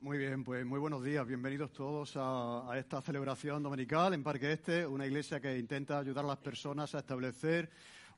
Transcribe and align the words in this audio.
muy 0.00 0.16
bien, 0.16 0.44
pues 0.44 0.64
muy 0.64 0.78
buenos 0.78 1.02
días. 1.02 1.26
Bienvenidos 1.26 1.72
todos 1.72 2.12
a, 2.14 2.70
esta 2.76 3.02
celebración 3.02 3.64
dominical 3.64 4.14
en 4.14 4.22
Parque 4.22 4.52
Este, 4.52 4.86
una 4.86 5.04
iglesia 5.06 5.40
que 5.40 5.58
intenta 5.58 5.98
ayudar 5.98 6.24
a 6.24 6.28
las 6.28 6.38
personas 6.38 6.94
a 6.94 7.00
establecer 7.00 7.68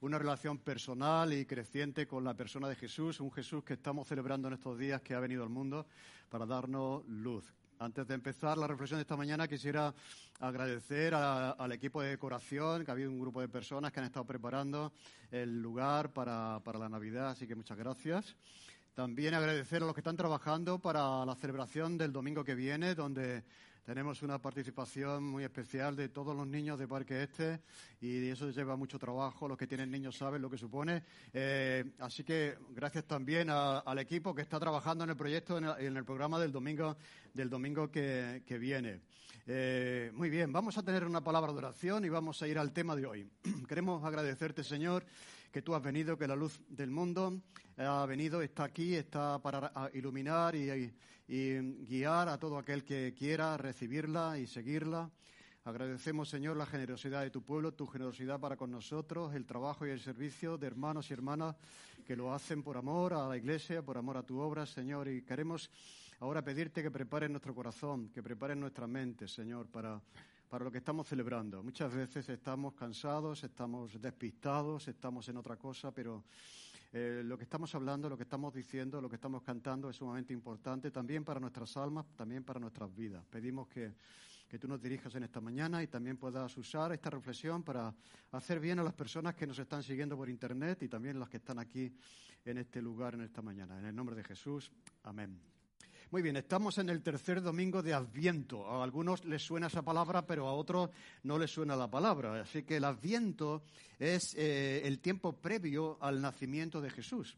una 0.02 0.18
relación 0.18 0.58
personal 0.58 1.32
y 1.32 1.46
creciente 1.46 2.06
con 2.06 2.22
la 2.22 2.34
persona 2.34 2.68
de 2.68 2.76
Jesús, 2.76 3.18
un 3.20 3.32
Jesús 3.32 3.64
que 3.64 3.72
estamos 3.72 4.06
celebrando 4.06 4.48
en 4.48 4.54
estos 4.54 4.78
días 4.78 5.00
que 5.00 5.14
ha 5.14 5.20
venido 5.20 5.42
al 5.42 5.48
mundo 5.48 5.86
para 6.28 6.44
darnos 6.44 7.02
luz. 7.08 7.50
Antes 7.78 8.06
de 8.06 8.14
empezar 8.14 8.58
la 8.58 8.66
reflexión 8.66 8.98
de 8.98 9.02
esta 9.02 9.16
mañana, 9.16 9.48
quisiera 9.48 9.94
agradecer 10.38 11.14
al 11.14 11.72
equipo 11.72 12.02
de 12.02 12.10
decoración, 12.10 12.84
que 12.84 12.90
ha 12.90 12.94
habido 12.94 13.10
un 13.10 13.18
grupo 13.18 13.40
de 13.40 13.48
personas 13.48 13.90
que 13.90 14.00
han 14.00 14.06
estado 14.06 14.26
preparando 14.26 14.92
el 15.30 15.62
lugar 15.62 16.12
para, 16.12 16.60
para 16.62 16.78
la 16.78 16.90
Navidad, 16.90 17.30
así 17.30 17.46
que 17.46 17.54
muchas 17.54 17.78
gracias. 17.78 18.36
También 18.94 19.32
agradecer 19.32 19.82
a 19.82 19.86
los 19.86 19.94
que 19.94 20.00
están 20.00 20.18
trabajando 20.18 20.78
para 20.78 21.24
la 21.24 21.34
celebración 21.34 21.96
del 21.96 22.12
domingo 22.12 22.44
que 22.44 22.54
viene, 22.54 22.94
donde 22.94 23.42
tenemos 23.86 24.20
una 24.20 24.38
participación 24.38 25.24
muy 25.24 25.44
especial 25.44 25.96
de 25.96 26.10
todos 26.10 26.36
los 26.36 26.46
niños 26.46 26.78
de 26.78 26.86
Parque 26.86 27.22
Este 27.22 27.62
y 28.02 28.28
eso 28.28 28.50
lleva 28.50 28.76
mucho 28.76 28.98
trabajo. 28.98 29.48
Los 29.48 29.56
que 29.56 29.66
tienen 29.66 29.90
niños 29.90 30.18
saben 30.18 30.42
lo 30.42 30.50
que 30.50 30.58
supone. 30.58 31.04
Eh, 31.32 31.84
así 32.00 32.22
que 32.22 32.58
gracias 32.68 33.06
también 33.06 33.48
al 33.48 33.98
equipo 33.98 34.34
que 34.34 34.42
está 34.42 34.60
trabajando 34.60 35.04
en 35.04 35.10
el 35.10 35.16
proyecto, 35.16 35.56
en 35.56 35.96
el, 35.96 36.04
programa 36.04 36.38
del 36.38 36.52
domingo, 36.52 36.98
del 37.32 37.48
domingo 37.48 37.90
que, 37.90 38.42
viene. 38.60 39.00
Eh, 39.46 40.12
muy 40.12 40.28
bien, 40.28 40.52
vamos 40.52 40.76
a 40.76 40.82
tener 40.82 41.06
una 41.06 41.24
palabra 41.24 41.50
de 41.50 41.58
oración 41.58 42.04
y 42.04 42.10
vamos 42.10 42.42
a 42.42 42.46
ir 42.46 42.58
al 42.58 42.72
tema 42.74 42.94
de 42.94 43.06
hoy. 43.06 43.26
Queremos 43.68 44.04
agradecerte, 44.04 44.62
Señor, 44.62 45.06
que 45.52 45.60
tú 45.60 45.74
has 45.74 45.82
venido, 45.82 46.16
que 46.16 46.26
la 46.26 46.34
luz 46.34 46.60
del 46.66 46.90
mundo 46.90 47.42
ha 47.76 48.06
venido, 48.06 48.40
está 48.40 48.64
aquí, 48.64 48.94
está 48.94 49.38
para 49.38 49.90
iluminar 49.92 50.56
y, 50.56 50.90
guiar 51.28 52.28
a 52.28 52.38
todo 52.38 52.58
aquel 52.58 52.84
que 52.84 53.14
quiera 53.16 53.56
recibirla 53.56 54.38
y 54.38 54.46
seguirla. 54.46 55.10
Agradecemos, 55.64 56.28
Señor, 56.28 56.56
la 56.56 56.66
generosidad 56.66 57.22
de 57.22 57.30
tu 57.30 57.42
pueblo, 57.42 57.72
tu 57.72 57.86
generosidad 57.86 58.40
para 58.40 58.56
con 58.56 58.70
nosotros, 58.70 59.34
el 59.34 59.46
trabajo 59.46 59.86
y 59.86 59.90
el 59.90 60.00
servicio 60.00 60.58
de 60.58 60.66
hermanos 60.66 61.10
y 61.10 61.12
hermanas 61.12 61.54
que 62.04 62.16
lo 62.16 62.32
hacen 62.34 62.62
por 62.62 62.76
amor 62.76 63.14
a 63.14 63.28
la 63.28 63.36
Iglesia, 63.36 63.82
por 63.82 63.96
amor 63.96 64.16
a 64.16 64.22
tu 64.22 64.40
obra, 64.40 64.66
Señor. 64.66 65.08
Y 65.08 65.22
queremos 65.22 65.70
ahora 66.20 66.42
pedirte 66.42 66.82
que 66.82 66.90
prepares 66.90 67.30
nuestro 67.30 67.54
corazón, 67.54 68.08
que 68.08 68.22
prepares 68.22 68.56
nuestra 68.56 68.86
mente, 68.86 69.28
Señor, 69.28 69.68
para 69.68 70.00
para 70.52 70.66
lo 70.66 70.70
que 70.70 70.76
estamos 70.76 71.08
celebrando. 71.08 71.62
Muchas 71.62 71.94
veces 71.94 72.28
estamos 72.28 72.74
cansados, 72.74 73.42
estamos 73.42 73.98
despistados, 73.98 74.86
estamos 74.86 75.26
en 75.30 75.38
otra 75.38 75.56
cosa, 75.56 75.94
pero 75.94 76.24
eh, 76.92 77.22
lo 77.24 77.38
que 77.38 77.44
estamos 77.44 77.74
hablando, 77.74 78.10
lo 78.10 78.18
que 78.18 78.24
estamos 78.24 78.52
diciendo, 78.52 79.00
lo 79.00 79.08
que 79.08 79.14
estamos 79.14 79.42
cantando 79.42 79.88
es 79.88 79.96
sumamente 79.96 80.34
importante 80.34 80.90
también 80.90 81.24
para 81.24 81.40
nuestras 81.40 81.74
almas, 81.78 82.04
también 82.16 82.44
para 82.44 82.60
nuestras 82.60 82.94
vidas. 82.94 83.24
Pedimos 83.30 83.66
que, 83.66 83.94
que 84.46 84.58
tú 84.58 84.68
nos 84.68 84.82
dirijas 84.82 85.14
en 85.14 85.22
esta 85.22 85.40
mañana 85.40 85.82
y 85.82 85.86
también 85.86 86.18
puedas 86.18 86.54
usar 86.58 86.92
esta 86.92 87.08
reflexión 87.08 87.62
para 87.62 87.94
hacer 88.32 88.60
bien 88.60 88.78
a 88.78 88.82
las 88.82 88.92
personas 88.92 89.34
que 89.34 89.46
nos 89.46 89.58
están 89.58 89.82
siguiendo 89.82 90.18
por 90.18 90.28
Internet 90.28 90.82
y 90.82 90.88
también 90.88 91.18
las 91.18 91.30
que 91.30 91.38
están 91.38 91.60
aquí 91.60 91.96
en 92.44 92.58
este 92.58 92.82
lugar 92.82 93.14
en 93.14 93.22
esta 93.22 93.40
mañana. 93.40 93.78
En 93.78 93.86
el 93.86 93.96
nombre 93.96 94.14
de 94.14 94.22
Jesús, 94.22 94.70
amén. 95.02 95.51
Muy 96.12 96.20
bien, 96.20 96.36
estamos 96.36 96.76
en 96.76 96.90
el 96.90 97.02
tercer 97.02 97.40
domingo 97.40 97.82
de 97.82 97.94
Adviento. 97.94 98.66
A 98.66 98.84
algunos 98.84 99.24
les 99.24 99.40
suena 99.40 99.68
esa 99.68 99.80
palabra, 99.80 100.26
pero 100.26 100.46
a 100.46 100.52
otros 100.52 100.90
no 101.22 101.38
les 101.38 101.50
suena 101.50 101.74
la 101.74 101.90
palabra. 101.90 102.42
Así 102.42 102.64
que 102.64 102.76
el 102.76 102.84
Adviento 102.84 103.62
es 103.98 104.34
eh, 104.36 104.82
el 104.84 104.98
tiempo 104.98 105.32
previo 105.32 105.96
al 106.02 106.20
nacimiento 106.20 106.82
de 106.82 106.90
Jesús. 106.90 107.34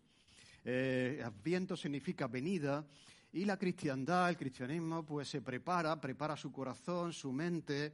Eh, 0.65 1.23
adviento 1.25 1.77
significa 1.77 2.27
venida 2.27 2.85
y 3.33 3.45
la 3.45 3.57
cristiandad, 3.57 4.31
el 4.31 4.37
cristianismo, 4.37 5.07
pues 5.07 5.29
se 5.29 5.41
prepara, 5.41 6.01
prepara 6.01 6.37
su 6.37 6.51
corazón, 6.51 7.13
su 7.13 7.31
mente 7.31 7.93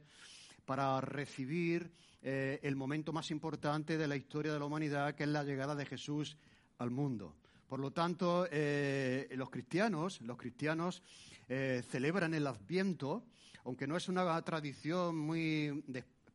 para 0.65 0.99
recibir 0.99 1.91
eh, 2.23 2.59
el 2.63 2.75
momento 2.75 3.13
más 3.13 3.29
importante 3.29 3.99
de 3.99 4.07
la 4.07 4.15
historia 4.15 4.51
de 4.51 4.57
la 4.57 4.65
humanidad, 4.65 5.13
que 5.13 5.25
es 5.25 5.29
la 5.29 5.43
llegada 5.43 5.75
de 5.75 5.85
Jesús 5.85 6.37
al 6.79 6.89
mundo. 6.89 7.35
Por 7.71 7.79
lo 7.79 7.91
tanto, 7.91 8.49
eh, 8.51 9.29
los 9.37 9.49
cristianos, 9.49 10.19
los 10.23 10.35
cristianos 10.35 11.01
eh, 11.47 11.81
celebran 11.89 12.33
el 12.33 12.45
Adviento, 12.45 13.23
aunque 13.63 13.87
no 13.87 13.95
es 13.95 14.09
una 14.09 14.41
tradición 14.41 15.17
muy 15.17 15.81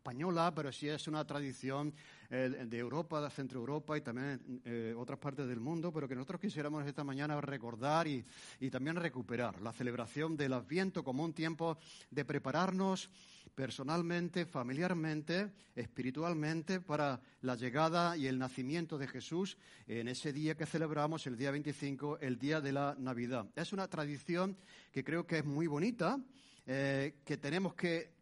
española, 0.07 0.55
pero 0.55 0.71
sí 0.71 0.89
es 0.89 1.09
una 1.09 1.27
tradición 1.27 1.93
eh, 2.31 2.67
de 2.69 2.79
Europa, 2.79 3.21
de 3.21 3.29
Centro 3.29 3.59
Europa 3.59 3.99
y 3.99 4.03
también 4.03 4.63
otras 4.97 5.19
partes 5.19 5.49
del 5.49 5.59
mundo, 5.59 5.93
pero 5.93 6.07
que 6.07 6.15
nosotros 6.15 6.41
quisiéramos 6.41 6.87
esta 6.87 7.03
mañana 7.03 7.41
recordar 7.41 8.07
y, 8.07 8.25
también 8.71 8.95
recuperar 8.95 9.61
la 9.61 9.73
celebración 9.73 10.37
del 10.37 10.53
Adviento 10.53 11.03
como 11.03 11.25
un 11.25 11.33
tiempo 11.33 11.77
de 12.09 12.25
prepararnos 12.25 13.11
personalmente, 13.53 14.47
familiarmente, 14.47 15.51
espiritualmente, 15.75 16.81
para 16.81 17.21
la 17.41 17.57
llegada 17.57 18.17
y 18.17 18.29
el 18.29 18.39
nacimiento 18.39 18.99
de 18.99 19.09
Jesús 19.09 19.57
en 19.89 20.07
ese 20.07 20.33
día 20.33 20.57
que 20.57 20.67
celebramos, 20.67 21.27
el 21.27 21.37
día 21.37 21.51
25, 21.51 22.19
el 22.21 22.39
día 22.39 22.61
de 22.61 22.71
la 22.71 22.95
Navidad. 22.97 23.47
Es 23.57 23.73
una 23.73 23.89
tradición 23.89 24.57
que 24.93 25.03
creo 25.03 25.27
que 25.27 25.39
es 25.39 25.45
muy 25.45 25.67
bonita, 25.67 26.21
eh, 26.65 27.17
que 27.25 27.37
tenemos 27.39 27.75
que 27.75 28.16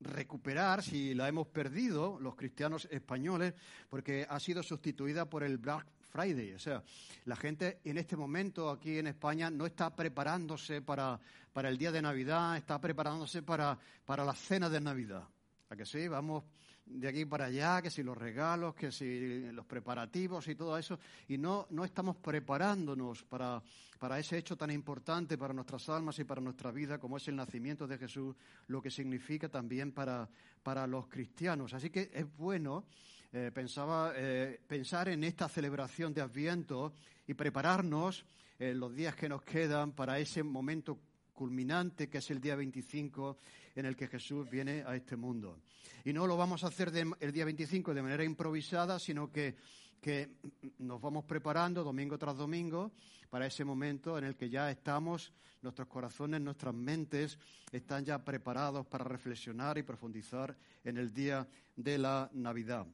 recuperar 0.00 0.82
si 0.82 1.14
la 1.14 1.28
hemos 1.28 1.46
perdido 1.46 2.18
los 2.20 2.34
cristianos 2.34 2.88
españoles, 2.90 3.54
porque 3.88 4.26
ha 4.28 4.40
sido 4.40 4.62
sustituida 4.62 5.28
por 5.28 5.42
el 5.42 5.58
Black 5.58 5.86
Friday. 6.10 6.54
O 6.54 6.58
sea, 6.58 6.82
la 7.26 7.36
gente 7.36 7.80
en 7.84 7.98
este 7.98 8.16
momento 8.16 8.70
aquí 8.70 8.98
en 8.98 9.06
España 9.06 9.50
no 9.50 9.66
está 9.66 9.94
preparándose 9.94 10.82
para, 10.82 11.20
para 11.52 11.68
el 11.68 11.78
día 11.78 11.92
de 11.92 12.02
Navidad, 12.02 12.56
está 12.56 12.80
preparándose 12.80 13.42
para, 13.42 13.78
para 14.04 14.24
la 14.24 14.34
cena 14.34 14.68
de 14.68 14.80
Navidad. 14.80 15.24
¿A 15.68 15.76
que 15.76 15.86
sí? 15.86 16.08
Vamos 16.08 16.44
de 16.86 17.08
aquí 17.08 17.24
para 17.24 17.46
allá, 17.46 17.80
que 17.82 17.90
si 17.90 18.02
los 18.02 18.16
regalos, 18.16 18.74
que 18.74 18.90
si 18.90 19.50
los 19.52 19.66
preparativos 19.66 20.48
y 20.48 20.54
todo 20.54 20.76
eso, 20.76 20.98
y 21.28 21.38
no, 21.38 21.66
no 21.70 21.84
estamos 21.84 22.16
preparándonos 22.16 23.22
para, 23.24 23.62
para 23.98 24.18
ese 24.18 24.38
hecho 24.38 24.56
tan 24.56 24.70
importante 24.70 25.38
para 25.38 25.54
nuestras 25.54 25.88
almas 25.88 26.18
y 26.18 26.24
para 26.24 26.40
nuestra 26.40 26.70
vida, 26.70 26.98
como 26.98 27.16
es 27.16 27.28
el 27.28 27.36
nacimiento 27.36 27.86
de 27.86 27.98
Jesús, 27.98 28.34
lo 28.66 28.82
que 28.82 28.90
significa 28.90 29.48
también 29.48 29.92
para, 29.92 30.28
para 30.62 30.86
los 30.86 31.06
cristianos. 31.06 31.74
Así 31.74 31.90
que 31.90 32.10
es 32.12 32.26
bueno 32.36 32.84
eh, 33.32 33.52
pensaba 33.54 34.12
eh, 34.16 34.58
pensar 34.66 35.08
en 35.08 35.22
esta 35.22 35.48
celebración 35.48 36.12
de 36.12 36.20
Adviento 36.20 36.94
y 37.28 37.34
prepararnos 37.34 38.24
en 38.58 38.80
los 38.80 38.92
días 38.92 39.14
que 39.14 39.28
nos 39.28 39.42
quedan 39.42 39.92
para 39.92 40.18
ese 40.18 40.42
momento 40.42 40.98
culminante 41.40 42.10
que 42.10 42.18
es 42.18 42.30
el 42.30 42.38
día 42.38 42.54
25 42.54 43.38
en 43.74 43.86
el 43.86 43.96
que 43.96 44.08
Jesús 44.08 44.50
viene 44.50 44.84
a 44.86 44.94
este 44.94 45.16
mundo. 45.16 45.60
Y 46.04 46.12
no 46.12 46.26
lo 46.26 46.36
vamos 46.36 46.64
a 46.64 46.66
hacer 46.66 46.92
el 47.18 47.32
día 47.32 47.46
25 47.46 47.94
de 47.94 48.02
manera 48.02 48.22
improvisada, 48.22 48.98
sino 48.98 49.32
que, 49.32 49.56
que 50.02 50.32
nos 50.80 51.00
vamos 51.00 51.24
preparando 51.24 51.82
domingo 51.82 52.18
tras 52.18 52.36
domingo 52.36 52.92
para 53.30 53.46
ese 53.46 53.64
momento 53.64 54.18
en 54.18 54.24
el 54.24 54.36
que 54.36 54.50
ya 54.50 54.70
estamos, 54.70 55.32
nuestros 55.62 55.88
corazones, 55.88 56.42
nuestras 56.42 56.74
mentes 56.74 57.38
están 57.72 58.04
ya 58.04 58.22
preparados 58.22 58.86
para 58.86 59.04
reflexionar 59.04 59.78
y 59.78 59.82
profundizar 59.82 60.54
en 60.84 60.98
el 60.98 61.10
día 61.10 61.48
de 61.74 61.96
la 61.96 62.28
Navidad. 62.34 62.86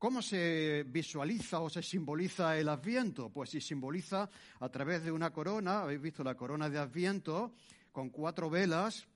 ¿Cómo 0.00 0.22
se 0.22 0.82
visualiza 0.88 1.60
o 1.60 1.68
se 1.68 1.82
simboliza 1.82 2.56
el 2.56 2.70
Adviento? 2.70 3.28
Pues 3.28 3.50
se 3.50 3.60
simboliza 3.60 4.30
a 4.58 4.68
través 4.70 5.04
de 5.04 5.12
una 5.12 5.30
corona, 5.30 5.82
habéis 5.82 6.00
visto 6.00 6.24
la 6.24 6.34
corona 6.34 6.70
de 6.70 6.78
Adviento, 6.78 7.52
con 7.92 8.10
cuatro 8.10 8.50
velas 8.50 9.06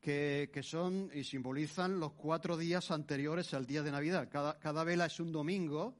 que, 0.00 0.60
son 0.62 1.10
y 1.14 1.24
simbolizan 1.24 1.98
los 1.98 2.12
cuatro 2.12 2.58
días 2.58 2.90
anteriores 2.90 3.54
al 3.54 3.66
día 3.66 3.82
de 3.82 3.90
Navidad. 3.90 4.28
Cada, 4.30 4.84
vela 4.84 5.06
es 5.06 5.18
un 5.18 5.32
domingo 5.32 5.96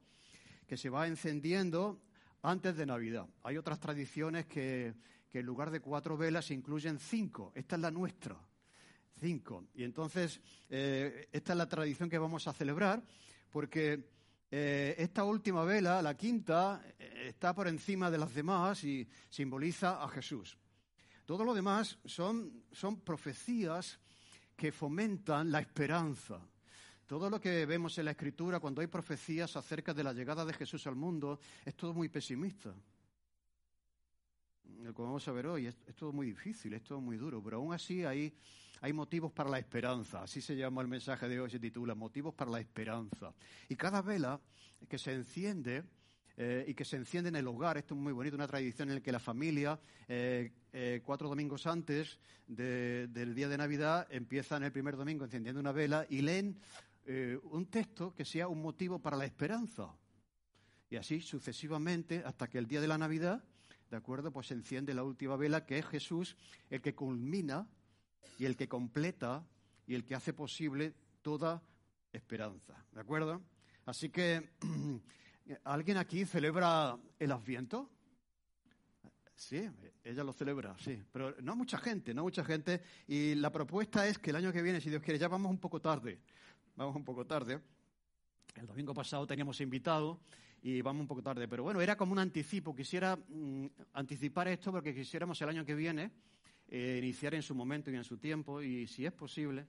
que 0.67 0.77
se 0.77 0.89
va 0.89 1.07
encendiendo 1.07 2.01
antes 2.43 2.77
de 2.77 2.85
Navidad. 2.85 3.25
Hay 3.43 3.57
otras 3.57 3.79
tradiciones 3.79 4.45
que, 4.45 4.93
en 5.33 5.45
lugar 5.45 5.71
de 5.71 5.79
cuatro 5.79 6.17
velas 6.17 6.51
incluyen 6.51 6.99
cinco. 6.99 7.51
Esta 7.55 7.75
es 7.75 7.81
la 7.81 7.91
nuestra, 7.91 8.37
cinco. 9.19 9.65
Y 9.73 9.83
entonces, 9.83 10.39
eh, 10.69 11.27
esta 11.31 11.53
es 11.53 11.57
la 11.57 11.67
tradición 11.67 12.09
que 12.09 12.19
vamos 12.19 12.47
a 12.47 12.53
celebrar 12.53 13.03
porque 13.49 14.05
eh, 14.51 14.95
esta 14.99 15.23
última 15.23 15.63
vela, 15.63 16.01
la 16.01 16.15
quinta, 16.15 16.81
eh, 16.99 17.27
está 17.29 17.55
por 17.55 17.67
encima 17.67 18.11
de 18.11 18.17
las 18.17 18.33
demás 18.33 18.83
y 18.83 19.07
simboliza 19.29 20.03
a 20.03 20.07
Jesús. 20.09 20.57
Todo 21.25 21.43
lo 21.43 21.53
demás 21.53 21.97
son, 22.05 22.63
son 22.71 23.01
profecías 23.01 23.99
que 24.55 24.71
fomentan 24.71 25.51
la 25.51 25.59
esperanza. 25.59 26.39
Todo 27.07 27.29
lo 27.29 27.39
que 27.39 27.65
vemos 27.65 27.97
en 27.97 28.05
la 28.05 28.11
Escritura 28.11 28.59
cuando 28.59 28.81
hay 28.81 28.87
profecías 28.87 29.55
acerca 29.55 29.93
de 29.93 30.03
la 30.03 30.13
llegada 30.13 30.45
de 30.45 30.53
Jesús 30.53 30.85
al 30.87 30.95
mundo 30.95 31.39
es 31.63 31.75
todo 31.75 31.93
muy 31.93 32.09
pesimista. 32.09 32.73
Como 34.93 35.09
vamos 35.09 35.27
a 35.27 35.31
ver 35.31 35.47
hoy, 35.47 35.67
es, 35.67 35.75
todo 35.95 36.11
muy 36.11 36.27
difícil, 36.27 36.73
es 36.73 36.83
todo 36.83 37.01
muy 37.01 37.17
duro, 37.17 37.41
pero 37.43 37.57
aún 37.57 37.73
así 37.73 38.03
hay, 38.03 38.33
hay 38.81 38.93
motivos 38.93 39.31
para 39.31 39.49
la 39.49 39.59
esperanza. 39.59 40.23
Así 40.23 40.41
se 40.41 40.55
llama 40.55 40.81
el 40.81 40.87
mensaje 40.87 41.27
de 41.27 41.39
hoy, 41.39 41.49
se 41.49 41.59
titula 41.59 41.95
Motivos 41.95 42.33
para 42.33 42.51
la 42.51 42.59
esperanza. 42.59 43.33
Y 43.69 43.75
cada 43.75 44.01
vela 44.01 44.39
que 44.87 44.97
se 44.97 45.13
enciende 45.13 45.83
eh, 46.37 46.65
y 46.67 46.73
que 46.73 46.83
se 46.83 46.97
enciende 46.97 47.29
en 47.29 47.37
el 47.37 47.47
hogar. 47.47 47.77
Esto 47.77 47.93
es 47.93 47.99
muy 48.01 48.11
bonito, 48.11 48.35
una 48.35 48.47
tradición 48.47 48.89
en 48.89 48.95
la 48.95 49.01
que 49.01 49.11
la 49.11 49.19
familia, 49.19 49.79
eh, 50.07 50.51
eh, 50.73 51.01
cuatro 51.05 51.29
domingos 51.29 51.65
antes 51.65 52.19
del 52.45 53.33
día 53.33 53.47
de 53.47 53.57
Navidad, 53.57 54.05
empiezan 54.09 54.63
el 54.63 54.71
primer 54.71 54.97
domingo 54.97 55.23
encendiendo 55.23 55.61
una 55.61 55.71
vela 55.71 56.05
y 56.09 56.21
leen 56.21 56.59
un 57.43 57.67
texto 57.67 58.13
que 58.13 58.25
sea 58.25 58.47
un 58.47 58.61
motivo 58.61 58.99
para 58.99 59.15
la 59.15 59.25
esperanza. 59.25 59.95
Y 60.89 60.97
así 60.97 61.21
sucesivamente 61.21 62.23
hasta 62.25 62.49
que 62.49 62.57
el 62.57 62.67
día 62.67 62.81
de 62.81 62.87
la 62.87 62.97
Navidad, 62.97 63.43
¿de 63.89 63.97
acuerdo? 63.97 64.31
Pues 64.31 64.47
se 64.47 64.55
enciende 64.55 64.93
la 64.93 65.03
última 65.03 65.35
vela 65.37 65.65
que 65.65 65.77
es 65.77 65.85
Jesús 65.85 66.35
el 66.69 66.81
que 66.81 66.95
culmina 66.95 67.67
y 68.37 68.45
el 68.45 68.57
que 68.57 68.67
completa 68.67 69.45
y 69.87 69.95
el 69.95 70.03
que 70.03 70.15
hace 70.15 70.33
posible 70.33 70.93
toda 71.21 71.63
esperanza, 72.11 72.85
¿de 72.91 73.01
acuerdo? 73.01 73.41
Así 73.85 74.09
que 74.09 74.49
¿Alguien 75.63 75.97
aquí 75.97 76.25
celebra 76.25 76.97
el 77.19 77.31
Adviento? 77.31 77.89
Sí, 79.35 79.69
ella 80.03 80.23
lo 80.23 80.31
celebra, 80.31 80.75
sí, 80.79 81.03
pero 81.11 81.35
no 81.41 81.55
mucha 81.55 81.77
gente, 81.77 82.13
no 82.13 82.23
mucha 82.23 82.43
gente. 82.43 82.81
Y 83.07 83.35
la 83.35 83.51
propuesta 83.51 84.07
es 84.07 84.17
que 84.17 84.29
el 84.29 84.37
año 84.37 84.51
que 84.51 84.61
viene, 84.61 84.79
si 84.79 84.89
Dios 84.89 85.03
quiere, 85.03 85.19
ya 85.19 85.27
vamos 85.27 85.51
un 85.51 85.59
poco 85.59 85.81
tarde, 85.81 86.19
vamos 86.75 86.95
un 86.95 87.03
poco 87.03 87.25
tarde. 87.25 87.59
El 88.55 88.65
domingo 88.65 88.93
pasado 88.93 89.27
teníamos 89.27 89.59
invitado 89.59 90.21
y 90.61 90.81
vamos 90.81 91.01
un 91.01 91.07
poco 91.07 91.21
tarde, 91.21 91.47
pero 91.47 91.63
bueno, 91.63 91.81
era 91.81 91.97
como 91.97 92.13
un 92.13 92.19
anticipo. 92.19 92.73
Quisiera 92.73 93.15
mm, 93.15 93.65
anticipar 93.93 94.47
esto 94.47 94.71
porque 94.71 94.95
quisiéramos 94.95 95.39
el 95.41 95.49
año 95.49 95.65
que 95.65 95.75
viene 95.75 96.11
eh, 96.69 96.99
iniciar 97.03 97.35
en 97.35 97.43
su 97.43 97.53
momento 97.53 97.91
y 97.91 97.95
en 97.95 98.03
su 98.03 98.17
tiempo 98.17 98.61
y, 98.61 98.87
si 98.87 99.05
es 99.05 99.11
posible, 99.11 99.67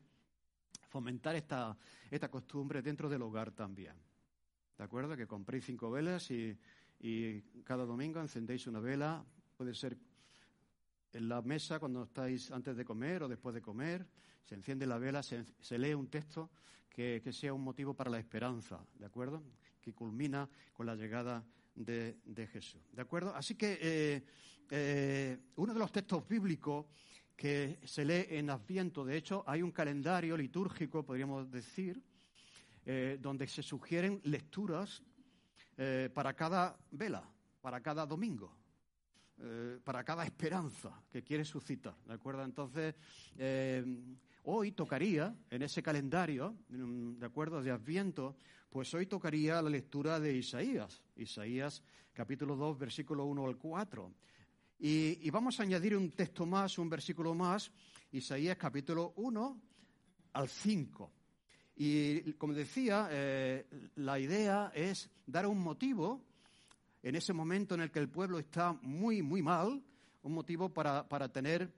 fomentar 0.88 1.34
esta, 1.34 1.76
esta 2.10 2.30
costumbre 2.30 2.80
dentro 2.80 3.08
del 3.08 3.20
hogar 3.22 3.50
también. 3.50 3.94
¿De 4.76 4.84
acuerdo? 4.84 5.16
Que 5.16 5.26
compréis 5.26 5.64
cinco 5.64 5.90
velas 5.90 6.30
y, 6.30 6.56
cada 7.64 7.84
domingo 7.84 8.20
encendéis 8.20 8.66
una 8.66 8.80
vela. 8.80 9.24
Puede 9.56 9.74
ser 9.74 9.96
en 11.12 11.28
la 11.28 11.40
mesa 11.42 11.78
cuando 11.78 12.04
estáis 12.04 12.50
antes 12.50 12.76
de 12.76 12.84
comer 12.84 13.22
o 13.22 13.28
después 13.28 13.54
de 13.54 13.62
comer. 13.62 14.06
Se 14.44 14.54
enciende 14.54 14.86
la 14.86 14.98
vela, 14.98 15.22
se, 15.22 15.44
lee 15.78 15.94
un 15.94 16.08
texto 16.08 16.50
que, 16.88 17.22
sea 17.32 17.52
un 17.52 17.62
motivo 17.62 17.94
para 17.94 18.10
la 18.10 18.18
esperanza, 18.18 18.84
¿de 18.98 19.06
acuerdo? 19.06 19.42
Que 19.80 19.92
culmina 19.92 20.48
con 20.72 20.86
la 20.86 20.94
llegada 20.94 21.44
de, 21.74 22.48
Jesús, 22.52 22.80
¿de 22.92 23.02
acuerdo? 23.02 23.34
Así 23.34 23.54
que 23.54 23.78
eh, 23.80 24.24
eh, 24.70 25.38
uno 25.56 25.74
de 25.74 25.78
los 25.78 25.92
textos 25.92 26.26
bíblicos 26.28 26.86
que 27.36 27.78
se 27.84 28.04
lee 28.04 28.26
en 28.30 28.50
Adviento, 28.50 29.04
de 29.04 29.16
hecho, 29.16 29.44
hay 29.46 29.62
un 29.62 29.70
calendario 29.70 30.36
litúrgico, 30.36 31.04
podríamos 31.04 31.50
decir, 31.50 32.02
eh, 32.88 33.18
donde 33.20 33.48
se 33.48 33.64
sugieren 33.64 34.20
lecturas 34.22 35.02
eh, 35.76 36.08
para 36.14 36.34
cada 36.34 36.78
vela, 36.92 37.28
para 37.60 37.80
cada 37.80 38.06
domingo, 38.06 38.56
eh, 39.38 39.80
para 39.82 40.04
cada 40.04 40.24
esperanza 40.24 41.02
que 41.10 41.24
quiere 41.24 41.44
suscitar. 41.44 41.96
¿De 42.06 42.14
acuerdo? 42.14 42.44
Entonces, 42.44 42.94
hoy 44.44 44.70
tocaría, 44.70 45.34
en 45.50 45.62
ese 45.62 45.82
calendario, 45.82 46.54
¿de 46.68 47.26
acuerdo?, 47.26 47.60
de 47.60 47.72
Adviento, 47.72 48.36
pues 48.70 48.94
hoy 48.94 49.06
tocaría 49.06 49.60
la 49.60 49.70
lectura 49.70 50.20
de 50.20 50.36
Isaías, 50.36 51.02
Isaías 51.16 51.82
capítulo 52.12 52.54
2, 52.54 52.78
versículo 52.78 53.24
1 53.24 53.46
al 53.46 53.56
4. 53.56 54.14
Y, 54.78 55.26
y, 55.26 55.30
vamos 55.30 55.58
a 55.58 55.64
añadir 55.64 55.96
un 55.96 56.12
texto 56.12 56.46
más, 56.46 56.78
un 56.78 56.88
versículo 56.88 57.34
más, 57.34 57.72
Isaías 58.12 58.56
capítulo 58.56 59.12
1 59.16 59.60
al 60.34 60.48
5. 60.48 61.15
Y 61.76 62.32
como 62.34 62.54
decía, 62.54 63.08
eh, 63.10 63.66
la 63.96 64.18
idea 64.18 64.72
es 64.74 65.10
dar 65.26 65.46
un 65.46 65.58
motivo 65.58 66.22
en 67.02 67.14
ese 67.14 67.32
momento 67.32 67.74
en 67.74 67.82
el 67.82 67.90
que 67.90 67.98
el 67.98 68.08
pueblo 68.08 68.38
está 68.38 68.72
muy, 68.72 69.22
muy 69.22 69.42
mal, 69.42 69.82
un 70.22 70.32
motivo 70.32 70.70
para, 70.70 71.28
tener 71.28 71.70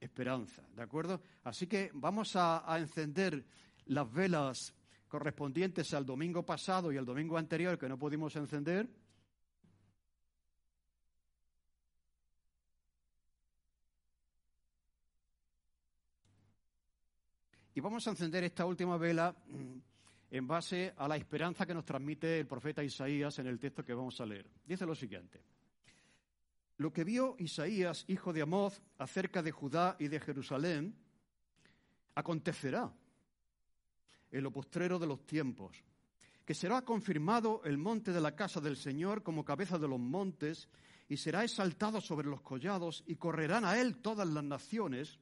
esperanza, 0.00 0.62
¿de 0.74 0.82
acuerdo? 0.82 1.20
Así 1.44 1.66
que 1.66 1.90
vamos 1.94 2.36
a, 2.36 2.70
a, 2.70 2.78
encender 2.78 3.44
las 3.86 4.12
velas 4.12 4.74
correspondientes 5.08 5.94
al 5.94 6.04
domingo 6.04 6.44
pasado 6.44 6.92
y 6.92 6.98
al 6.98 7.06
domingo 7.06 7.38
anterior 7.38 7.78
que 7.78 7.88
no 7.88 7.98
pudimos 7.98 8.34
encender 8.36 8.88
Y 17.74 17.80
vamos 17.80 18.06
a 18.06 18.10
encender 18.10 18.44
esta 18.44 18.64
última 18.66 18.96
vela 18.96 19.34
mm, 19.48 19.78
en 20.30 20.46
base 20.46 20.94
a 20.96 21.08
la 21.08 21.16
esperanza 21.16 21.66
que 21.66 21.74
nos 21.74 21.84
transmite 21.84 22.38
el 22.38 22.46
profeta 22.46 22.84
Isaías 22.84 23.38
en 23.40 23.48
el 23.48 23.58
texto 23.58 23.84
que 23.84 23.94
vamos 23.94 24.20
a 24.20 24.26
leer. 24.26 24.46
Dice 24.64 24.86
lo 24.86 24.94
siguiente. 24.94 25.42
Lo 26.76 26.92
que 26.92 27.04
vio 27.04 27.34
Isaías, 27.38 28.04
hijo 28.08 28.32
de 28.32 28.42
Amoz, 28.42 28.80
acerca 28.98 29.42
de 29.42 29.50
Judá 29.50 29.96
y 29.98 30.08
de 30.08 30.20
Jerusalén, 30.20 30.94
acontecerá 32.14 32.92
en 34.30 34.42
lo 34.42 34.52
postrero 34.52 34.98
de 34.98 35.06
los 35.06 35.24
tiempos, 35.26 35.76
que 36.44 36.54
será 36.54 36.82
confirmado 36.82 37.62
el 37.64 37.78
monte 37.78 38.12
de 38.12 38.20
la 38.20 38.34
casa 38.34 38.60
del 38.60 38.76
Señor 38.76 39.22
como 39.22 39.44
cabeza 39.44 39.78
de 39.78 39.88
los 39.88 40.00
montes, 40.00 40.68
y 41.08 41.16
será 41.16 41.44
exaltado 41.44 42.00
sobre 42.00 42.28
los 42.28 42.40
collados, 42.40 43.04
y 43.06 43.16
correrán 43.16 43.64
a 43.64 43.80
él 43.80 43.98
todas 43.98 44.28
las 44.28 44.44
naciones, 44.44 45.20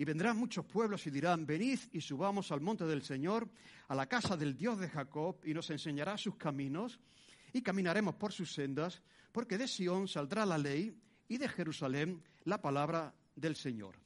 y 0.00 0.04
vendrán 0.06 0.38
muchos 0.38 0.64
pueblos 0.64 1.06
y 1.06 1.10
dirán, 1.10 1.44
venid 1.44 1.78
y 1.92 2.00
subamos 2.00 2.50
al 2.52 2.62
monte 2.62 2.86
del 2.86 3.02
Señor, 3.02 3.46
a 3.86 3.94
la 3.94 4.06
casa 4.06 4.34
del 4.34 4.56
Dios 4.56 4.78
de 4.78 4.88
Jacob, 4.88 5.36
y 5.44 5.52
nos 5.52 5.68
enseñará 5.68 6.16
sus 6.16 6.36
caminos, 6.36 6.98
y 7.52 7.60
caminaremos 7.60 8.14
por 8.14 8.32
sus 8.32 8.50
sendas, 8.50 9.02
porque 9.30 9.58
de 9.58 9.68
Sión 9.68 10.08
saldrá 10.08 10.46
la 10.46 10.56
ley, 10.56 10.98
y 11.28 11.36
de 11.36 11.46
Jerusalén 11.50 12.22
la 12.44 12.62
palabra 12.62 13.14
del 13.36 13.56
Señor. 13.56 14.00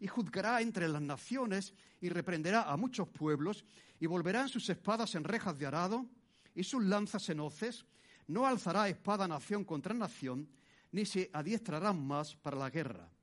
Y 0.00 0.08
juzgará 0.08 0.60
entre 0.60 0.88
las 0.88 1.02
naciones, 1.02 1.74
y 2.00 2.08
reprenderá 2.08 2.62
a 2.62 2.76
muchos 2.76 3.06
pueblos, 3.06 3.64
y 4.00 4.06
volverán 4.06 4.48
sus 4.48 4.68
espadas 4.68 5.14
en 5.14 5.22
rejas 5.22 5.56
de 5.56 5.66
arado, 5.66 6.08
y 6.56 6.64
sus 6.64 6.82
lanzas 6.82 7.28
en 7.28 7.38
hoces, 7.38 7.86
no 8.26 8.48
alzará 8.48 8.88
espada 8.88 9.28
nación 9.28 9.62
contra 9.62 9.94
nación, 9.94 10.48
ni 10.90 11.06
se 11.06 11.30
adiestrarán 11.32 12.04
más 12.04 12.34
para 12.34 12.56
la 12.56 12.68
guerra 12.68 13.13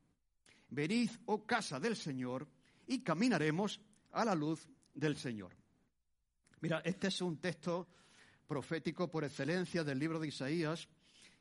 venid, 0.72 1.12
oh 1.26 1.46
casa 1.46 1.80
del 1.80 1.96
Señor, 1.96 2.48
y 2.88 3.02
caminaremos 3.02 3.80
a 4.12 4.26
la 4.26 4.34
luz 4.34 4.68
del 4.94 5.16
Señor. 5.16 5.54
Mira, 6.62 6.82
este 6.84 7.08
es 7.08 7.22
un 7.22 7.38
texto 7.38 7.88
profético 8.48 9.10
por 9.10 9.24
excelencia 9.24 9.84
del 9.84 10.00
libro 10.00 10.20
de 10.20 10.28
Isaías, 10.28 10.88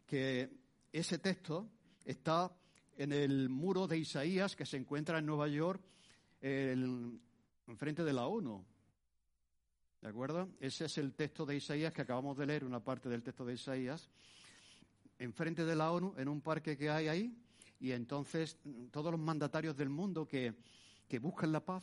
que 0.06 0.50
ese 0.92 1.18
texto 1.18 1.70
está 2.04 2.54
en 2.96 3.12
el 3.12 3.48
muro 3.48 3.86
de 3.86 3.98
Isaías 3.98 4.54
que 4.54 4.66
se 4.66 4.76
encuentra 4.76 5.18
en 5.18 5.26
Nueva 5.26 5.48
York, 5.48 5.82
en 6.40 7.20
frente 7.76 8.04
de 8.04 8.12
la 8.12 8.26
ONU. 8.26 8.64
¿De 10.00 10.08
acuerdo? 10.08 10.48
Ese 10.60 10.86
es 10.86 10.98
el 10.98 11.14
texto 11.14 11.44
de 11.44 11.56
Isaías 11.56 11.92
que 11.92 12.02
acabamos 12.02 12.36
de 12.38 12.46
leer, 12.46 12.64
una 12.64 12.82
parte 12.82 13.08
del 13.08 13.22
texto 13.22 13.44
de 13.44 13.54
Isaías, 13.54 14.08
enfrente 15.18 15.64
de 15.64 15.76
la 15.76 15.92
ONU, 15.92 16.14
en 16.16 16.28
un 16.28 16.40
parque 16.40 16.76
que 16.76 16.88
hay 16.88 17.08
ahí, 17.08 17.36
y 17.80 17.92
entonces 17.92 18.58
todos 18.90 19.10
los 19.10 19.20
mandatarios 19.20 19.76
del 19.76 19.88
mundo 19.88 20.28
que, 20.28 20.54
buscan 21.20 21.50
la 21.50 21.64
paz, 21.64 21.82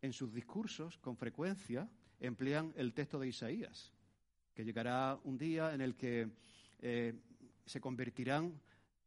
en 0.00 0.12
sus 0.12 0.32
discursos, 0.32 0.96
con 0.98 1.16
frecuencia, 1.16 1.90
emplean 2.20 2.72
el 2.76 2.94
texto 2.94 3.18
de 3.18 3.28
Isaías, 3.28 3.92
que 4.54 4.64
llegará 4.64 5.18
un 5.24 5.36
día 5.36 5.74
en 5.74 5.82
el 5.82 5.96
que 5.96 6.30
eh, 6.78 7.14
se 7.66 7.80
convertirán 7.80 8.58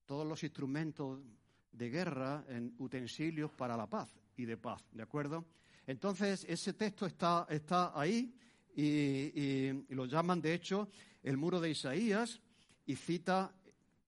todos 0.05 0.27
los 0.27 0.43
instrumentos 0.43 1.19
de 1.71 1.89
guerra 1.89 2.45
en 2.49 2.75
utensilios 2.77 3.51
para 3.51 3.75
la 3.75 3.89
paz 3.89 4.13
y 4.35 4.45
de 4.45 4.57
paz, 4.57 4.83
¿de 4.91 5.01
acuerdo? 5.01 5.45
Entonces, 5.87 6.45
ese 6.47 6.73
texto 6.73 7.05
está, 7.05 7.47
está 7.49 7.97
ahí 7.99 8.35
y, 8.75 8.83
y, 8.83 9.85
lo 9.89 10.05
llaman, 10.05 10.41
de 10.41 10.53
hecho, 10.53 10.89
el 11.23 11.37
muro 11.37 11.59
de 11.59 11.71
Isaías 11.71 12.41
y 12.85 12.95
cita 12.95 13.55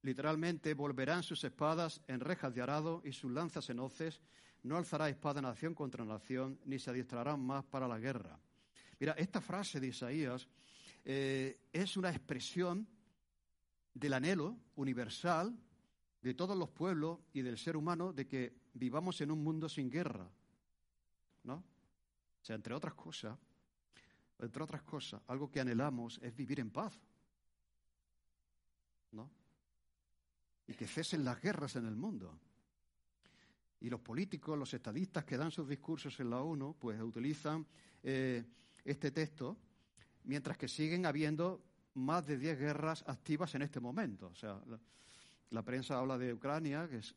Literalmente, 0.06 0.76
volverán 0.76 1.24
sus 1.24 1.44
espadas 1.46 2.00
en 2.08 2.20
rejas 2.20 2.54
de 2.54 2.62
arado 2.62 3.02
y 3.04 3.12
sus 3.12 3.32
lanzas 3.32 3.72
en 3.72 3.80
hoces. 3.80 4.22
No 4.62 4.78
alzará 4.78 5.10
espada 5.10 5.42
nación 5.42 5.74
contra 5.74 6.06
nación, 6.06 6.60
ni 6.66 6.78
se 6.78 6.92
adiestrarán 6.92 7.44
más 7.44 7.66
para 7.66 7.88
la 7.88 7.98
guerra. 7.98 8.40
Mira, 9.00 9.14
esta 9.14 9.42
frase 9.42 9.80
de 9.80 9.88
Isaías 9.88 10.48
eh, 11.04 11.60
es 11.74 11.98
una 11.98 12.12
expresión 12.12 12.88
del 13.96 14.14
anhelo 14.14 14.56
universal 14.76 15.58
de 16.22 16.36
todos 16.36 16.56
los 16.56 16.70
pueblos 16.70 17.22
y 17.34 17.42
del 17.42 17.58
ser 17.58 17.76
humano 17.76 18.14
de 18.14 18.28
que 18.28 18.54
vivamos 18.76 19.20
en 19.22 19.32
un 19.32 19.44
mundo 19.44 19.68
sin 19.68 19.90
guerra. 19.90 20.30
¿No? 21.46 21.56
O 21.56 22.46
sea, 22.46 22.56
entre 22.56 22.76
otras 22.76 22.94
cosas, 22.94 23.36
entre 24.38 24.62
otras 24.62 24.84
cosas, 24.84 25.20
algo 25.26 25.50
que 25.50 25.62
anhelamos 25.62 26.20
es 26.22 26.36
vivir 26.36 26.60
en 26.60 26.70
paz. 26.70 26.94
¿No? 29.12 29.45
Y 30.68 30.74
que 30.74 30.88
cesen 30.88 31.24
las 31.24 31.42
guerras 31.42 31.76
en 31.76 31.86
el 31.86 31.96
mundo. 31.96 32.40
Y 33.82 33.90
los 33.90 34.00
políticos, 34.00 34.58
los 34.58 34.74
estadistas 34.74 35.26
que 35.26 35.38
dan 35.38 35.52
sus 35.52 35.68
discursos 35.68 36.20
en 36.20 36.30
la 36.30 36.42
ONU, 36.42 36.76
pues 36.80 37.00
utilizan 37.02 37.66
eh, 38.02 38.44
este 38.84 39.12
texto, 39.12 39.58
mientras 40.24 40.58
que 40.58 40.68
siguen 40.68 41.06
habiendo 41.06 41.62
más 41.96 42.26
de 42.26 42.38
10 42.38 42.60
guerras 42.60 43.04
activas 43.08 43.54
en 43.56 43.62
este 43.62 43.80
momento. 43.80 44.28
O 44.28 44.36
sea, 44.36 44.60
la 45.52 45.62
prensa 45.64 45.98
habla 45.98 46.18
de 46.18 46.34
Ucrania, 46.34 46.88
que 46.90 46.98
es 46.98 47.16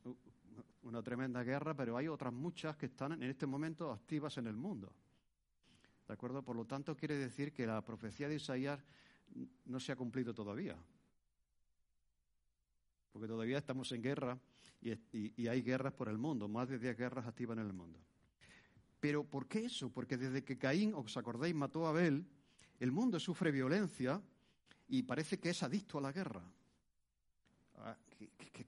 una 0.83 1.03
tremenda 1.03 1.43
guerra, 1.43 1.75
pero 1.75 1.97
hay 1.97 2.09
otras 2.09 2.33
muchas 2.33 2.77
que 2.77 2.87
están 2.87 3.13
en 3.13 3.23
este 3.25 3.47
momento 3.47 3.91
activas 3.91 4.37
en 4.39 4.47
el 4.47 4.57
mundo. 4.57 4.93
¿De 6.07 6.15
acuerdo? 6.15 6.43
Por 6.43 6.57
lo 6.57 6.65
tanto, 6.65 6.97
quiere 6.97 7.17
decir 7.17 7.53
que 7.53 7.67
la 7.67 7.85
profecía 7.85 8.29
de 8.29 8.37
Isaías 8.37 8.81
no 9.67 9.79
se 9.79 9.93
ha 9.93 9.97
cumplido 9.97 10.33
todavía. 10.33 10.77
Porque 13.19 13.33
todavía 13.33 13.59
estamos 13.59 13.91
en 13.91 14.01
guerra 14.01 14.39
y, 14.81 15.49
hay 15.49 15.63
guerras 15.63 15.93
por 15.93 16.09
el 16.09 16.19
mundo, 16.19 16.47
más 16.47 16.69
de 16.69 16.79
10 16.79 16.97
guerras 16.97 17.27
activas 17.27 17.59
en 17.59 17.67
el 17.67 17.73
mundo. 17.73 17.99
Pero 19.01 19.25
¿por 19.25 19.49
qué 19.49 19.65
eso? 19.65 19.91
Porque 19.91 20.17
desde 20.17 20.45
que 20.45 20.57
Caín, 20.57 20.95
os 20.95 21.17
acordáis, 21.17 21.53
mató 21.53 21.85
a 21.87 21.91
Abel, 21.91 22.25
el 22.79 22.93
mundo 22.93 23.19
sufre 23.19 23.51
violencia 23.51 24.23
y 24.87 25.03
parece 25.03 25.41
que 25.41 25.51
es 25.51 25.65
adicto 25.65 25.99
a 25.99 26.03
la 26.03 26.13
guerra. 26.13 26.45
Ah, 27.79 27.97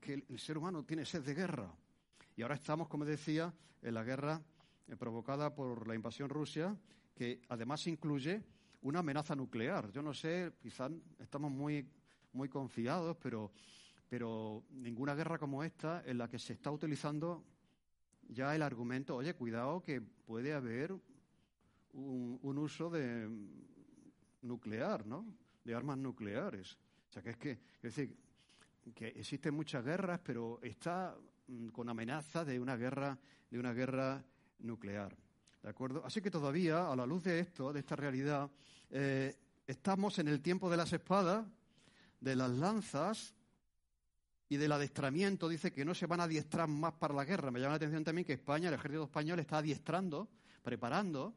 que, 0.01 0.25
el 0.29 0.41
ser 0.41 0.59
humano 0.59 0.85
tiene 0.85 1.05
sed 1.05 1.23
de 1.23 1.35
guerra. 1.35 1.73
Y 2.35 2.43
ahora 2.43 2.57
estamos, 2.57 2.89
como 2.89 3.05
decía, 3.05 3.55
en 3.83 3.95
la 3.95 4.03
guerra 4.03 4.43
eh, 4.89 4.97
provocada 4.97 5.55
por 5.55 5.87
la 5.87 5.95
invasión 5.95 6.29
rusa, 6.29 6.77
que 7.15 7.41
además 7.51 7.87
incluye 7.87 8.43
una 8.83 8.99
amenaza 8.99 9.37
nuclear. 9.37 9.93
Yo 9.93 10.03
no 10.03 10.13
sé, 10.13 10.55
quizás 10.61 10.91
estamos 11.21 11.53
muy, 11.53 11.89
muy 12.33 12.49
confiados, 12.49 13.17
pero, 13.23 13.53
pero 14.11 14.65
ninguna 14.73 15.15
guerra 15.15 15.39
como 15.39 15.63
esta 15.63 16.03
en 16.05 16.19
la 16.19 16.29
que 16.29 16.41
se 16.41 16.55
está 16.55 16.73
utilizando 16.73 17.45
ya 18.29 18.57
el 18.57 18.63
argumento, 18.63 19.15
oye, 19.15 19.35
cuidado 19.35 19.81
que 19.81 20.01
puede 20.01 20.53
haber 20.53 20.93
un, 21.93 22.39
un 22.43 22.59
uso 22.59 22.91
de 22.91 23.31
nuclear, 24.43 25.07
¿no? 25.07 25.25
De 25.63 25.77
armas 25.77 25.97
nucleares. 25.97 26.77
O 27.09 27.13
sea, 27.13 27.23
que 27.23 27.31
es 27.31 27.37
que, 27.37 27.51
es 27.53 27.83
decir, 27.83 28.17
que 28.93 29.09
existen 29.09 29.55
muchas 29.55 29.85
guerras, 29.85 30.21
pero 30.25 30.59
está 30.61 31.17
mm, 31.47 31.69
con 31.69 31.89
amenaza 31.89 32.45
de 32.45 32.59
una 32.59 32.77
guerra, 32.77 33.17
de 33.49 33.61
una 33.61 33.73
guerra 33.73 34.25
nuclear. 34.59 35.17
¿De 35.63 35.69
acuerdo? 35.69 36.05
Así 36.05 36.21
que 36.21 36.33
todavía, 36.33 36.91
a 36.91 36.97
la 36.97 37.07
luz 37.07 37.23
de 37.23 37.39
esto, 37.39 37.73
de 37.73 37.79
esta 37.79 37.95
realidad, 37.95 38.51
eh, 38.91 39.37
estamos 39.69 40.19
en 40.19 40.27
el 40.27 40.41
tiempo 40.41 40.69
de 40.69 40.77
las 40.77 40.93
espadas, 40.93 41.47
de 42.19 42.35
las 42.35 42.51
lanzas 42.51 43.37
y 44.51 44.57
del 44.57 44.73
adiestramiento. 44.73 45.49
Dice 45.49 45.73
que 45.73 45.85
no 45.85 45.95
se 45.95 46.07
van 46.07 46.21
a 46.21 46.25
adiestrar 46.25 46.69
más 46.69 46.93
para 46.95 47.15
la 47.15 47.25
guerra. 47.25 47.51
Me 47.51 47.61
llama 47.61 47.71
la 47.71 47.77
atención 47.77 48.05
también 48.05 48.27
que 48.27 48.35
España, 48.35 48.69
el 48.69 48.75
ejército 48.75 49.05
español, 49.05 49.39
está 49.39 49.59
adiestrando, 49.59 50.29
preparando, 50.63 51.33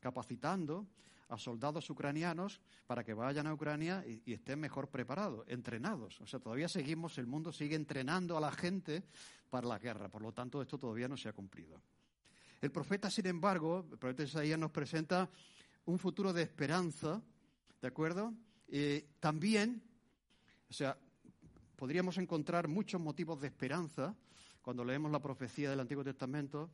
capacitando 0.00 0.86
a 1.28 1.38
soldados 1.38 1.88
ucranianos 1.90 2.60
para 2.86 3.04
que 3.04 3.14
vayan 3.14 3.46
a 3.46 3.54
Ucrania 3.54 4.04
y, 4.04 4.32
estén 4.32 4.58
mejor 4.58 4.88
preparados, 4.88 5.44
entrenados. 5.48 6.20
O 6.20 6.26
sea, 6.26 6.40
todavía 6.40 6.68
seguimos, 6.68 7.18
el 7.18 7.26
mundo 7.28 7.52
sigue 7.52 7.76
entrenando 7.76 8.36
a 8.36 8.40
la 8.40 8.50
gente 8.50 9.04
para 9.48 9.68
la 9.68 9.78
guerra. 9.78 10.08
Por 10.08 10.22
lo 10.22 10.32
tanto, 10.32 10.60
esto 10.60 10.76
todavía 10.76 11.06
no 11.06 11.16
se 11.16 11.28
ha 11.28 11.32
cumplido. 11.32 11.80
El 12.60 12.72
profeta, 12.72 13.08
sin 13.10 13.26
embargo, 13.26 13.86
el 13.92 13.98
profeta 13.98 14.24
Isaías 14.24 14.58
nos 14.58 14.72
presenta 14.72 15.30
un 15.84 16.00
futuro 16.00 16.32
de 16.32 16.42
esperanza, 16.42 17.22
¿de 17.80 17.88
acuerdo? 17.88 18.34
también, 19.20 19.80
o 20.68 20.72
sea, 20.72 20.98
podríamos 21.76 22.18
encontrar 22.18 22.68
muchos 22.68 23.00
motivos 23.00 23.40
de 23.40 23.48
esperanza 23.48 24.16
cuando 24.62 24.84
leemos 24.84 25.12
la 25.12 25.20
profecía 25.20 25.70
del 25.70 25.80
Antiguo 25.80 26.02
Testamento 26.02 26.70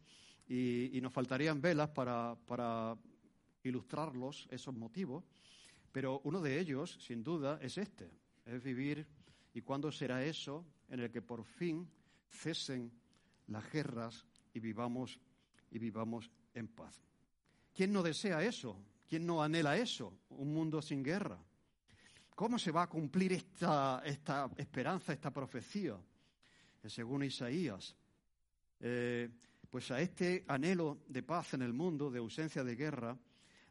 y, 0.49 0.99
nos 1.03 1.13
faltarían 1.13 1.61
velas 1.61 1.91
para, 1.91 2.37
para 2.47 2.97
ilustrarlos, 3.63 4.49
esos 4.51 4.75
motivos, 4.75 5.25
pero 5.93 6.21
uno 6.25 6.41
de 6.41 6.59
ellos, 6.59 6.99
sin 7.01 7.23
duda, 7.23 7.59
es 7.61 7.79
este, 7.79 8.11
es 8.47 8.63
vivir 8.63 9.07
y 9.55 9.61
cuándo 9.61 9.93
será 9.93 10.25
eso 10.25 10.65
en 10.89 11.01
el 11.01 11.11
que 11.11 11.23
por 11.23 11.45
fin 11.45 11.89
cesen 12.31 12.91
las 13.49 13.71
guerras 13.71 14.27
y 14.55 14.61
vivamos 14.61 15.19
y 15.71 15.79
vivamos 15.79 16.31
en 16.55 16.69
paz. 16.69 17.03
¿Quién 17.75 17.93
no 17.93 18.03
desea 18.03 18.43
eso? 18.43 18.79
¿Quién 19.09 19.27
no 19.27 19.43
anhela 19.43 19.77
eso? 19.77 20.13
Un 20.31 20.53
mundo 20.53 20.81
sin 20.83 21.03
guerra. 21.03 21.39
¿Cómo 22.35 22.59
se 22.59 22.73
va 22.73 22.83
a 22.83 22.89
cumplir 22.89 23.33
esta, 23.35 24.03
esperanza, 24.57 25.13
esta 25.13 25.31
profecía? 25.31 25.97
Según 26.87 27.25
Isaías, 27.25 27.95
eh, 28.81 29.29
pues 29.71 29.91
a 29.91 30.01
este 30.01 30.45
anhelo 30.49 31.03
de 31.09 31.23
paz 31.23 31.55
en 31.55 31.63
el 31.63 31.73
mundo, 31.73 32.11
de 32.11 32.19
ausencia 32.19 32.65
de 32.65 32.75
guerra, 32.75 33.17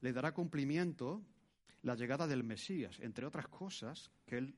le 0.01 0.13
dará 0.13 0.33
cumplimiento 0.33 1.21
la 1.83 1.95
llegada 1.95 2.27
del 2.27 2.43
Mesías, 2.43 2.99
entre 2.99 3.25
otras 3.25 3.47
cosas 3.47 4.11
que 4.25 4.37
Él 4.37 4.55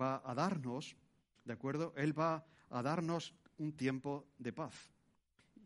va 0.00 0.22
a 0.24 0.34
darnos, 0.34 0.96
¿de 1.44 1.52
acuerdo? 1.52 1.92
Él 1.96 2.18
va 2.18 2.44
a 2.70 2.82
darnos 2.82 3.34
un 3.58 3.72
tiempo 3.72 4.28
de 4.38 4.52
paz. 4.52 4.90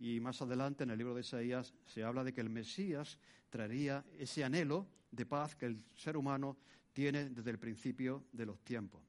Y 0.00 0.19
más 0.21 0.43
adelante 0.43 0.85
en 0.85 0.91
el 0.91 0.99
libro 0.99 1.14
de 1.14 1.21
Isaías 1.21 1.73
se 1.87 2.03
habla 2.03 2.25
de 2.25 2.33
que 2.33 2.41
el 2.41 2.50
Mesías 2.50 3.19
traería 3.50 4.05
ese 4.19 4.43
anhelo 4.43 4.88
de 5.11 5.26
paz 5.26 5.55
que 5.55 5.67
el 5.67 5.85
ser 5.95 6.17
humano 6.17 6.57
tiene 6.95 7.29
desde 7.29 7.51
el 7.51 7.59
principio 7.59 8.25
de 8.33 8.47
los 8.47 8.61
tiempos. 8.65 9.03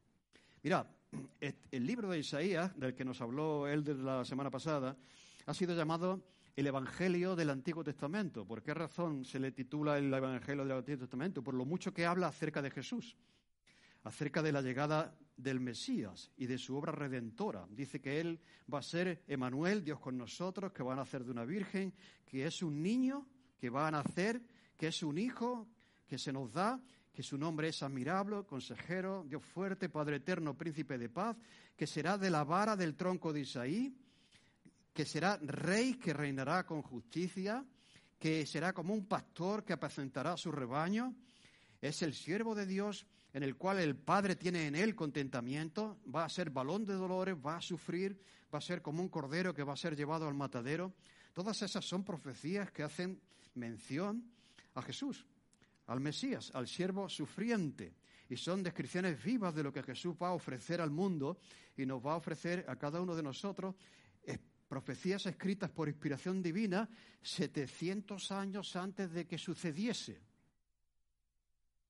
Mira, 0.61 0.85
el 1.39 1.85
libro 1.85 2.09
de 2.09 2.19
Isaías, 2.19 2.77
del 2.77 2.95
que 2.95 3.05
nos 3.05 3.21
habló 3.21 3.67
él 3.67 3.83
desde 3.83 4.03
la 4.03 4.25
semana 4.25 4.49
pasada, 4.49 4.97
ha 5.45 5.53
sido 5.53 5.75
llamado 5.75 6.25
el 6.55 6.67
Evangelio 6.67 7.35
del 7.35 7.51
Antiguo 7.51 7.83
Testamento. 7.83 8.45
¿Por 8.45 8.63
qué 8.63 8.73
razón 8.73 9.23
se 9.23 9.39
le 9.39 9.51
titula 9.51 9.97
el 9.97 10.13
Evangelio 10.13 10.65
del 10.65 10.77
Antiguo 10.77 10.99
Testamento? 10.99 11.43
Por 11.43 11.53
lo 11.53 11.65
mucho 11.65 11.93
que 11.93 12.05
habla 12.05 12.27
acerca 12.27 12.61
de 12.61 12.71
Jesús, 12.71 13.15
acerca 14.03 14.41
de 14.41 14.51
la 14.51 14.61
llegada 14.61 15.15
del 15.37 15.59
Mesías 15.59 16.31
y 16.37 16.47
de 16.47 16.57
su 16.57 16.75
obra 16.75 16.91
redentora. 16.91 17.67
Dice 17.69 18.01
que 18.01 18.19
Él 18.19 18.39
va 18.73 18.79
a 18.79 18.83
ser 18.83 19.23
Emanuel, 19.27 19.83
Dios 19.83 19.99
con 19.99 20.17
nosotros, 20.17 20.71
que 20.71 20.83
va 20.83 20.93
a 20.93 20.97
nacer 20.97 21.23
de 21.23 21.31
una 21.31 21.45
virgen, 21.45 21.93
que 22.25 22.47
es 22.47 22.63
un 22.63 22.81
niño 22.81 23.27
que 23.59 23.69
va 23.69 23.87
a 23.87 23.91
nacer, 23.91 24.41
que 24.75 24.87
es 24.87 25.03
un 25.03 25.17
hijo 25.17 25.67
que 26.07 26.17
se 26.17 26.31
nos 26.33 26.51
da, 26.51 26.81
que 27.15 27.23
su 27.23 27.37
nombre 27.37 27.69
es 27.69 27.81
admirable, 27.81 28.43
consejero, 28.43 29.23
Dios 29.25 29.41
fuerte, 29.41 29.87
Padre 29.87 30.17
eterno, 30.17 30.57
príncipe 30.57 30.97
de 30.97 31.07
paz, 31.07 31.37
que 31.77 31.87
será 31.87 32.17
de 32.17 32.29
la 32.29 32.43
vara 32.43 32.75
del 32.75 32.95
tronco 32.95 33.31
de 33.31 33.39
Isaí, 33.39 33.95
que 34.93 35.05
será 35.05 35.37
rey 35.37 35.93
que 35.93 36.13
reinará 36.13 36.65
con 36.65 36.81
justicia, 36.81 37.63
que 38.19 38.45
será 38.45 38.73
como 38.73 38.93
un 38.93 39.05
pastor 39.05 39.63
que 39.63 39.71
apacentará 39.71 40.35
su 40.35 40.51
rebaño. 40.51 41.15
Es 41.81 42.01
el 42.01 42.13
siervo 42.13 42.53
de 42.53 42.65
Dios 42.65 43.05
en 43.31 43.43
el 43.43 43.55
cual 43.55 43.79
el 43.79 43.95
Padre 43.95 44.35
tiene 44.35 44.67
en 44.67 44.75
él 44.75 44.93
contentamiento, 44.93 45.99
va 46.13 46.25
a 46.25 46.29
ser 46.29 46.49
balón 46.49 46.85
de 46.85 46.93
dolores, 46.95 47.35
va 47.35 47.57
a 47.57 47.61
sufrir, 47.61 48.19
va 48.53 48.59
a 48.59 48.61
ser 48.61 48.81
como 48.81 49.01
un 49.01 49.09
cordero 49.09 49.53
que 49.53 49.63
va 49.63 49.73
a 49.73 49.77
ser 49.77 49.95
llevado 49.95 50.27
al 50.27 50.33
matadero. 50.33 50.93
Todas 51.33 51.61
esas 51.61 51.85
son 51.85 52.03
profecías 52.03 52.71
que 52.71 52.83
hacen 52.83 53.21
mención 53.53 54.23
a 54.73 54.81
Jesús, 54.81 55.25
al 55.87 55.99
Mesías, 55.99 56.51
al 56.53 56.67
siervo 56.67 57.09
sufriente. 57.09 57.95
Y 58.29 58.37
son 58.37 58.63
descripciones 58.63 59.23
vivas 59.23 59.53
de 59.53 59.63
lo 59.63 59.71
que 59.71 59.83
Jesús 59.83 60.15
va 60.21 60.29
a 60.29 60.33
ofrecer 60.33 60.81
al 60.81 60.89
mundo 60.89 61.37
y 61.77 61.85
nos 61.85 62.03
va 62.03 62.13
a 62.13 62.17
ofrecer 62.17 62.65
a 62.67 62.75
cada 62.75 63.01
uno 63.01 63.15
de 63.15 63.23
nosotros 63.23 63.75
profecías 64.67 65.25
escritas 65.25 65.69
por 65.69 65.87
inspiración 65.87 66.41
divina 66.41 66.89
700 67.21 68.31
años 68.31 68.75
antes 68.75 69.11
de 69.11 69.25
que 69.25 69.37
sucediese. 69.37 70.13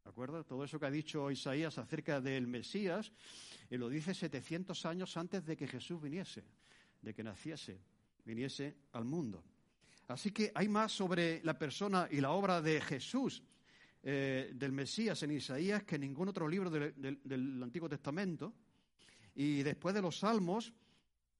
¿De 0.04 0.10
acuerdo? 0.10 0.44
Todo 0.44 0.64
eso 0.64 0.80
que 0.80 0.86
ha 0.86 0.92
dicho 0.92 1.32
Isaías 1.32 1.78
acerca 1.78 2.22
del 2.22 2.48
Mesías, 2.48 3.12
él 3.70 3.80
lo 3.80 3.90
dice 3.90 4.14
700 4.14 4.86
años 4.86 5.18
antes 5.18 5.46
de 5.46 5.58
que 5.58 5.68
Jesús 5.68 6.02
viniese, 6.02 6.44
de 7.02 7.14
que 7.14 7.24
naciese, 7.24 7.80
viniese 8.24 8.76
al 8.92 9.06
mundo. 9.06 9.44
Así 10.08 10.32
que 10.32 10.52
hay 10.54 10.68
más 10.68 10.92
sobre 10.92 11.42
la 11.44 11.58
persona 11.58 12.08
y 12.12 12.22
la 12.22 12.32
obra 12.32 12.62
de 12.62 12.80
Jesús, 12.82 13.42
eh, 14.08 14.52
del 14.54 14.72
Mesías 14.72 15.24
en 15.24 15.32
Isaías, 15.32 15.84
que 15.84 15.98
ningún 15.98 16.28
otro 16.28 16.48
libro 16.48 16.70
del 16.70 17.64
Antiguo 17.64 17.90
Testamento. 17.90 18.54
Y 19.34 19.64
después 19.64 19.96
de 19.96 20.02
los 20.04 20.20
Salmos, 20.20 20.72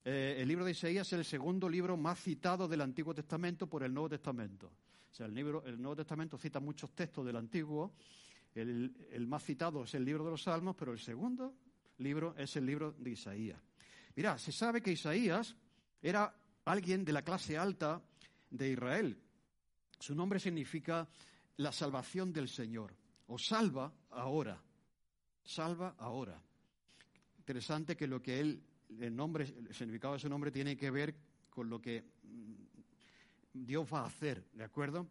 eh, 0.04 0.34
el 0.38 0.48
libro 0.48 0.64
de 0.64 0.72
Isaías 0.72 1.06
es 1.06 1.12
el 1.12 1.24
segundo 1.24 1.68
libro 1.68 1.96
más 1.96 2.20
citado 2.20 2.66
del 2.66 2.80
Antiguo 2.80 3.14
Testamento 3.14 3.68
por 3.68 3.84
el 3.84 3.94
Nuevo 3.94 4.08
Testamento. 4.08 4.66
O 4.66 5.14
sea, 5.14 5.26
el, 5.26 5.34
Nuevo 5.34 5.94
Testamento 5.94 6.36
cita 6.38 6.58
muchos 6.58 6.90
textos 6.90 7.24
del 7.24 7.36
Antiguo. 7.36 7.94
El, 8.52 9.26
más 9.28 9.44
citado 9.44 9.84
es 9.84 9.94
el 9.94 10.04
libro 10.04 10.24
de 10.24 10.32
los 10.32 10.42
Salmos, 10.42 10.74
pero 10.76 10.92
el 10.92 10.98
segundo 10.98 11.54
libro 11.98 12.34
es 12.36 12.56
el 12.56 12.66
libro 12.66 12.96
de 12.98 13.10
Isaías. 13.10 13.62
Mira, 14.16 14.38
se 14.38 14.50
sabe 14.50 14.82
que 14.82 14.90
Isaías 14.90 15.54
era 16.02 16.34
alguien 16.64 17.04
de 17.04 17.12
la 17.12 17.22
clase 17.22 17.56
alta 17.56 18.02
de 18.50 18.72
Israel. 18.72 19.16
Su 20.00 20.16
nombre 20.16 20.40
significa 20.40 21.08
la 21.58 21.72
salvación 21.72 22.32
del 22.32 22.48
Señor, 22.48 22.94
o 23.28 23.38
salva 23.38 23.92
ahora, 24.10 24.60
salva 25.44 25.94
ahora. 25.98 26.40
Interesante 27.38 27.96
que 27.96 28.06
lo 28.06 28.22
que 28.22 28.40
él, 28.40 28.62
el 29.00 29.14
nombre, 29.14 29.44
el 29.44 29.74
significado 29.74 30.14
de 30.14 30.20
su 30.20 30.28
nombre 30.28 30.50
tiene 30.50 30.76
que 30.76 30.90
ver 30.90 31.14
con 31.50 31.70
lo 31.70 31.80
que 31.80 32.04
mm, 32.22 33.64
Dios 33.64 33.86
va 33.92 34.00
a 34.00 34.06
hacer, 34.06 34.44
¿de 34.52 34.64
acuerdo? 34.64 35.06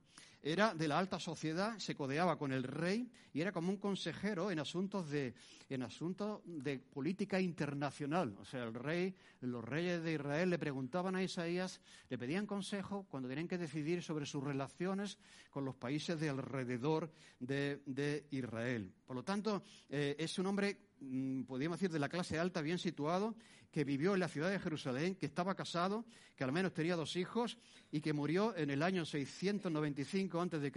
Era 0.48 0.76
de 0.76 0.88
la 0.88 1.00
alta 1.00 1.20
sociedad, 1.20 1.76
se 1.80 1.96
codeaba 1.96 2.38
con 2.38 2.52
el 2.52 2.62
rey 2.62 3.10
y 3.34 3.42
era 3.42 3.52
como 3.52 3.72
un 3.72 3.78
consejero 3.78 4.52
en 4.52 4.60
asuntos 4.60 5.10
de, 5.10 5.34
en 5.70 5.82
asuntos 5.82 6.42
de 6.46 6.78
política 6.78 7.42
internacional. 7.42 8.38
O 8.40 8.46
sea, 8.46 8.64
el 8.66 8.76
rey, 8.76 9.16
los 9.42 9.66
reyes 9.66 10.04
de 10.04 10.14
Israel 10.14 10.52
le 10.52 10.60
preguntaban 10.60 11.16
a 11.16 11.24
Isaías, 11.24 11.82
le 12.10 12.20
pedían 12.20 12.46
consejo 12.46 13.08
cuando 13.10 13.28
tenían 13.28 13.48
que 13.48 13.58
decidir 13.58 14.04
sobre 14.04 14.28
sus 14.28 14.44
relaciones 14.44 15.18
con 15.50 15.66
los 15.66 15.74
países 15.74 16.20
de 16.20 16.30
alrededor 16.30 17.10
de, 17.40 18.28
Israel. 18.30 18.94
Por 19.04 19.16
lo 19.16 19.24
tanto, 19.24 19.64
eh, 19.90 20.16
es 20.20 20.38
un 20.38 20.46
hombre 20.46 20.78
Mm, 21.00 21.44
podríamos 21.44 21.80
decir, 21.80 21.92
de 21.92 22.00
la 22.00 22.10
clase 22.10 22.40
alta, 22.40 22.62
bien 22.62 22.80
situado, 22.80 23.36
que 23.72 23.84
vivió 23.84 24.14
en 24.14 24.22
la 24.22 24.30
ciudad 24.30 24.50
de 24.50 24.60
Jerusalén, 24.60 25.16
que 25.16 25.26
estaba 25.26 25.56
casado, 25.56 26.06
que 26.36 26.44
al 26.44 26.52
menos 26.52 26.74
tenía 26.74 26.96
dos 26.96 27.16
hijos 27.18 27.58
y 27.92 28.00
que 28.00 28.14
murió 28.14 28.56
en 28.56 28.70
el 28.70 28.82
año 28.82 29.06
695 29.06 30.35
a.C., 30.42 30.72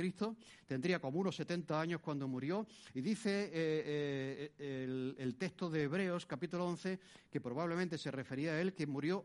tendría 0.66 1.00
como 1.00 1.20
unos 1.20 1.36
70 1.36 1.80
años 1.80 2.00
cuando 2.00 2.28
murió, 2.28 2.66
y 2.94 3.00
dice 3.00 3.50
eh, 3.52 4.52
eh, 4.58 5.14
el, 5.18 5.36
texto 5.36 5.70
de 5.70 5.84
Hebreos, 5.84 6.26
capítulo 6.26 6.66
11, 6.66 6.98
que 7.30 7.40
probablemente 7.40 7.98
se 7.98 8.10
refería 8.10 8.52
a 8.52 8.60
él, 8.60 8.74
que 8.74 8.86
murió 8.86 9.24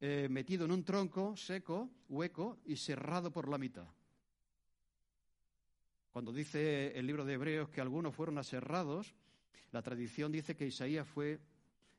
eh, 0.00 0.28
metido 0.30 0.64
en 0.64 0.72
un 0.72 0.84
tronco 0.84 1.36
seco, 1.36 1.90
hueco 2.08 2.58
y 2.64 2.76
cerrado 2.76 3.30
por 3.30 3.48
la 3.48 3.58
mitad. 3.58 3.86
Cuando 6.12 6.32
dice 6.32 6.98
el 6.98 7.06
libro 7.06 7.24
de 7.24 7.34
Hebreos 7.34 7.68
que 7.68 7.80
algunos 7.80 8.14
fueron 8.14 8.38
aserrados, 8.38 9.14
la 9.72 9.82
tradición 9.82 10.32
dice 10.32 10.56
que 10.56 10.66
Isaías 10.66 11.06
fue 11.06 11.38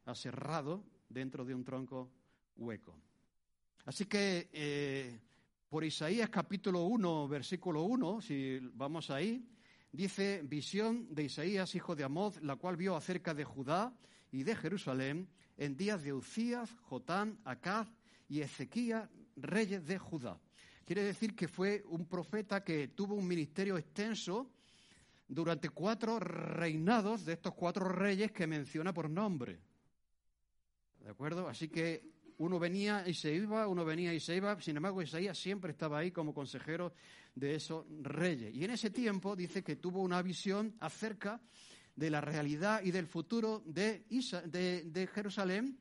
aserrado 0.05 0.83
dentro 1.07 1.45
de 1.45 1.55
un 1.55 1.63
tronco 1.63 2.09
hueco. 2.57 2.93
Así 3.85 4.05
que 4.05 5.21
por 5.71 5.85
Isaías 5.85 6.29
capítulo 6.29 6.83
1, 6.83 7.29
versículo 7.29 7.83
1, 7.83 8.19
si 8.19 8.59
vamos 8.73 9.09
ahí, 9.09 9.41
dice 9.89 10.41
visión 10.43 11.07
de 11.15 11.23
Isaías, 11.23 11.73
hijo 11.75 11.95
de 11.95 12.03
Amoz, 12.03 12.41
la 12.41 12.57
cual 12.57 12.75
vio 12.75 12.93
acerca 12.93 13.33
de 13.33 13.45
Judá 13.45 13.93
y 14.33 14.43
de 14.43 14.53
Jerusalén 14.53 15.29
en 15.55 15.77
días 15.77 16.03
de 16.03 16.11
Ucías, 16.11 16.69
Jotán, 16.81 17.39
Acaz 17.45 17.87
y 18.27 18.41
Ezequías, 18.41 19.09
reyes 19.37 19.87
de 19.87 19.97
Judá. 19.97 20.41
Quiere 20.83 21.03
decir 21.03 21.37
que 21.37 21.47
fue 21.47 21.85
un 21.87 22.05
profeta 22.05 22.65
que 22.65 22.89
tuvo 22.89 23.15
un 23.15 23.25
ministerio 23.25 23.77
extenso 23.77 24.51
durante 25.25 25.69
cuatro 25.69 26.19
reinados 26.19 27.23
de 27.23 27.31
estos 27.31 27.53
cuatro 27.53 27.87
reyes 27.87 28.33
que 28.33 28.45
menciona 28.45 28.93
por 28.93 29.09
nombre. 29.09 29.57
¿De 30.99 31.11
acuerdo? 31.11 31.47
Así 31.47 31.69
que 31.69 32.11
uno 32.41 32.57
venía 32.57 33.07
y 33.07 33.13
se 33.13 33.33
iba, 33.33 33.67
uno 33.67 33.85
venía 33.85 34.13
y 34.13 34.19
se 34.19 34.35
iba, 34.35 34.59
sin 34.59 34.75
embargo 34.77 35.01
Isaías 35.01 35.37
siempre 35.37 35.71
estaba 35.71 35.99
ahí 35.99 36.11
como 36.11 36.33
consejero 36.33 36.93
de 37.35 37.55
esos 37.55 37.85
reyes. 38.01 38.53
Y 38.55 38.63
en 38.63 38.71
ese 38.71 38.89
tiempo 38.89 39.35
dice 39.35 39.63
que 39.63 39.75
tuvo 39.75 40.01
una 40.01 40.21
visión 40.23 40.75
acerca 40.79 41.39
de 41.95 42.09
la 42.09 42.19
realidad 42.19 42.81
y 42.83 42.89
del 42.89 43.05
futuro 43.05 43.61
de, 43.65 44.05
de, 44.07 45.07
Jerusalén 45.13 45.77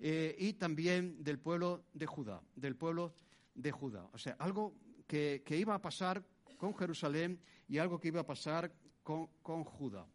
eh, 0.00 0.34
y 0.36 0.54
también 0.54 1.22
del 1.22 1.38
pueblo 1.38 1.84
de 1.92 2.06
Judá, 2.06 2.42
del 2.56 2.74
pueblo 2.74 3.14
de 3.54 3.70
Judá. 3.70 4.08
O 4.12 4.18
sea, 4.18 4.34
algo 4.40 4.74
que, 5.06 5.42
que 5.46 5.56
iba 5.56 5.76
a 5.76 5.80
pasar 5.80 6.24
con 6.56 6.74
Jerusalén 6.74 7.40
y 7.68 7.78
algo 7.78 8.00
que 8.00 8.08
iba 8.08 8.22
a 8.22 8.26
pasar 8.26 8.72
con, 9.04 9.64
Judá. 9.64 10.06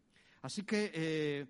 Así 0.42 0.62
que 0.62 0.90
eh, 0.94 1.46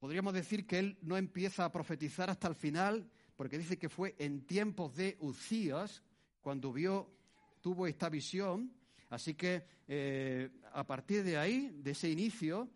podríamos 0.00 0.34
decir 0.34 0.66
que 0.66 0.80
él 0.80 0.98
no 1.02 1.16
empieza 1.16 1.64
a 1.64 1.72
profetizar 1.72 2.28
hasta 2.28 2.48
el 2.48 2.56
final, 2.56 3.08
porque 3.36 3.58
dice 3.58 3.78
que 3.78 3.88
fue 3.88 4.14
en 4.18 4.46
tiempos 4.46 4.96
de 4.96 5.16
Ucías 5.20 6.02
cuando 6.40 6.72
vio, 6.72 7.10
tuvo 7.60 7.86
esta 7.86 8.08
visión. 8.08 8.72
Así 9.10 9.34
que 9.34 9.64
eh, 9.86 10.50
a 10.72 10.84
partir 10.86 11.22
de 11.22 11.36
ahí, 11.36 11.70
de 11.82 11.90
ese 11.90 12.10
inicio 12.10 12.68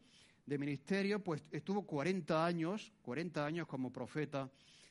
de 0.44 0.58
ministerio, 0.58 1.22
pues 1.22 1.42
estuvo 1.50 1.86
40 1.86 2.44
años, 2.44 2.92
40 3.02 3.44
años 3.44 3.66
como 3.66 3.92
profeta 3.92 4.50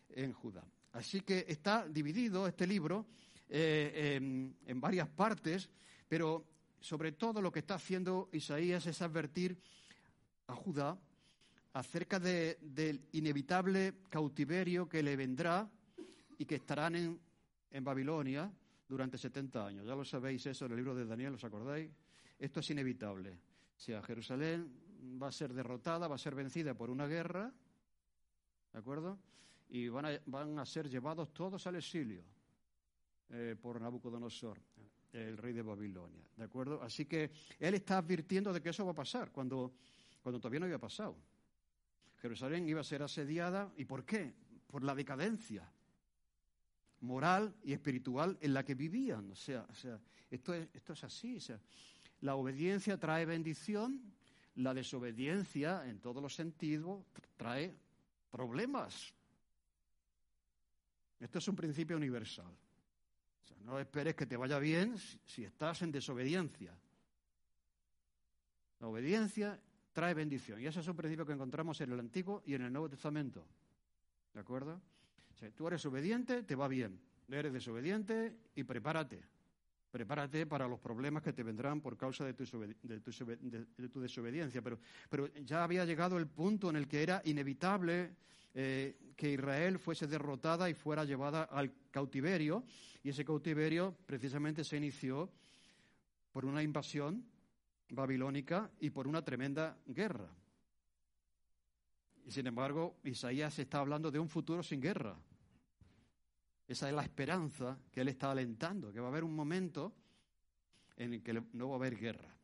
en 0.10 0.34
Judá. 0.34 0.65
Así 0.93 1.21
que 1.21 1.45
está 1.47 1.88
dividido 1.88 2.47
este 2.47 2.65
libro 2.65 3.05
eh, 3.47 4.15
en, 4.15 4.55
en 4.65 4.82
varias 4.82 5.08
partes, 5.08 5.69
pero 6.08 6.45
sobre 6.79 7.12
todo 7.12 7.41
lo 7.41 7.51
que 7.51 7.60
está 7.60 7.75
haciendo 7.75 8.29
Isaías 8.32 8.86
es 8.88 9.01
advertir 9.01 9.58
a 10.47 10.55
Judá 10.55 10.97
acerca 11.73 12.19
del 12.19 13.01
inevitable 13.12 13.95
cautiverio 14.10 14.88
que 14.88 15.03
le 15.03 15.15
vendrá 15.15 15.69
y 16.38 16.45
que 16.45 16.55
estarán 16.55 16.95
en, 16.95 17.84
Babilonia 17.84 18.51
durante 18.88 19.17
70 19.17 19.65
años. 19.65 19.86
Ya 19.86 19.95
lo 19.95 20.03
sabéis 20.03 20.45
eso 20.45 20.65
en 20.65 20.71
el 20.71 20.77
libro 20.77 20.95
de 20.95 21.05
Daniel, 21.05 21.36
¿os 21.36 21.43
acordáis? 21.43 21.91
Esto 22.39 22.62
es 22.62 22.69
inevitable. 22.71 23.34
O 23.77 23.79
sea, 23.79 24.01
Jerusalén 24.01 24.71
va 25.21 25.27
a 25.27 25.32
ser 25.32 25.53
derrotada, 25.53 26.08
va 26.08 26.15
a 26.15 26.19
ser 26.19 26.36
vencida 26.36 26.73
por 26.73 26.89
una 26.89 27.08
guerra, 27.08 27.53
¿de 28.73 28.79
acuerdo? 28.79 29.19
Y 29.69 29.88
van 29.89 30.05
a, 30.08 30.19
van 30.25 30.58
a 30.58 30.65
ser 30.65 30.89
llevados 30.89 31.32
todos 31.34 31.67
al 31.67 31.75
exilio 31.75 32.23
eh, 33.29 33.55
por 33.62 33.79
Nabucodonosor 33.79 34.60
el 35.13 35.38
rey 35.38 35.53
de 35.53 35.62
Babilonia. 35.62 36.23
¿De 36.36 36.43
acuerdo? 36.43 36.82
Así 36.82 37.05
que 37.05 37.32
él 37.60 37.73
está 37.73 37.97
advirtiendo 37.97 38.53
de 38.53 38.62
que 38.62 38.69
eso 38.69 38.86
va 38.86 38.91
a 38.91 38.95
pasar 38.95 39.32
cuando, 39.32 39.73
cuando 40.21 40.39
todavía 40.39 40.60
no 40.60 40.65
había 40.65 40.79
pasado. 40.79 41.15
Jerusalén 42.21 42.67
iba 42.67 42.82
a 42.82 42.84
ser 42.84 43.03
asediada. 43.03 43.71
¿Y 43.77 43.86
por 43.86 44.05
qué? 44.05 44.34
Por 44.67 44.84
la 44.84 44.95
decadencia 44.95 45.69
moral 47.01 47.55
y 47.63 47.73
espiritual 47.73 48.38
en 48.41 48.53
la 48.53 48.63
que 48.63 48.75
vivían. 48.75 49.32
O 49.32 49.36
sea, 49.36 49.65
o 49.69 49.73
sea 49.73 49.99
esto, 50.29 50.53
es, 50.53 50.67
esto 50.73 50.93
es 50.93 51.03
así. 51.03 51.38
O 51.38 51.41
sea, 51.41 51.60
la 52.21 52.36
obediencia 52.36 52.99
trae 52.99 53.25
bendición, 53.25 54.01
la 54.55 54.73
desobediencia, 54.73 55.88
en 55.88 55.99
todos 55.99 56.21
los 56.21 56.36
sentidos, 56.36 57.05
trae 57.38 57.75
problemas. 58.29 59.13
Esto 61.19 61.39
es 61.39 61.47
un 61.47 61.55
principio 61.55 61.97
universal 61.97 62.53
no 63.69 63.79
esperes 63.79 64.15
que 64.15 64.25
te 64.25 64.38
vaya 64.38 64.60
bien 64.60 64.97
si 65.25 65.43
estás 65.43 65.82
en 65.82 65.91
desobediencia. 65.91 66.75
La 68.79 68.88
obediencia 68.88 69.60
trae 69.99 70.13
bendición. 70.13 70.62
Y 70.62 70.65
ese 70.65 70.79
es 70.79 70.88
un 70.88 70.95
principio 70.95 71.25
que 71.25 71.33
encontramos 71.33 71.81
en 71.81 71.91
el 71.91 71.99
Antiguo 71.99 72.41
y 72.45 72.53
en 72.53 72.62
el 72.62 72.71
Nuevo 72.71 72.88
Testamento. 72.88 73.45
¿De 74.33 74.39
acuerdo? 74.39 74.79
Si 75.38 75.51
tú 75.51 75.67
eres 75.67 75.85
obediente, 75.85 76.43
te 76.43 76.55
va 76.55 76.69
bien. 76.69 76.97
Eres 77.27 77.51
desobediente 77.51 78.33
y 78.55 78.63
prepárate. 78.63 79.21
Prepárate 79.91 80.45
para 80.45 80.69
los 80.69 80.79
problemas 80.79 81.21
que 81.21 81.33
te 81.33 81.43
vendrán 81.43 81.81
por 81.81 81.97
causa 81.97 82.23
de 82.23 82.33
tu, 82.33 82.45
desobediencia. 83.99 84.62
Pero, 84.62 84.79
pero 85.09 85.27
ya 85.43 85.65
había 85.65 85.83
llegado 85.83 86.17
el 86.17 86.27
punto 86.27 86.69
en 86.69 86.77
el 86.77 86.88
que 86.88 87.03
era 87.03 87.21
inevitable 87.25 88.15
eh, 88.53 89.13
que 89.17 89.33
Israel 89.33 89.79
fuese 89.79 90.07
derrotada 90.07 90.69
y 90.69 90.75
fuera 90.75 91.03
llevada 91.03 91.43
al 91.43 91.73
cautiverio, 91.91 92.63
y 93.03 93.09
ese 93.09 93.25
cautiverio 93.25 93.97
precisamente 94.05 94.63
se 94.63 94.77
inició 94.77 95.29
por 96.31 96.45
una 96.45 96.63
invasión 96.63 97.25
babilónica 97.89 98.69
y 98.80 98.89
por 98.89 99.08
una 99.08 99.23
tremenda 99.23 99.78
guerra. 99.86 100.30
Y 102.25 102.32
sin 102.32 102.47
embargo, 102.47 102.97
Isaías 103.04 103.58
está 103.60 103.80
hablando 103.80 104.12
de 104.12 104.19
un 104.19 104.30
futuro 104.30 104.62
sin 104.62 104.82
guerra. 104.82 105.17
Esa 106.67 106.88
es 106.88 106.95
la 106.95 107.02
esperanza 107.02 107.80
que 107.91 108.02
él 108.02 108.10
está 108.10 108.32
alentando, 108.32 108.93
que 108.93 108.99
va 108.99 109.08
a 109.08 109.10
haber 109.10 109.23
un 109.23 109.36
momento 109.36 109.93
en 110.97 111.13
el 111.13 111.23
que 111.23 111.34
no 111.54 111.69
va 111.69 111.75
a 111.75 111.78
haber 111.78 111.97
guerra. 111.97 112.36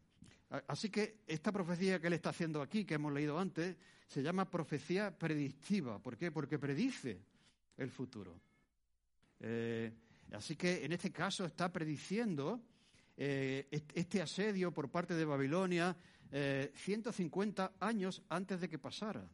Así 0.68 0.90
que 0.90 1.22
esta 1.28 1.52
profecía 1.52 2.00
que 2.00 2.08
él 2.08 2.14
está 2.14 2.30
haciendo 2.30 2.62
aquí, 2.62 2.86
que 2.86 2.96
hemos 2.96 3.14
leído 3.14 3.38
antes, 3.38 3.76
se 4.08 4.24
llama 4.24 4.50
profecía 4.50 5.16
predictiva. 5.16 6.00
¿Por 6.00 6.18
qué? 6.18 6.32
Porque 6.32 6.58
predice 6.58 7.20
el 7.78 7.92
futuro. 7.92 8.40
Eh, 9.40 9.92
así 10.32 10.56
que 10.56 10.86
en 10.86 10.94
este 10.94 11.12
caso 11.12 11.46
está 11.46 11.72
prediciendo 11.72 12.62
eh, 13.18 13.68
este 13.94 14.22
asedio 14.22 14.72
por 14.72 14.90
parte 14.90 15.14
de 15.14 15.26
Babilonia 15.26 15.96
150 16.32 17.66
eh, 17.66 17.70
años 17.80 18.22
antes 18.30 18.60
de 18.60 18.68
que 18.68 18.80
pasara. 18.80 19.26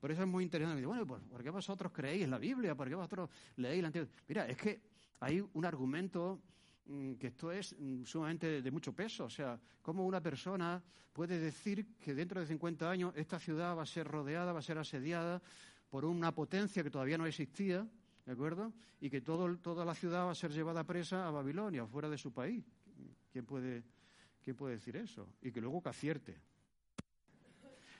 Por 0.00 0.10
eso 0.10 0.22
es 0.22 0.28
muy 0.28 0.44
interesante. 0.44 0.84
Bueno, 0.84 1.06
pues, 1.06 1.22
¿por 1.22 1.42
qué 1.42 1.50
vosotros 1.50 1.92
creéis 1.92 2.28
la 2.28 2.38
Biblia? 2.38 2.74
¿Por 2.74 2.88
qué 2.88 2.94
vosotros 2.94 3.30
leéis 3.56 3.82
la 3.82 3.86
Antigua? 3.88 4.08
Mira, 4.28 4.46
es 4.48 4.56
que 4.56 4.80
hay 5.20 5.42
un 5.52 5.64
argumento 5.64 6.42
Mm, 6.86 7.14
que 7.14 7.28
esto 7.28 7.52
es 7.52 7.76
mm, 7.78 8.04
sumamente 8.04 8.60
de 8.60 8.70
mucho 8.70 8.92
peso. 8.92 9.24
O 9.24 9.30
sea, 9.30 9.58
¿cómo 9.80 10.04
una 10.04 10.20
persona 10.20 10.82
puede 11.12 11.38
decir 11.38 11.94
que 11.98 12.14
dentro 12.14 12.40
de 12.40 12.46
50 12.46 12.90
años 12.90 13.12
esta 13.16 13.38
ciudad 13.38 13.76
va 13.76 13.82
a 13.82 13.86
ser 13.86 14.06
rodeada, 14.06 14.52
va 14.52 14.58
a 14.58 14.62
ser 14.62 14.78
asediada 14.78 15.40
por 15.88 16.04
una 16.04 16.34
potencia 16.34 16.82
que 16.82 16.90
todavía 16.90 17.18
no 17.18 17.26
existía, 17.26 17.86
¿de 18.24 18.32
acuerdo? 18.32 18.72
Y 19.00 19.10
que 19.10 19.20
todo, 19.20 19.56
toda 19.58 19.84
la 19.84 19.94
ciudad 19.94 20.26
va 20.26 20.32
a 20.32 20.34
ser 20.34 20.52
llevada 20.52 20.84
presa 20.84 21.28
a 21.28 21.30
Babilonia, 21.30 21.86
fuera 21.86 22.08
de 22.08 22.18
su 22.18 22.32
país. 22.32 22.64
¿Quién 23.32 23.46
puede, 23.46 23.82
quién 24.42 24.54
puede 24.54 24.74
decir 24.74 24.96
eso? 24.96 25.26
Y 25.40 25.50
que 25.50 25.60
luego 25.60 25.82
que 25.82 25.88
acierte. 25.88 26.38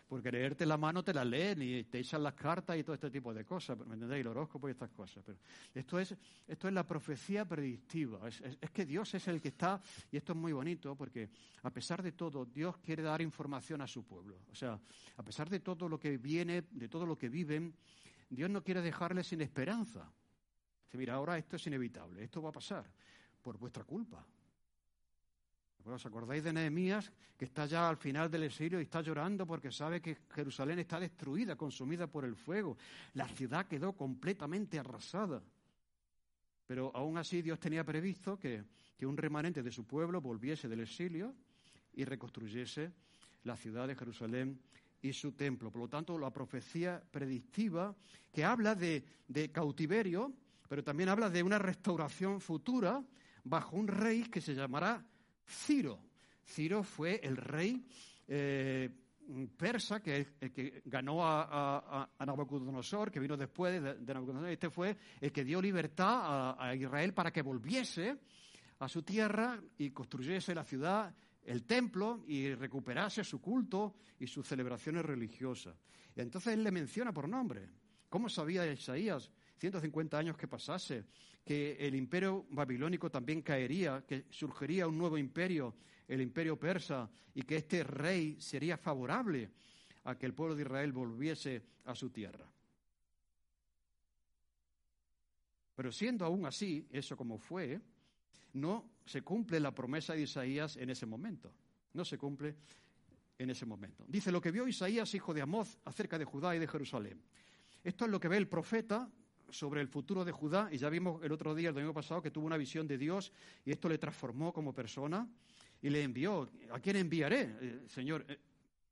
Porque 0.07 0.31
leerte 0.31 0.67
la 0.67 0.77
mano 0.77 1.03
te 1.03 1.15
la 1.15 1.25
leen 1.25 1.63
y 1.63 1.85
te 1.85 1.99
echan 1.99 2.23
las 2.23 2.35
cartas 2.35 2.77
y 2.77 2.85
todo 2.85 2.93
este 2.93 3.11
tipo 3.11 3.33
de 3.33 3.47
cosas, 3.47 3.79
¿me 3.79 3.95
entendéis? 3.95 4.21
El 4.21 4.27
horóscopo 4.27 4.69
y 4.69 4.73
estas 4.73 4.91
cosas. 4.91 5.25
Pero 5.25 5.39
esto 5.73 5.99
es, 5.99 6.15
esto 6.47 6.69
es 6.69 6.75
la 6.75 6.87
profecía 6.87 7.47
predictiva. 7.47 8.29
Es, 8.29 8.43
es, 8.43 8.71
que 8.71 8.85
Dios 8.85 9.15
es 9.15 9.27
el 9.29 9.41
que 9.41 9.49
está, 9.49 9.81
y 10.11 10.19
esto 10.19 10.35
es 10.35 10.39
muy 10.39 10.53
bonito, 10.53 10.95
porque 10.95 11.31
a 11.63 11.71
pesar 11.71 12.03
de 12.03 12.13
todo, 12.13 12.45
Dios 12.45 12.77
quiere 12.77 13.03
dar 13.03 13.23
información 13.23 13.81
a 13.81 13.87
su 13.87 14.05
pueblo. 14.05 14.41
O 14.51 14.55
sea, 14.55 14.79
a 15.17 15.23
pesar 15.23 15.49
de 15.49 15.61
todo 15.61 15.89
lo 15.89 15.99
que 15.99 16.19
viene, 16.19 16.65
de 16.71 16.91
todo 16.91 17.07
lo 17.07 17.17
que 17.17 17.31
viven, 17.31 17.75
Dios 18.29 18.51
no 18.51 18.63
quiere 18.63 18.83
dejarles 18.83 19.29
sin 19.29 19.41
esperanza. 19.41 20.13
Dice, 20.85 20.99
mira, 20.99 21.15
ahora 21.15 21.39
esto 21.39 21.57
es 21.57 21.67
inevitable, 21.67 22.23
esto 22.23 22.43
va 22.43 22.51
a 22.51 22.53
pasar 22.53 22.85
por 23.41 23.57
vuestra 23.57 23.85
culpa. 23.85 24.27
¿Os 25.85 26.07
acordáis 26.07 26.45
de 26.45 26.53
Nehemías, 26.53 27.11
que 27.37 27.45
está 27.45 27.67
ya 27.67 27.89
al 27.89 27.97
final 27.97 28.31
del 28.31 28.45
exilio 28.45 28.79
y 28.79 28.85
está 28.85 29.03
llorando 29.03 29.47
porque 29.47 29.73
sabe 29.73 30.01
que 30.01 30.17
Jerusalén 30.31 30.79
está 30.79 31.01
destruida, 31.01 31.57
consumida 31.57 32.07
por 32.07 32.25
el 32.25 32.37
fuego? 32.37 32.77
La 33.15 33.27
ciudad 33.29 33.67
quedó 33.67 33.93
completamente 33.93 34.79
arrasada. 34.79 35.43
Pero 36.67 36.93
aún 36.95 37.19
así 37.19 37.43
Dios 37.43 37.59
tenía 37.59 37.85
previsto 37.85 38.39
que, 38.39 38.65
que 38.97 39.07
un 39.07 39.17
remanente 39.17 39.63
de 39.63 39.73
su 39.73 39.85
pueblo 39.85 40.21
volviese 40.21 40.69
del 40.69 40.81
exilio 40.81 41.35
y 41.95 42.05
reconstruyese 42.05 42.93
la 43.43 43.57
ciudad 43.57 43.89
de 43.89 43.97
Jerusalén 43.97 44.61
y 45.03 45.13
su 45.13 45.33
templo. 45.33 45.71
Por 45.73 45.83
lo 45.83 45.89
tanto, 45.89 46.17
la 46.17 46.33
profecía 46.33 47.03
predictiva 47.11 47.95
que 48.33 48.45
habla 48.45 48.77
de, 48.77 49.05
de 49.27 49.51
cautiverio, 49.51 50.33
pero 50.69 50.85
también 50.85 51.09
habla 51.09 51.29
de 51.29 51.43
una 51.43 51.59
restauración 51.59 52.41
futura 52.41 53.03
bajo 53.45 53.77
un 53.77 53.89
rey 53.89 54.23
que 54.25 54.41
se 54.41 54.55
llamará 54.55 55.05
Ciro. 55.47 55.99
Ciro 56.45 56.83
fue 56.83 57.21
el 57.23 57.37
rey 57.37 57.85
eh, 58.29 58.91
persa 59.57 60.01
que, 60.01 60.83
ganó 60.85 61.21
a, 61.23 62.09
Nabucodonosor, 62.25 63.11
que 63.11 63.21
vino 63.21 63.37
después 63.37 63.83
de, 63.83 64.15
Nabucodonosor. 64.15 64.51
Este 64.51 64.71
fue 64.71 64.97
el 65.21 65.33
que 65.33 65.45
dio 65.45 65.61
libertad 65.63 66.57
a, 66.59 66.75
Israel 66.75 67.15
para 67.15 67.33
que 67.33 67.43
volviese 67.43 68.19
a 68.79 68.89
su 68.89 69.03
tierra 69.03 69.61
y 69.79 69.91
construyese 69.91 70.55
la 70.55 70.65
ciudad, 70.65 71.15
el 71.45 71.65
templo 71.65 72.25
y 72.27 72.55
recuperase 72.55 73.25
su 73.25 73.41
culto 73.41 73.95
y 74.19 74.27
sus 74.27 74.47
celebraciones 74.47 75.05
religiosas. 75.05 75.77
Entonces 76.15 76.55
él 76.55 76.65
le 76.65 76.71
menciona 76.71 77.13
por 77.13 77.29
nombre. 77.29 77.69
¿Cómo 78.09 78.29
sabía 78.29 78.71
Isaías 78.71 79.31
150 79.63 80.19
años 80.19 80.37
que 80.37 80.49
pasase, 80.49 81.05
que 81.45 81.77
el 81.79 81.95
imperio 81.95 82.47
babilónico 82.51 83.09
también 83.09 83.43
caería, 83.43 84.05
que 84.05 84.25
surgiría 84.29 84.89
un 84.89 84.99
nuevo 84.99 85.17
imperio, 85.17 85.77
el 86.09 86.21
imperio 86.21 86.59
persa, 86.59 87.09
y 87.33 87.43
que 87.43 87.59
este 87.59 87.85
rey 87.85 88.41
sería 88.41 88.77
favorable 88.77 89.51
a 90.03 90.19
que 90.19 90.27
el 90.27 90.35
pueblo 90.35 90.57
de 90.57 90.63
Israel 90.63 90.91
volviese 90.91 91.63
a 91.85 91.95
su 91.95 92.11
tierra. 92.11 92.45
Pero 95.77 95.93
siendo 95.93 96.25
aún 96.25 96.45
así, 96.45 96.89
eso 96.91 97.17
como 97.17 97.39
fue, 97.39 97.81
no 98.55 98.91
se 99.07 99.23
cumple 99.23 99.61
la 99.61 99.73
promesa 99.73 100.15
de 100.15 100.23
Isaías 100.23 100.77
en 100.77 100.91
ese 100.91 101.07
momento. 101.07 101.55
No 101.93 102.05
se 102.05 102.19
cumple 102.19 102.57
en 103.39 103.51
ese 103.51 103.65
momento. 103.65 104.05
Dice 104.09 104.33
lo 104.33 104.41
que 104.41 104.51
vio 104.51 104.67
Isaías, 104.67 105.15
hijo 105.15 105.33
de 105.33 105.43
Amoz, 105.43 105.79
acerca 105.85 106.19
de 106.19 106.25
Judá 106.25 106.57
y 106.57 106.59
de 106.59 106.67
Jerusalén. 106.67 107.23
Esto 107.85 108.05
es 108.07 108.11
lo 108.11 108.19
que 108.19 108.29
ve 108.29 108.37
el 108.37 108.49
profeta 108.49 109.09
sobre 109.53 109.81
el 109.83 109.89
futuro 109.89 110.25
de 110.25 110.33
Judá, 110.33 110.69
y 110.73 110.79
ya 110.79 110.89
vimos 110.89 111.23
el 111.23 111.31
otro 111.31 111.55
día, 111.55 111.69
el 111.69 111.75
domingo 111.75 111.93
pasado, 111.93 112.23
que 112.23 112.31
tuvo 112.31 112.47
una 112.47 112.57
visión 112.57 112.89
de 112.89 112.97
Dios 112.97 113.33
y 113.65 113.71
esto 113.71 113.89
le 113.89 113.99
transformó 113.99 114.53
como 114.53 114.73
persona 114.73 115.29
y 115.81 115.91
le 115.91 116.03
envió. 116.03 116.51
¿A 116.71 116.81
quién 116.81 116.97
enviaré? 116.97 117.57
Eh, 117.61 117.83
Señor, 117.87 118.25
eh, 118.29 118.39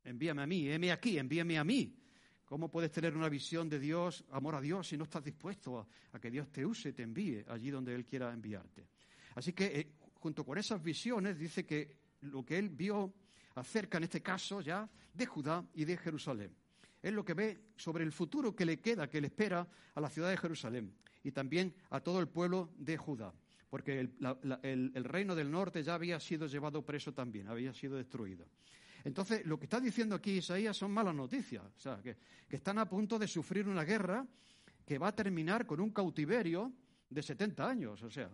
envíame 0.05 0.43
a 0.43 0.47
mí, 0.47 0.69
heme 0.69 0.93
aquí, 0.93 1.19
envíame 1.19 1.59
a 1.59 1.65
mí. 1.65 1.97
¿Cómo 2.45 2.71
puedes 2.71 2.91
tener 2.91 3.17
una 3.17 3.29
visión 3.29 3.69
de 3.69 3.79
Dios, 3.79 4.25
amor 4.31 4.57
a 4.57 4.61
Dios, 4.61 4.89
si 4.89 4.99
no 4.99 5.05
estás 5.05 5.25
dispuesto 5.25 5.87
a, 6.13 6.19
que 6.19 6.31
Dios 6.31 6.51
te 6.51 6.67
use, 6.67 6.93
te 6.93 7.03
envíe 7.03 7.45
allí 7.49 7.71
donde 7.71 7.95
Él 7.95 8.05
quiera 8.05 8.33
enviarte? 8.33 8.89
Así 9.37 9.53
que, 9.53 9.67
eh, 9.67 9.93
junto 10.15 10.45
con 10.45 10.59
esas 10.59 10.83
visiones, 10.83 11.39
dice 11.39 11.65
que 11.65 11.97
lo 12.23 12.45
que 12.45 12.59
Él 12.59 12.69
vio 12.69 13.15
acerca, 13.55 13.99
en 13.99 14.05
este 14.05 14.21
caso 14.21 14.61
ya, 14.61 14.89
de 15.15 15.27
Judá 15.27 15.65
y 15.75 15.85
de 15.85 15.97
Jerusalén 15.97 16.60
es 17.03 17.13
lo 17.13 17.25
que 17.25 17.35
ve 17.35 17.59
sobre 17.77 18.05
el 18.05 18.13
futuro 18.13 18.55
que 18.55 18.65
le 18.65 18.81
queda, 18.81 19.09
que 19.09 19.21
le 19.21 19.29
espera 19.29 19.67
a 19.95 20.01
la 20.01 20.11
ciudad 20.11 20.31
de 20.31 20.37
Jerusalén 20.37 20.95
y 21.23 21.33
también 21.33 21.75
a 21.91 22.01
todo 22.01 22.21
el 22.21 22.29
pueblo 22.29 22.71
de 22.77 22.97
Judá, 22.97 23.33
porque 23.69 24.01
el, 24.01 25.05
reino 25.05 25.35
del 25.35 25.51
norte 25.51 25.83
ya 25.83 25.95
había 25.95 26.21
sido 26.21 26.47
llevado 26.47 26.85
preso 26.85 27.13
también, 27.13 27.49
había 27.49 27.73
sido 27.73 27.97
destruido. 27.97 28.47
Entonces, 29.05 29.47
lo 29.47 29.59
que 29.59 29.65
está 29.65 29.81
diciendo 29.81 30.15
aquí 30.15 30.33
Isaías 30.33 30.77
son 30.77 30.91
malas 30.93 31.15
noticias, 31.15 31.65
o 31.65 31.79
sea, 31.79 32.01
que, 32.03 32.17
están 32.51 32.79
a 32.79 32.89
punto 32.89 33.19
de 33.19 33.29
sufrir 33.29 33.67
una 33.69 33.85
guerra 33.85 34.27
que 34.85 34.99
va 34.99 35.09
a 35.09 35.15
terminar 35.15 35.67
con 35.67 35.81
un 35.81 35.91
cautiverio 35.91 36.73
de 37.09 37.23
70 37.23 37.69
años, 37.69 38.03
o 38.03 38.11
sea, 38.11 38.31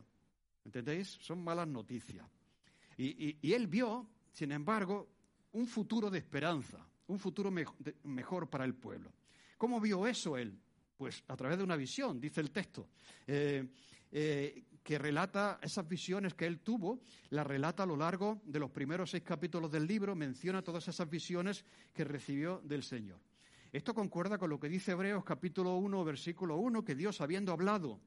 ¿entendéis? 0.64 1.08
Son 1.08 1.42
malas 1.42 1.68
noticias. 1.68 2.26
y 2.96 3.52
él 3.52 3.66
vio, 3.66 4.08
sin 4.32 4.52
embargo, 4.52 5.08
un 5.52 5.66
futuro 5.66 6.10
de 6.10 6.18
esperanza 6.18 6.84
un 7.08 7.18
futuro 7.18 7.52
mejor 8.04 8.48
para 8.48 8.64
el 8.64 8.74
pueblo. 8.74 9.12
¿Cómo 9.58 9.80
vio 9.80 10.06
eso 10.06 10.36
él? 10.36 10.58
Pues 10.96 11.22
a 11.28 11.36
través 11.36 11.58
de 11.58 11.64
una 11.64 11.76
visión, 11.76 12.20
dice 12.20 12.40
el 12.40 12.50
texto, 12.50 12.88
eh, 13.26 13.66
eh, 14.10 14.64
que 14.82 14.98
relata 14.98 15.58
esas 15.62 15.86
visiones 15.86 16.34
que 16.34 16.46
él 16.46 16.60
tuvo, 16.60 17.00
las 17.30 17.46
relata 17.46 17.82
a 17.82 17.86
lo 17.86 17.96
largo 17.96 18.40
de 18.44 18.60
los 18.60 18.70
primeros 18.70 19.10
seis 19.10 19.22
capítulos 19.22 19.70
del 19.70 19.86
libro, 19.86 20.14
menciona 20.14 20.62
todas 20.62 20.86
esas 20.88 21.08
visiones 21.10 21.64
que 21.92 22.04
recibió 22.04 22.60
del 22.64 22.82
Señor. 22.82 23.20
Esto 23.72 23.94
concuerda 23.94 24.38
con 24.38 24.48
lo 24.48 24.60
que 24.60 24.68
dice 24.68 24.92
Hebreos 24.92 25.24
capítulo 25.24 25.76
1, 25.76 26.04
versículo 26.04 26.56
1, 26.56 26.84
que 26.84 26.94
Dios, 26.94 27.20
habiendo 27.20 27.52
hablado 27.52 28.00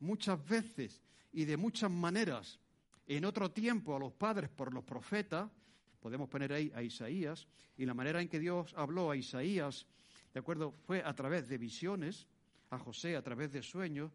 muchas 0.00 0.44
veces 0.48 1.02
y 1.32 1.44
de 1.44 1.56
muchas 1.56 1.90
maneras 1.90 2.58
en 3.06 3.24
otro 3.24 3.50
tiempo 3.50 3.94
a 3.94 3.98
los 3.98 4.12
padres 4.12 4.50
por 4.50 4.72
los 4.72 4.84
profetas, 4.84 5.50
podemos 6.04 6.28
poner 6.28 6.52
ahí 6.52 6.70
a 6.74 6.82
Isaías, 6.82 7.48
y 7.78 7.86
la 7.86 7.94
manera 7.94 8.20
en 8.20 8.28
que 8.28 8.38
Dios 8.38 8.74
habló 8.76 9.10
a 9.10 9.16
Isaías, 9.16 9.86
¿de 10.34 10.38
acuerdo? 10.38 10.74
Fue 10.84 11.02
a 11.02 11.14
través 11.14 11.48
de 11.48 11.56
visiones, 11.56 12.26
a 12.68 12.78
José 12.78 13.16
a 13.16 13.22
través 13.22 13.52
de 13.52 13.62
sueños, 13.62 14.12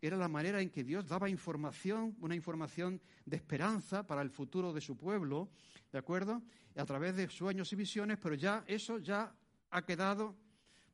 era 0.00 0.16
la 0.16 0.28
manera 0.28 0.60
en 0.60 0.70
que 0.70 0.84
Dios 0.84 1.08
daba 1.08 1.28
información, 1.28 2.16
una 2.20 2.36
información 2.36 3.00
de 3.26 3.38
esperanza 3.38 4.06
para 4.06 4.22
el 4.22 4.30
futuro 4.30 4.72
de 4.72 4.80
su 4.80 4.96
pueblo, 4.96 5.48
¿de 5.90 5.98
acuerdo? 5.98 6.42
A 6.76 6.84
través 6.84 7.16
de 7.16 7.28
sueños 7.28 7.72
y 7.72 7.74
visiones, 7.74 8.18
pero 8.22 8.36
ya 8.36 8.62
eso 8.68 9.00
ya 9.00 9.34
ha 9.70 9.84
quedado, 9.84 10.36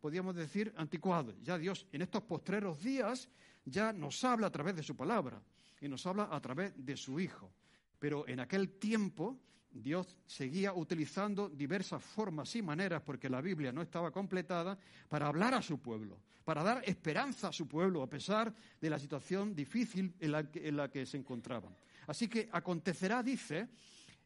podríamos 0.01 0.35
decir, 0.35 0.73
anticuado. 0.79 1.35
Ya 1.43 1.59
Dios 1.59 1.87
en 1.93 2.01
estos 2.01 2.23
postreros 2.23 2.83
días 2.83 3.29
ya 3.67 3.93
nos 3.93 4.25
habla 4.25 4.47
a 4.47 4.51
través 4.51 4.77
de 4.77 4.83
su 4.83 4.97
palabra 4.97 5.43
y 5.79 5.89
nos 5.89 6.07
habla 6.07 6.31
a 6.33 6.41
través 6.41 6.73
de 6.75 6.97
su 6.97 7.21
Hijo. 7.21 7.53
Pero 7.99 8.27
en 8.27 8.41
aquel 8.41 8.79
tiempo 8.79 9.39
Dios 9.70 10.16
seguía 10.26 10.72
utilizando 10.72 11.48
diversas 11.48 12.02
formas 12.02 12.54
y 12.57 12.62
maneras, 12.62 13.02
porque 13.02 13.28
la 13.28 13.40
Biblia 13.40 13.72
no 13.72 13.83
estaba 13.83 14.11
completada, 14.11 14.78
para 15.09 15.26
hablar 15.26 15.54
a 15.54 15.62
su 15.62 15.78
pueblo, 15.78 16.18
para 16.44 16.62
dar 16.62 16.83
esperanza 16.87 17.48
a 17.48 17.52
su 17.52 17.66
pueblo, 17.66 18.02
a 18.02 18.09
pesar 18.09 18.52
de 18.81 18.90
la 18.90 18.98
situación 18.98 19.54
difícil 19.54 20.14
en 20.18 20.76
la 20.76 20.90
que, 20.90 21.07
se 21.07 21.16
encontraban. 21.16 21.74
Así 22.07 22.28
que 22.28 22.48
acontecerá, 22.50 23.22
dice, 23.22 23.68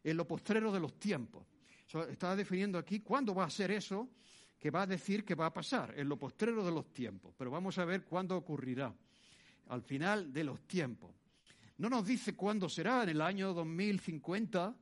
en 0.03 0.17
lo 0.17 0.27
postrero 0.27 0.71
de 0.71 0.79
los 0.79 0.99
tiempos. 0.99 1.45
está 2.09 2.35
definiendo 2.35 2.77
aquí 2.77 3.01
cuándo 3.01 3.35
va 3.35 3.45
a 3.45 3.49
ser 3.49 3.71
eso 3.71 4.09
que 4.57 4.71
va 4.71 4.83
a 4.83 4.87
decir 4.87 5.25
que 5.25 5.35
va 5.35 5.47
a 5.47 5.53
pasar, 5.53 5.93
en 5.97 6.07
lo 6.07 6.17
postrero 6.17 6.63
de 6.63 6.71
los 6.71 6.93
tiempos. 6.93 7.33
Pero 7.37 7.51
vamos 7.51 7.77
a 7.77 7.85
ver 7.85 8.05
cuándo 8.05 8.37
ocurrirá, 8.37 8.95
al 9.67 9.81
final 9.81 10.31
de 10.31 10.45
los 10.45 10.61
tiempos. 10.61 11.11
No 11.77 11.89
nos 11.89 12.05
dice 12.05 12.33
cuándo 12.33 12.69
será, 12.69 13.03
en 13.03 13.09
el 13.09 13.21
año 13.21 13.53
2050, 13.53 14.73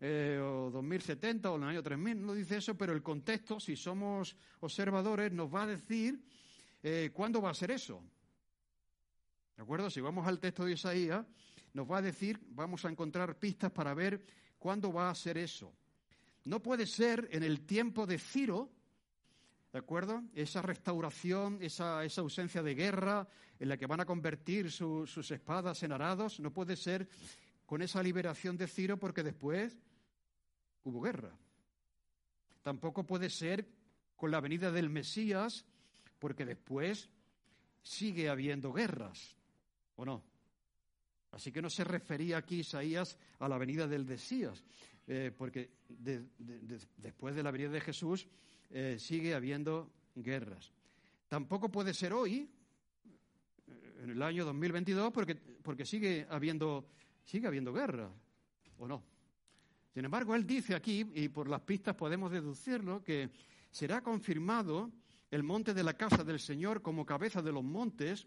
eh, 0.00 0.40
o 0.42 0.70
2070 0.70 1.50
o 1.50 1.56
en 1.56 1.62
el 1.64 1.68
año 1.68 1.82
3000, 1.82 2.24
no 2.24 2.34
dice 2.34 2.56
eso, 2.56 2.74
pero 2.74 2.94
el 2.94 3.02
contexto, 3.02 3.60
si 3.60 3.76
somos 3.76 4.34
observadores, 4.60 5.30
nos 5.30 5.54
va 5.54 5.64
a 5.64 5.66
decir 5.66 6.24
eh, 6.82 7.10
cuándo 7.12 7.42
va 7.42 7.50
a 7.50 7.54
ser 7.54 7.70
eso. 7.70 8.02
¿De 9.56 9.62
acuerdo? 9.62 9.90
Si 9.90 10.00
vamos 10.00 10.26
al 10.26 10.40
texto 10.40 10.64
de 10.64 10.72
Isaías, 10.72 11.26
nos 11.74 11.90
va 11.90 11.98
a 11.98 12.02
decir, 12.02 12.40
vamos 12.48 12.84
a 12.86 12.88
encontrar 12.88 13.38
pistas 13.38 13.70
para 13.70 13.92
ver 13.92 14.24
cuándo 14.58 14.90
va 14.90 15.10
a 15.10 15.14
ser 15.14 15.36
eso. 15.36 15.70
No 16.44 16.62
puede 16.62 16.86
ser 16.86 17.28
en 17.30 17.42
el 17.42 17.66
tiempo 17.66 18.06
de 18.06 18.18
Ciro, 18.18 18.70
¿de 19.70 19.78
acuerdo? 19.78 20.22
Esa 20.34 20.62
restauración, 20.62 21.58
esa, 21.60 22.02
esa 22.06 22.22
ausencia 22.22 22.62
de 22.62 22.74
guerra 22.74 23.28
en 23.58 23.68
la 23.68 23.76
que 23.76 23.86
van 23.86 24.00
a 24.00 24.06
convertir 24.06 24.72
sus 24.72 25.30
espadas 25.30 25.82
en 25.82 25.92
arados, 25.92 26.40
no 26.40 26.50
puede 26.50 26.74
ser 26.76 27.06
con 27.66 27.82
esa 27.82 28.02
liberación 28.02 28.56
de 28.56 28.66
Ciro 28.66 28.96
porque 28.96 29.22
después 29.22 29.78
hubo 30.84 31.00
guerra. 31.00 31.32
Tampoco 32.62 33.04
puede 33.04 33.30
ser 33.30 33.66
con 34.16 34.30
la 34.30 34.40
venida 34.40 34.70
del 34.70 34.90
Mesías, 34.90 35.64
porque 36.18 36.44
después 36.44 37.08
sigue 37.82 38.28
habiendo 38.28 38.72
guerras, 38.72 39.36
¿o 39.96 40.04
no? 40.04 40.22
Así 41.32 41.52
que 41.52 41.62
no 41.62 41.70
se 41.70 41.84
refería 41.84 42.38
aquí 42.38 42.60
Isaías 42.60 43.16
a 43.38 43.48
la 43.48 43.56
venida 43.56 43.86
del 43.86 44.04
Mesías, 44.04 44.62
eh, 45.06 45.32
porque 45.36 45.70
después 45.88 47.34
de 47.34 47.42
la 47.42 47.50
venida 47.50 47.70
de 47.70 47.80
Jesús 47.80 48.26
eh, 48.70 48.96
sigue 48.98 49.34
habiendo 49.34 49.90
guerras. 50.14 50.72
Tampoco 51.28 51.70
puede 51.70 51.94
ser 51.94 52.12
hoy, 52.12 52.50
eh, 53.66 54.00
en 54.02 54.10
el 54.10 54.22
año 54.22 54.44
2022, 54.44 55.12
porque, 55.12 55.36
porque 55.36 55.86
sigue, 55.86 56.26
habiendo, 56.28 56.88
sigue 57.24 57.46
habiendo 57.46 57.72
guerra, 57.72 58.10
¿o 58.78 58.88
no? 58.88 59.09
Sin 59.92 60.04
embargo, 60.04 60.34
él 60.34 60.46
dice 60.46 60.74
aquí, 60.74 61.10
y 61.14 61.28
por 61.28 61.48
las 61.48 61.62
pistas 61.62 61.96
podemos 61.96 62.30
deducirlo, 62.30 63.02
que 63.02 63.30
será 63.70 64.02
confirmado 64.02 64.90
el 65.30 65.42
monte 65.42 65.74
de 65.74 65.82
la 65.82 65.94
casa 65.94 66.22
del 66.22 66.38
Señor 66.38 66.80
como 66.80 67.04
cabeza 67.04 67.42
de 67.42 67.52
los 67.52 67.64
montes, 67.64 68.26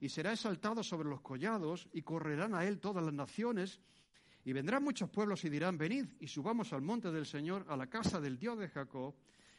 y 0.00 0.08
será 0.08 0.32
exaltado 0.32 0.82
sobre 0.82 1.08
los 1.08 1.20
collados, 1.20 1.88
y 1.92 2.02
correrán 2.02 2.54
a 2.54 2.64
él 2.64 2.80
todas 2.80 3.04
las 3.04 3.14
naciones, 3.14 3.80
y 4.44 4.52
vendrán 4.52 4.82
muchos 4.82 5.08
pueblos 5.08 5.44
y 5.44 5.48
dirán, 5.48 5.78
venid 5.78 6.06
y 6.20 6.26
subamos 6.26 6.72
al 6.72 6.82
monte 6.82 7.10
del 7.10 7.26
Señor, 7.26 7.64
a 7.68 7.76
la 7.76 7.86
casa 7.86 8.20
del 8.20 8.38
Dios 8.38 8.58
de 8.58 8.68
Jacob, 8.68 9.14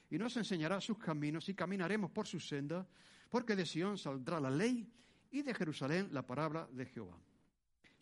y 0.09 0.17
nos 0.17 0.37
enseñará 0.37 0.79
sus 0.81 0.97
caminos, 0.97 1.47
y 1.49 1.55
caminaremos 1.55 2.11
por 2.11 2.27
sus 2.27 2.47
sendas, 2.47 2.85
porque 3.29 3.55
de 3.55 3.65
Sión 3.65 3.97
saldrá 3.97 4.39
la 4.39 4.51
ley, 4.51 4.87
y 5.31 5.41
de 5.41 5.53
Jerusalén 5.53 6.09
la 6.11 6.21
palabra 6.21 6.67
de 6.71 6.85
Jehová. 6.85 7.17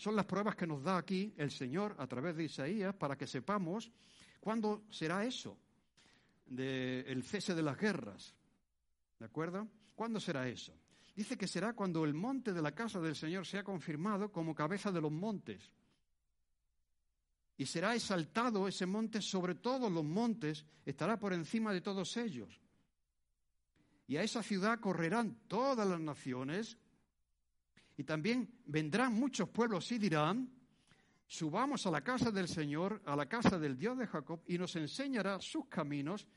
Son 0.03 0.17
las 0.17 0.25
pruebas 0.25 0.57
que 0.57 0.67
nos 0.67 0.83
da 0.83 0.97
aquí 0.97 1.33
el 1.37 1.49
Señor 1.49 1.95
a 1.97 2.05
través 2.05 2.35
de 2.35 2.43
Isaías 2.43 2.93
para 2.93 3.17
que 3.17 3.25
sepamos 3.25 3.89
cuándo 4.41 4.83
será 4.89 5.23
eso, 5.23 5.57
del 6.45 7.23
cese 7.23 7.55
de 7.55 7.63
las 7.63 7.77
guerras. 7.77 8.35
¿De 9.17 9.25
acuerdo? 9.25 9.65
¿Cuándo 9.95 10.19
será 10.19 10.45
eso? 10.49 10.73
Dice 11.15 11.37
que 11.37 11.47
será 11.47 11.71
cuando 11.71 12.03
el 12.03 12.13
monte 12.13 12.51
de 12.51 12.61
la 12.61 12.75
casa 12.75 12.99
del 12.99 13.15
Señor 13.15 13.45
sea 13.45 13.63
confirmado 13.63 14.29
como 14.29 14.53
cabeza 14.53 14.91
de 14.91 14.99
los 14.99 15.11
montes. 15.13 15.71
Y 17.55 17.65
será 17.65 17.95
exaltado 17.95 18.67
ese 18.67 18.85
monte 18.85 19.21
sobre 19.21 19.55
todos 19.55 19.89
los 19.89 20.03
montes, 20.03 20.65
estará 20.85 21.17
por 21.17 21.31
encima 21.31 21.71
de 21.71 21.79
todos 21.79 22.17
ellos. 22.17 22.59
Y 24.05 24.17
a 24.17 24.23
esa 24.23 24.43
ciudad 24.43 24.81
correrán 24.81 25.47
todas 25.47 25.87
las 25.87 26.01
naciones 26.01 26.77
y 27.97 28.03
también 28.03 28.49
vendrán 28.65 29.13
muchos 29.13 29.49
pueblos 29.49 29.91
y 29.91 29.97
dirán, 29.97 30.49
subamos 31.27 31.85
a 31.85 31.91
la 31.91 32.01
casa 32.01 32.31
del 32.31 32.47
Señor, 32.47 33.01
a 33.05 33.15
la 33.15 33.27
casa 33.27 33.57
del 33.57 33.77
Dios 33.77 33.97
de 33.97 34.07
Jacob, 34.07 34.41
y 34.47 34.57
nos 34.57 34.75
enseñará 34.75 35.39
sus 35.39 35.67
caminos, 35.67 36.27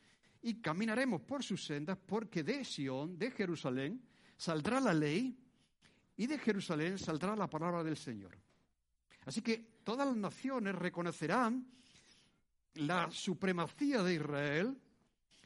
y 0.43 0.61
caminaremos 0.61 1.23
por 1.23 1.43
sus 1.43 1.65
sendas, 1.65 1.99
porque 2.07 2.43
de 2.43 2.65
Sión, 2.65 3.19
de 3.19 3.31
Jerusalén, 3.31 4.03
saldrá 4.37 4.81
la 4.81 4.95
ley, 4.95 5.37
y 6.17 6.27
de 6.27 6.39
Jerusalén 6.39 6.99
saldrá 6.99 7.37
la 7.37 7.49
palabra 7.49 7.83
del 7.83 7.97
Señor. 7.97 8.39
Así 9.25 9.43
que 9.43 9.81
todas 9.83 10.07
las 10.07 10.17
naciones 10.17 10.75
reconocerán 10.75 11.67
la 12.75 13.11
supremacía 13.11 14.03
de 14.03 14.15
Israel, 14.15 14.81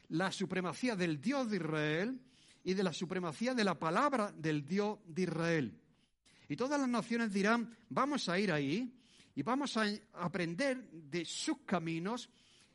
la 0.09 0.31
supremacía 0.31 0.95
del 0.95 1.19
Dios 1.19 1.49
de 1.49 1.57
Israel 1.57 2.21
y 2.63 2.73
de 2.73 2.83
la 2.83 2.93
supremacía 2.93 3.53
de 3.53 3.63
la 3.63 3.79
palabra 3.79 4.31
del 4.31 4.65
Dios 4.65 4.99
de 5.05 5.23
Israel. 5.23 5.80
Y 6.51 6.57
todas 6.57 6.77
las 6.81 6.89
naciones 6.89 7.31
dirán, 7.31 7.73
vamos 7.87 8.27
a 8.27 8.37
ir 8.37 8.51
ahí 8.51 8.93
y 9.33 9.41
vamos 9.41 9.77
a 9.77 9.85
aprender 10.15 10.83
de 10.91 11.23
sus 11.23 11.59
caminos 11.59 12.29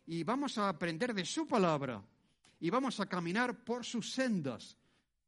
y 0.07 0.25
vamos 0.25 0.57
a 0.57 0.71
aprender 0.71 1.13
de 1.13 1.27
su 1.27 1.47
palabra 1.47 2.03
y 2.59 2.71
vamos 2.71 3.01
a 3.01 3.07
caminar 3.07 3.63
por 3.65 3.85
sus 3.85 4.11
sendas, 4.11 4.79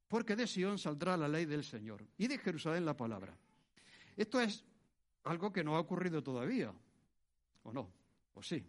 porque 0.08 0.34
de 0.34 0.46
Sion 0.46 0.78
saldrá 0.78 1.14
la 1.18 1.28
ley 1.28 1.44
del 1.44 1.62
Señor 1.62 2.02
y 2.16 2.26
de 2.26 2.38
Jerusalén 2.38 2.86
la 2.86 2.96
palabra. 2.96 3.36
Esto 4.16 4.40
es 4.40 4.64
algo 5.24 5.52
que 5.52 5.62
no 5.62 5.76
ha 5.76 5.80
ocurrido 5.80 6.22
todavía, 6.22 6.72
¿o 7.64 7.70
no? 7.70 7.92
¿O 8.32 8.42
sí? 8.42 8.64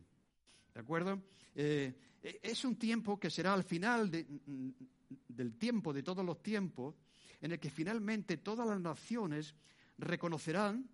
¿De 0.73 0.81
acuerdo? 0.81 1.21
Eh, 1.55 1.95
es 2.21 2.65
un 2.65 2.75
tiempo 2.75 3.17
que 3.17 3.29
será 3.29 3.53
al 3.53 3.63
final 3.63 4.11
del 4.11 5.57
tiempo, 5.57 5.93
de 5.93 6.03
todos 6.03 6.25
los 6.25 6.43
tiempos, 6.43 6.95
en 7.41 7.51
el 7.51 7.59
que 7.59 7.69
finalmente 7.69 8.37
todas 8.37 8.67
las 8.67 8.79
naciones 8.79 9.55
reconocerán 9.97 10.89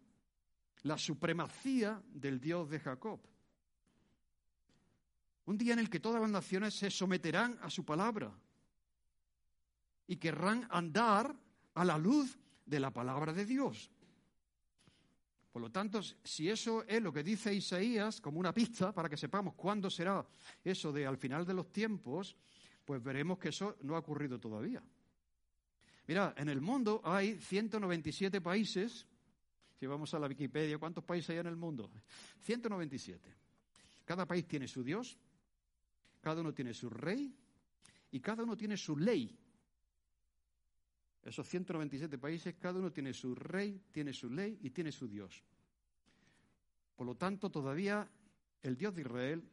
la 0.83 0.97
supremacía 0.97 2.01
del 2.07 2.39
Dios 2.39 2.69
de 2.69 2.79
Jacob. 2.79 3.19
Un 5.45 5.57
día 5.57 5.73
en 5.73 5.79
el 5.79 5.89
que 5.89 5.99
todas 5.99 6.21
las 6.21 6.29
naciones 6.29 6.73
se 6.73 6.89
someterán 6.89 7.57
a 7.61 7.69
su 7.69 7.85
palabra 7.85 8.31
y 10.07 10.17
querrán 10.17 10.67
andar 10.69 11.35
a 11.73 11.85
la 11.85 11.97
luz 11.97 12.37
de 12.65 12.79
la 12.79 12.91
palabra 12.91 13.33
de 13.33 13.45
Dios. 13.45 13.91
Por 15.51 15.61
lo 15.61 15.71
tanto, 15.71 16.01
si 16.23 16.49
eso 16.49 16.83
es 16.83 17.01
lo 17.01 17.13
que 17.13 17.23
dice 17.23 17.53
Isaías 17.53 18.19
como 18.19 18.39
una 18.39 18.53
pista 18.53 18.91
para 18.91 19.07
que 19.07 19.17
sepamos 19.17 19.53
cuándo 19.53 19.89
será 19.89 20.25
eso 20.63 20.91
de 20.91 21.05
al 21.05 21.17
final 21.17 21.45
de 21.45 21.53
los 21.53 21.71
tiempos, 21.71 22.35
pues 22.83 23.01
veremos 23.01 23.37
que 23.37 23.49
eso 23.49 23.77
no 23.81 23.95
ha 23.95 23.99
ocurrido 23.99 24.39
todavía. 24.39 24.83
Mira, 26.07 26.33
en 26.37 26.49
el 26.49 26.61
mundo 26.61 27.01
hay 27.03 27.39
197 27.39 28.41
países. 28.41 29.05
Si 29.79 29.85
vamos 29.85 30.13
a 30.13 30.19
la 30.19 30.27
Wikipedia, 30.27 30.77
¿cuántos 30.77 31.03
países 31.03 31.31
hay 31.31 31.37
en 31.37 31.47
el 31.47 31.55
mundo? 31.55 31.91
197. 32.41 33.33
Cada 34.05 34.25
país 34.25 34.47
tiene 34.47 34.67
su 34.67 34.83
Dios, 34.83 35.17
cada 36.21 36.41
uno 36.41 36.53
tiene 36.53 36.73
su 36.73 36.89
rey 36.89 37.33
y 38.11 38.19
cada 38.19 38.43
uno 38.43 38.55
tiene 38.55 38.77
su 38.77 38.95
ley. 38.97 39.35
Esos 41.23 41.47
197 41.49 42.19
países, 42.19 42.55
cada 42.59 42.77
uno 42.77 42.91
tiene 42.91 43.11
su 43.11 43.33
rey, 43.33 43.81
tiene 43.91 44.13
su 44.13 44.29
ley 44.29 44.59
y 44.61 44.69
tiene 44.69 44.91
su 44.91 45.07
Dios. 45.07 45.43
Por 46.95 47.07
lo 47.07 47.15
tanto, 47.15 47.49
todavía 47.49 48.07
el 48.61 48.77
Dios 48.77 48.93
de 48.93 49.01
Israel 49.01 49.43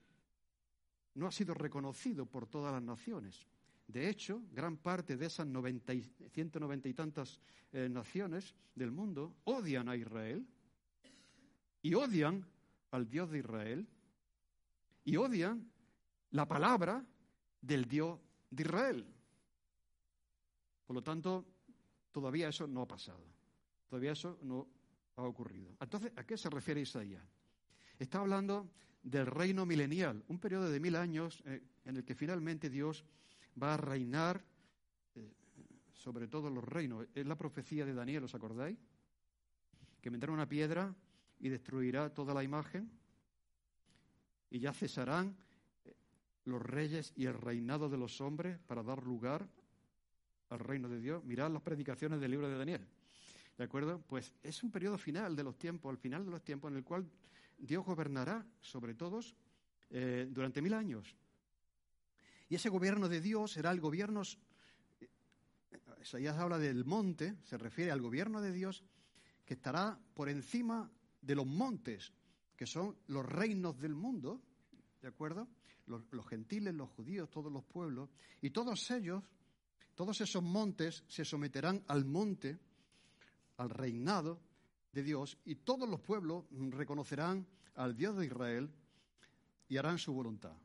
no 1.15 1.27
ha 1.27 1.33
sido 1.33 1.55
reconocido 1.55 2.27
por 2.27 2.47
todas 2.47 2.73
las 2.75 2.83
naciones. 2.83 3.47
De 3.93 4.09
hecho, 4.09 4.43
gran 4.51 4.79
parte 4.79 5.19
de 5.19 5.27
esas 5.27 5.47
190 5.47 6.89
y 6.89 6.95
tantas 6.95 7.39
eh, 7.73 7.91
naciones 7.91 8.55
del 8.75 8.91
mundo 8.91 9.35
odian 9.45 9.87
a 9.91 9.97
Israel 9.97 10.47
y 11.83 11.93
odian 11.93 12.47
al 12.91 13.07
Dios 13.11 13.31
de 13.31 13.41
Israel 13.41 13.87
y 15.05 15.17
odian 15.17 15.71
la 16.31 16.49
palabra 16.49 17.05
del 17.61 17.85
Dios 17.85 18.19
de 18.51 18.63
Israel. 18.63 19.07
Por 20.87 20.97
lo 20.97 21.03
tanto, 21.03 21.45
todavía 22.13 22.49
eso 22.49 22.67
no 22.67 22.83
ha 22.83 22.89
pasado. 22.89 23.27
Todavía 23.91 24.13
eso 24.13 24.39
no 24.41 24.69
ha 25.17 25.23
ocurrido. 25.23 25.77
Entonces, 25.79 26.13
¿a 26.17 26.25
qué 26.25 26.39
se 26.39 26.49
refiere 26.49 26.81
Isaías? 26.81 27.23
Está 27.99 28.21
hablando 28.21 28.71
del 29.03 29.27
reino 29.27 29.67
milenial, 29.67 30.25
un 30.29 30.39
periodo 30.39 30.71
de 30.71 30.81
mil 30.81 30.97
años 30.97 31.43
eh, 31.45 31.63
en 31.85 31.97
el 31.97 32.05
que 32.05 32.15
finalmente 32.15 32.71
Dios 32.71 33.05
va 33.61 33.75
a 33.75 33.77
reinar 33.77 34.45
eh, 35.15 35.33
sobre 35.93 36.29
todos 36.29 36.53
los 36.53 36.65
reinos. 36.65 37.07
Es 37.15 37.27
la 37.27 37.37
profecía 37.37 37.85
de 37.85 37.95
Daniel, 37.95 38.25
¿os 38.25 38.35
acordáis? 38.35 38.79
Que 40.01 40.11
vendrá 40.11 40.33
una 40.33 40.49
piedra 40.49 40.95
y 41.41 41.49
destruirá 41.49 42.13
toda 42.13 42.35
la 42.35 42.45
imagen 42.45 42.91
y 44.51 44.59
ya 44.59 44.73
cesarán 44.73 45.37
eh, 45.85 45.95
los 46.45 46.63
reyes 46.63 47.13
y 47.17 47.27
el 47.27 47.35
reinado 47.35 47.89
de 47.89 47.99
los 47.99 48.21
hombres 48.21 48.59
para 48.67 48.83
dar 48.83 49.03
lugar 49.03 49.49
al 50.51 50.59
reino 50.59 50.89
de 50.89 51.01
Dios. 51.01 51.25
Mirad 51.25 51.51
las 51.51 51.63
predicaciones 51.63 52.21
del 52.21 52.31
libro 52.31 52.49
de 52.49 52.59
Daniel. 52.59 52.87
¿De 53.57 53.65
acuerdo? 53.65 54.03
Pues 54.07 54.35
es 54.43 54.63
un 54.63 54.71
periodo 54.71 54.99
final 54.99 55.37
de 55.37 55.45
los 55.45 55.59
tiempos, 55.59 55.91
al 55.91 55.99
final 55.99 56.25
de 56.25 56.31
los 56.31 56.43
tiempos, 56.43 56.71
en 56.71 56.79
el 56.79 56.85
cual 56.85 57.07
Dios 57.59 57.85
gobernará 57.85 58.45
sobre 58.61 58.95
todos 58.95 59.35
eh, 59.91 60.27
durante 60.31 60.63
mil 60.63 60.75
años. 60.75 61.15
Y 62.53 62.57
ese 62.57 62.69
gobierno 62.69 63.09
de 63.09 63.23
Dios 63.23 63.53
será 63.53 63.71
el 63.71 63.81
gobierno, 63.81 64.21
ya 66.21 66.39
habla 66.39 66.59
del 66.59 66.85
monte, 66.85 67.39
se 67.45 67.57
refiere 67.57 67.91
al 67.91 68.03
gobierno 68.03 68.43
de 68.43 68.53
Dios 68.53 68.85
que 69.47 69.55
estará 69.55 69.99
por 70.13 70.29
encima 70.29 70.93
de 71.23 71.35
los 71.35 71.47
montes, 71.47 72.13
que 72.55 72.67
son 72.67 72.95
los 73.07 73.25
reinos 73.25 73.81
del 73.81 73.95
mundo, 73.95 74.43
¿de 75.01 75.09
acuerdo? 75.09 75.49
Los, 75.87 76.03
los, 76.11 76.29
gentiles, 76.29 76.75
los 76.75 76.91
judíos, 76.91 77.31
todos 77.31 77.51
los 77.51 77.65
pueblos, 77.65 78.11
y 78.43 78.51
todos 78.51 78.91
ellos, 78.91 79.25
todos 79.95 80.21
esos 80.21 80.43
montes 80.43 81.05
se 81.09 81.25
someterán 81.25 81.83
al 81.89 82.05
monte, 82.05 82.59
al 83.57 83.71
reinado 83.71 84.43
de 84.93 85.03
Dios, 85.03 85.39
y 85.47 85.55
todos 85.55 85.89
los 85.89 86.03
pueblos 86.03 86.45
reconocerán 86.51 87.47
al 87.77 87.97
Dios 87.97 88.15
de 88.19 88.27
Israel 88.27 88.71
y 89.71 89.79
harán 89.79 89.97
su 89.97 90.13
voluntad 90.13 90.62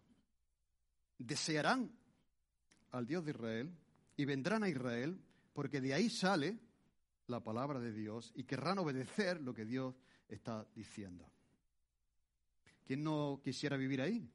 desearán 1.17 1.91
al 2.91 3.05
Dios 3.05 3.25
de 3.25 3.31
Israel 3.31 3.71
y 4.15 4.25
vendrán 4.25 4.63
a 4.63 4.69
Israel 4.69 5.19
porque 5.53 5.81
de 5.81 5.93
ahí 5.93 6.09
sale 6.09 6.57
la 7.27 7.43
palabra 7.43 7.79
de 7.79 7.91
Dios 7.91 8.31
y 8.35 8.43
querrán 8.43 8.79
obedecer 8.79 9.41
lo 9.41 9.53
que 9.53 9.65
Dios 9.65 9.95
está 10.27 10.65
diciendo. 10.75 11.29
¿Quién 12.85 13.03
no 13.03 13.41
quisiera 13.43 13.75
vivir 13.75 14.01
ahí? 14.01 14.29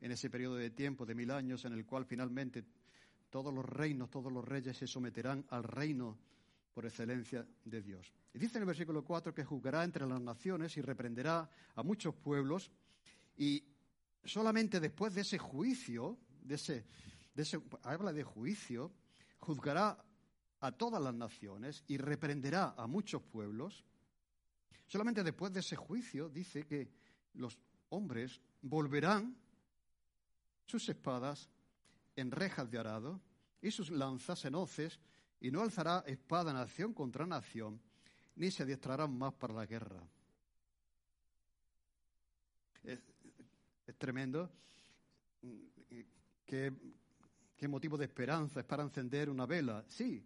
En 0.00 0.10
ese 0.10 0.28
periodo 0.28 0.56
de 0.56 0.70
tiempo 0.70 1.06
de 1.06 1.14
mil 1.14 1.30
años 1.30 1.64
en 1.64 1.72
el 1.72 1.86
cual 1.86 2.04
finalmente 2.04 2.64
todos 3.30 3.54
los 3.54 3.64
reinos, 3.64 4.10
todos 4.10 4.32
los 4.32 4.44
reyes 4.44 4.76
se 4.76 4.86
someterán 4.86 5.44
al 5.50 5.64
reino 5.64 6.18
por 6.72 6.86
excelencia 6.86 7.46
de 7.64 7.82
Dios. 7.82 8.12
Y 8.32 8.38
dice 8.38 8.58
en 8.58 8.62
el 8.62 8.66
versículo 8.66 9.04
4 9.04 9.32
que 9.32 9.44
juzgará 9.44 9.84
entre 9.84 10.06
las 10.06 10.20
naciones 10.20 10.76
y 10.76 10.82
reprenderá 10.82 11.48
a 11.74 11.82
muchos 11.82 12.14
pueblos 12.16 12.70
y 13.36 13.62
solamente 14.24 14.80
después 14.80 15.14
de 15.14 15.22
ese 15.22 15.38
juicio, 15.38 16.18
de 16.42 16.54
ese, 16.54 16.84
de 17.34 17.42
ese, 17.42 17.60
habla 17.82 18.12
de 18.12 18.24
juicio, 18.24 18.92
juzgará 19.38 20.02
a 20.60 20.72
todas 20.72 21.02
las 21.02 21.14
naciones 21.14 21.84
y 21.86 21.98
reprenderá 21.98 22.74
a 22.76 22.86
muchos 22.86 23.22
pueblos. 23.22 23.84
Solamente 24.86 25.22
después 25.22 25.52
de 25.52 25.60
ese 25.60 25.76
juicio 25.76 26.28
dice 26.28 26.66
que 26.66 26.90
los 27.34 27.58
hombres 27.90 28.40
volverán 28.62 29.36
sus 30.66 30.88
espadas 30.88 31.50
en 32.16 32.30
rejas 32.30 32.70
de 32.70 32.78
arado 32.78 33.20
y 33.60 33.70
sus 33.70 33.90
lanzas 33.90 34.44
en 34.44 34.54
hoces, 34.54 35.00
y 35.40 35.50
no 35.50 35.60
alzará 35.60 36.04
espada 36.06 36.52
nación 36.52 36.94
contra 36.94 37.26
nación, 37.26 37.80
ni 38.36 38.50
se 38.50 38.62
adiestrarán 38.62 39.16
más 39.16 39.34
para 39.34 39.54
la 39.54 39.66
guerra. 39.66 40.02
Tremendo. 43.92 44.50
¿Qué, 46.46 46.72
¿Qué, 47.56 47.68
motivo 47.68 47.96
de 47.96 48.06
esperanza 48.06 48.60
es 48.60 48.66
para 48.66 48.82
encender 48.82 49.28
una 49.28 49.46
vela? 49.46 49.84
Sí, 49.88 50.24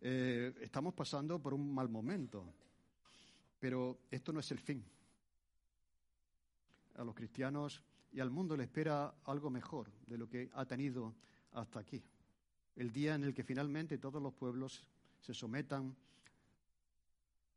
eh, 0.00 0.54
estamos 0.60 0.94
pasando 0.94 1.40
por 1.40 1.54
un 1.54 1.74
mal 1.74 1.88
momento, 1.88 2.52
pero 3.58 4.00
esto 4.10 4.32
no 4.32 4.40
es 4.40 4.50
el 4.50 4.58
fin. 4.58 4.84
A 6.96 7.04
los 7.04 7.14
cristianos 7.14 7.82
y 8.12 8.20
al 8.20 8.30
mundo 8.30 8.56
le 8.56 8.64
espera 8.64 9.14
algo 9.24 9.50
mejor 9.50 9.90
de 10.06 10.18
lo 10.18 10.28
que 10.28 10.50
ha 10.54 10.64
tenido 10.64 11.14
hasta 11.52 11.80
aquí. 11.80 12.02
El 12.76 12.92
día 12.92 13.14
en 13.14 13.24
el 13.24 13.34
que 13.34 13.44
finalmente 13.44 13.98
todos 13.98 14.22
los 14.22 14.34
pueblos 14.34 14.86
se 15.20 15.34
sometan 15.34 15.96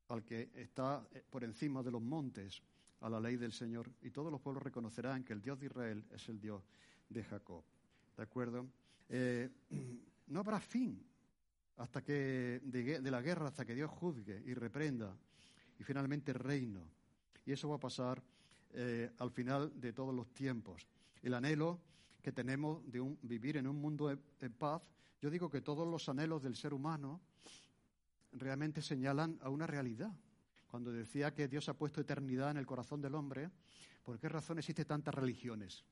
al 0.07 0.23
que 0.23 0.49
está 0.55 1.05
por 1.29 1.43
encima 1.43 1.83
de 1.83 1.91
los 1.91 2.01
montes, 2.01 2.61
a 3.01 3.09
la 3.09 3.19
ley 3.19 3.37
del 3.37 3.51
Señor, 3.51 3.91
y 4.01 4.09
todos 4.09 4.31
los 4.31 4.41
pueblos 4.41 4.63
reconocerán 4.63 5.23
que 5.23 5.33
el 5.33 5.41
Dios 5.41 5.59
de 5.59 5.67
Israel 5.67 6.05
es 6.11 6.27
el 6.29 6.39
Dios 6.39 6.63
de 7.09 7.23
Jacob. 7.23 7.63
¿De 8.15 8.23
acuerdo? 8.23 8.67
Eh, 9.09 9.49
no 10.27 10.39
habrá 10.39 10.59
fin 10.59 11.03
hasta 11.77 12.03
que 12.03 12.59
de, 12.63 13.11
la 13.11 13.21
guerra 13.21 13.47
hasta 13.47 13.65
que 13.65 13.75
Dios 13.75 13.91
juzgue 13.91 14.41
y 14.45 14.53
reprenda 14.53 15.15
y 15.79 15.83
finalmente 15.83 16.33
reino. 16.33 16.81
Y 17.45 17.51
eso 17.51 17.69
va 17.69 17.75
a 17.75 17.79
pasar 17.79 18.21
eh, 18.73 19.11
al 19.19 19.31
final 19.31 19.79
de 19.79 19.93
todos 19.93 20.13
los 20.13 20.33
tiempos. 20.33 20.87
El 21.21 21.33
anhelo 21.35 21.79
que 22.21 22.31
tenemos 22.31 22.81
de 22.91 22.99
un, 22.99 23.17
vivir 23.21 23.57
en 23.57 23.67
un 23.67 23.79
mundo 23.79 24.09
en 24.11 24.53
paz, 24.53 24.81
yo 25.21 25.29
digo 25.29 25.49
que 25.49 25.61
todos 25.61 25.87
los 25.87 26.09
anhelos 26.09 26.41
del 26.41 26.55
ser 26.55 26.73
humano 26.73 27.21
realmente 28.33 28.81
señalan 28.81 29.37
a 29.41 29.49
una 29.49 29.67
realidad. 29.67 30.11
Cuando 30.67 30.91
decía 30.91 31.33
que 31.33 31.47
Dios 31.47 31.69
ha 31.69 31.73
puesto 31.73 32.01
eternidad 32.01 32.51
en 32.51 32.57
el 32.57 32.65
corazón 32.65 33.01
del 33.01 33.15
hombre, 33.15 33.49
¿por 34.03 34.19
qué 34.19 34.29
razón 34.29 34.59
existen 34.59 34.85
tantas 34.85 35.13
religiones? 35.13 35.83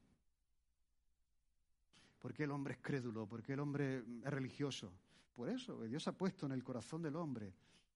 ¿Por 2.19 2.33
qué 2.33 2.43
el 2.43 2.51
hombre 2.51 2.73
es 2.73 2.79
crédulo? 2.81 3.27
¿Por 3.27 3.41
qué 3.41 3.53
el 3.53 3.59
hombre 3.59 3.99
es 3.99 4.31
religioso? 4.31 4.91
Por 5.33 5.49
eso, 5.49 5.81
Dios 5.83 6.07
ha 6.07 6.11
puesto 6.11 6.45
en 6.45 6.51
el 6.51 6.63
corazón 6.63 7.01
del 7.01 7.15
hombre 7.15 7.53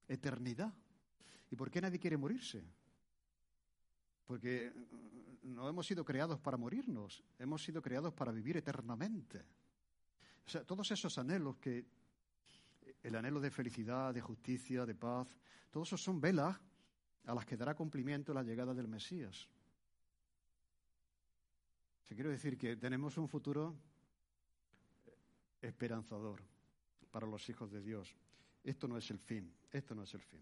eternidad. 0.07 0.73
¿Y 1.51 1.55
por 1.55 1.69
qué 1.69 1.81
nadie 1.81 1.99
quiere 1.99 2.17
morirse? 2.17 2.63
Porque 4.25 4.71
no 5.43 5.67
hemos 5.67 5.87
sido 5.87 6.05
creados 6.05 6.39
para 6.39 6.57
morirnos, 6.57 7.23
hemos 7.39 7.63
sido 7.63 7.81
creados 7.81 8.13
para 8.13 8.31
vivir 8.31 8.57
eternamente. 8.57 9.43
O 10.45 10.49
sea, 10.49 10.63
todos 10.63 10.91
esos 10.91 11.17
anhelos 11.17 11.57
que 11.57 11.85
el 13.01 13.15
anhelo 13.15 13.39
de 13.39 13.51
felicidad, 13.51 14.13
de 14.13 14.21
justicia, 14.21 14.85
de 14.85 14.95
paz, 14.95 15.27
todos 15.71 15.87
esos 15.89 16.03
son 16.03 16.19
velas 16.21 16.59
a 17.25 17.33
las 17.33 17.45
que 17.45 17.57
dará 17.57 17.75
cumplimiento 17.75 18.33
la 18.33 18.43
llegada 18.43 18.73
del 18.73 18.87
Mesías. 18.87 19.47
Se 22.03 22.15
quiero 22.15 22.29
decir 22.31 22.57
que 22.57 22.75
tenemos 22.75 23.17
un 23.17 23.27
futuro 23.27 23.75
esperanzador 25.61 26.41
para 27.11 27.27
los 27.27 27.47
hijos 27.49 27.71
de 27.71 27.81
Dios. 27.81 28.15
Esto 28.63 28.87
no 28.87 28.97
es 28.97 29.09
el 29.11 29.19
fin, 29.19 29.53
esto 29.71 29.93
no 29.93 30.03
es 30.03 30.13
el 30.13 30.21
fin. 30.21 30.41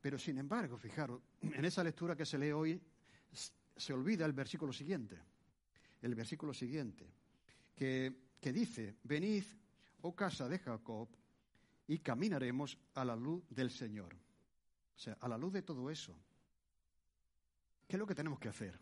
Pero 0.00 0.18
sin 0.18 0.38
embargo, 0.38 0.78
fijaros, 0.78 1.20
en 1.42 1.64
esa 1.64 1.82
lectura 1.84 2.16
que 2.16 2.24
se 2.24 2.38
lee 2.38 2.52
hoy 2.52 2.80
se 3.76 3.92
olvida 3.92 4.24
el 4.24 4.32
versículo 4.32 4.72
siguiente, 4.72 5.18
el 6.00 6.14
versículo 6.14 6.54
siguiente, 6.54 7.06
que, 7.74 8.30
que 8.40 8.52
dice, 8.52 8.96
venid, 9.02 9.44
oh 10.02 10.14
casa 10.14 10.48
de 10.48 10.58
Jacob, 10.58 11.08
y 11.88 11.98
caminaremos 11.98 12.78
a 12.94 13.04
la 13.04 13.16
luz 13.16 13.44
del 13.50 13.70
Señor. 13.70 14.16
O 14.96 14.98
sea, 14.98 15.16
a 15.20 15.28
la 15.28 15.36
luz 15.36 15.52
de 15.52 15.62
todo 15.62 15.90
eso. 15.90 16.16
¿Qué 17.86 17.96
es 17.96 18.00
lo 18.00 18.06
que 18.06 18.14
tenemos 18.14 18.38
que 18.38 18.48
hacer? 18.48 18.78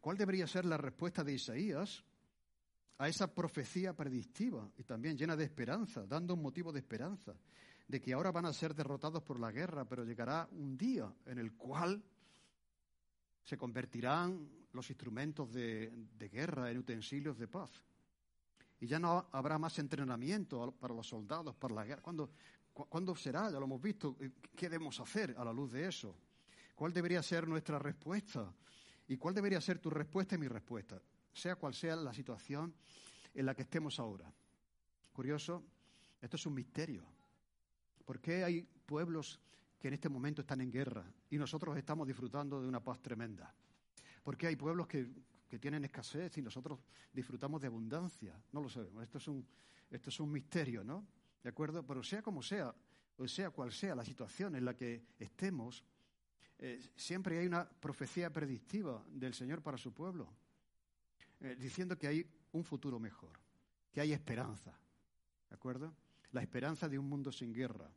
¿Cuál 0.00 0.16
debería 0.16 0.46
ser 0.46 0.64
la 0.64 0.78
respuesta 0.78 1.22
de 1.22 1.34
Isaías 1.34 2.02
a 2.98 3.08
esa 3.08 3.32
profecía 3.32 3.94
predictiva 3.94 4.70
y 4.76 4.82
también 4.84 5.16
llena 5.16 5.36
de 5.36 5.44
esperanza, 5.44 6.06
dando 6.06 6.34
un 6.34 6.42
motivo 6.42 6.72
de 6.72 6.80
esperanza, 6.80 7.34
de 7.86 8.00
que 8.00 8.12
ahora 8.12 8.30
van 8.30 8.46
a 8.46 8.52
ser 8.52 8.74
derrotados 8.74 9.22
por 9.22 9.38
la 9.38 9.50
guerra, 9.50 9.84
pero 9.84 10.04
llegará 10.04 10.48
un 10.52 10.76
día 10.76 11.12
en 11.26 11.38
el 11.38 11.54
cual 11.54 12.02
se 13.42 13.56
convertirán 13.56 14.48
los 14.72 14.88
instrumentos 14.90 15.52
de, 15.52 15.90
guerra 16.30 16.70
en 16.70 16.78
utensilios 16.78 17.38
de 17.38 17.48
paz. 17.48 17.70
Y 18.80 18.86
ya 18.86 18.98
no 18.98 19.26
habrá 19.32 19.58
más 19.58 19.78
entrenamiento 19.78 20.72
para 20.72 20.94
los 20.94 21.08
soldados, 21.08 21.54
para 21.56 21.74
la 21.74 21.84
guerra. 21.84 22.02
¿Cuándo, 22.02 22.30
¿Cuándo 22.72 23.14
será? 23.14 23.50
Ya 23.50 23.58
lo 23.58 23.64
hemos 23.64 23.82
visto. 23.82 24.16
¿Qué 24.56 24.68
debemos 24.68 24.98
hacer 25.00 25.34
a 25.36 25.44
la 25.44 25.52
luz 25.52 25.72
de 25.72 25.86
eso? 25.86 26.16
¿Cuál 26.74 26.92
debería 26.92 27.22
ser 27.22 27.46
nuestra 27.46 27.78
respuesta? 27.78 28.52
¿Y 29.08 29.16
cuál 29.16 29.34
debería 29.34 29.60
ser 29.60 29.78
tu 29.78 29.90
respuesta 29.90 30.36
y 30.36 30.38
mi 30.38 30.48
respuesta? 30.48 31.00
sea 31.32 31.56
cual 31.56 31.74
sea 31.74 31.96
la 31.96 32.12
situación 32.12 32.74
en 33.34 33.46
la 33.46 33.54
que 33.54 33.62
estemos 33.62 33.98
ahora. 33.98 34.32
Curioso, 35.12 35.64
esto 36.20 36.36
es 36.36 36.46
un 36.46 36.54
misterio. 36.54 37.04
¿Por 38.04 38.20
qué 38.20 38.44
hay 38.44 38.62
pueblos 38.62 39.40
que 39.78 39.88
en 39.88 39.94
este 39.94 40.08
momento 40.08 40.42
están 40.42 40.60
en 40.60 40.70
guerra 40.70 41.04
y 41.30 41.38
nosotros 41.38 41.76
estamos 41.76 42.06
disfrutando 42.06 42.60
de 42.60 42.68
una 42.68 42.82
paz 42.82 43.00
tremenda? 43.00 43.54
¿Por 44.22 44.36
qué 44.36 44.48
hay 44.48 44.56
pueblos 44.56 44.86
que, 44.86 45.08
tienen 45.58 45.84
escasez 45.84 46.38
y 46.38 46.42
nosotros 46.42 46.78
disfrutamos 47.12 47.60
de 47.60 47.66
abundancia? 47.66 48.40
No 48.52 48.62
lo 48.62 48.68
sabemos. 48.68 49.02
Esto 49.02 49.18
es 49.18 49.26
un, 49.26 49.44
esto 49.90 50.10
es 50.10 50.20
un 50.20 50.30
misterio, 50.30 50.84
¿no? 50.84 51.04
¿De 51.42 51.48
acuerdo? 51.48 51.82
Pero 51.84 52.02
sea 52.02 52.22
como 52.22 52.42
sea, 52.42 52.74
o 53.16 53.28
sea 53.28 53.50
cual 53.50 53.72
sea 53.72 53.94
la 53.94 54.04
situación 54.04 54.56
en 54.56 54.64
la 54.64 54.74
que 54.74 55.02
estemos, 55.18 55.84
eh, 56.58 56.80
siempre 56.94 57.38
hay 57.38 57.46
una 57.46 57.68
profecía 57.68 58.30
predictiva 58.30 59.02
del 59.08 59.34
Señor 59.34 59.62
para 59.62 59.78
su 59.78 59.92
pueblo. 59.92 60.28
Eh, 61.40 61.56
diciendo 61.58 61.96
que 61.98 62.06
hay 62.06 62.26
un 62.52 62.64
futuro 62.64 62.98
mejor, 62.98 63.32
que 63.90 64.00
hay 64.00 64.12
esperanza, 64.12 64.78
¿de 65.48 65.54
acuerdo? 65.54 65.94
La 66.32 66.42
esperanza 66.42 66.88
de 66.88 66.98
un 66.98 67.08
mundo 67.08 67.32
sin 67.32 67.54
guerra, 67.54 67.90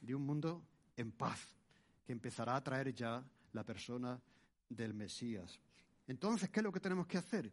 de 0.00 0.14
un 0.14 0.24
mundo 0.24 0.62
en 0.96 1.10
paz, 1.10 1.56
que 2.04 2.12
empezará 2.12 2.54
a 2.54 2.62
traer 2.62 2.94
ya 2.94 3.24
la 3.52 3.64
persona 3.64 4.20
del 4.68 4.94
Mesías. 4.94 5.58
Entonces, 6.06 6.48
¿qué 6.50 6.60
es 6.60 6.64
lo 6.64 6.72
que 6.72 6.80
tenemos 6.80 7.08
que 7.08 7.18
hacer? 7.18 7.52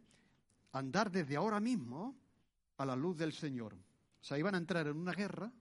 Andar 0.72 1.10
desde 1.10 1.36
ahora 1.36 1.58
mismo 1.58 2.16
a 2.76 2.86
la 2.86 2.94
luz 2.94 3.18
del 3.18 3.32
Señor. 3.32 3.74
O 4.20 4.24
sea, 4.24 4.38
iban 4.38 4.54
a 4.54 4.58
entrar 4.58 4.86
en 4.86 4.96
una 4.96 5.12
guerra 5.12 5.52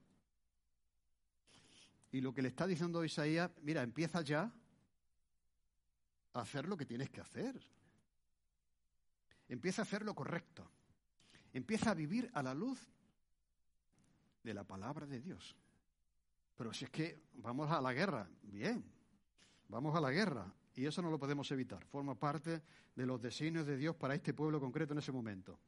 y 2.12 2.22
lo 2.22 2.34
que 2.34 2.42
le 2.42 2.48
está 2.48 2.66
diciendo 2.66 3.04
Isaías, 3.04 3.52
mira, 3.62 3.84
empieza 3.84 4.22
ya 4.22 4.52
a 6.34 6.42
hacer 6.42 6.68
lo 6.68 6.78
que 6.78 6.86
tienes 6.86 7.10
que 7.10 7.22
hacer. 7.22 7.62
Empieza 9.50 9.82
a 9.82 9.84
hacer 9.84 10.04
lo 10.04 10.14
correcto. 10.16 10.70
Empieza 11.54 11.92
a 11.92 11.94
vivir 11.94 12.30
a 12.34 12.44
la 12.44 12.54
luz 12.54 12.80
de 14.44 14.54
la 14.54 14.64
palabra 14.64 15.06
de 15.06 15.20
Dios. 15.20 15.56
Pero 16.56 16.74
si 16.74 16.86
es 16.86 16.92
que 16.92 17.22
vamos 17.36 17.70
a 17.72 17.82
la 17.82 17.94
guerra, 17.94 18.28
bien, 18.42 18.84
vamos 19.68 19.96
a 19.96 20.02
la 20.02 20.12
guerra. 20.12 20.52
Y 20.76 20.86
eso 20.86 21.02
no 21.02 21.10
lo 21.10 21.20
podemos 21.20 21.52
evitar. 21.52 21.84
Forma 21.86 22.16
parte 22.16 22.62
de 22.96 23.06
los 23.06 23.22
designios 23.22 23.66
de 23.66 23.78
Dios 23.78 23.96
para 23.96 24.16
este 24.16 24.34
pueblo 24.34 24.60
concreto 24.60 24.94
en 24.94 25.00
ese 25.00 25.12
momento. 25.12 25.60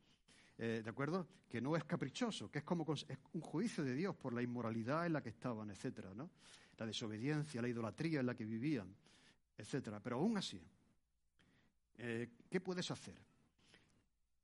Eh, 0.60 0.82
¿De 0.84 0.90
acuerdo? 0.90 1.28
Que 1.50 1.60
no 1.62 1.76
es 1.76 1.84
caprichoso, 1.86 2.52
que 2.52 2.60
es 2.60 2.66
como 2.66 2.86
es 2.94 3.06
un 3.34 3.42
juicio 3.42 3.84
de 3.84 3.96
Dios 3.96 4.16
por 4.16 4.34
la 4.34 4.44
inmoralidad 4.44 5.06
en 5.06 5.14
la 5.14 5.24
que 5.24 5.30
estaban, 5.30 5.72
etcétera, 5.72 6.14
¿no? 6.14 6.30
La 6.78 6.86
desobediencia, 6.86 7.62
la 7.62 7.70
idolatría 7.70 8.20
en 8.20 8.26
la 8.28 8.36
que 8.36 8.46
vivían, 8.46 8.94
etcétera. 9.58 10.00
Pero 10.00 10.18
aún 10.18 10.38
así, 10.38 10.62
eh, 11.98 12.30
¿qué 12.50 12.62
puedes 12.62 12.92
hacer? 12.92 13.16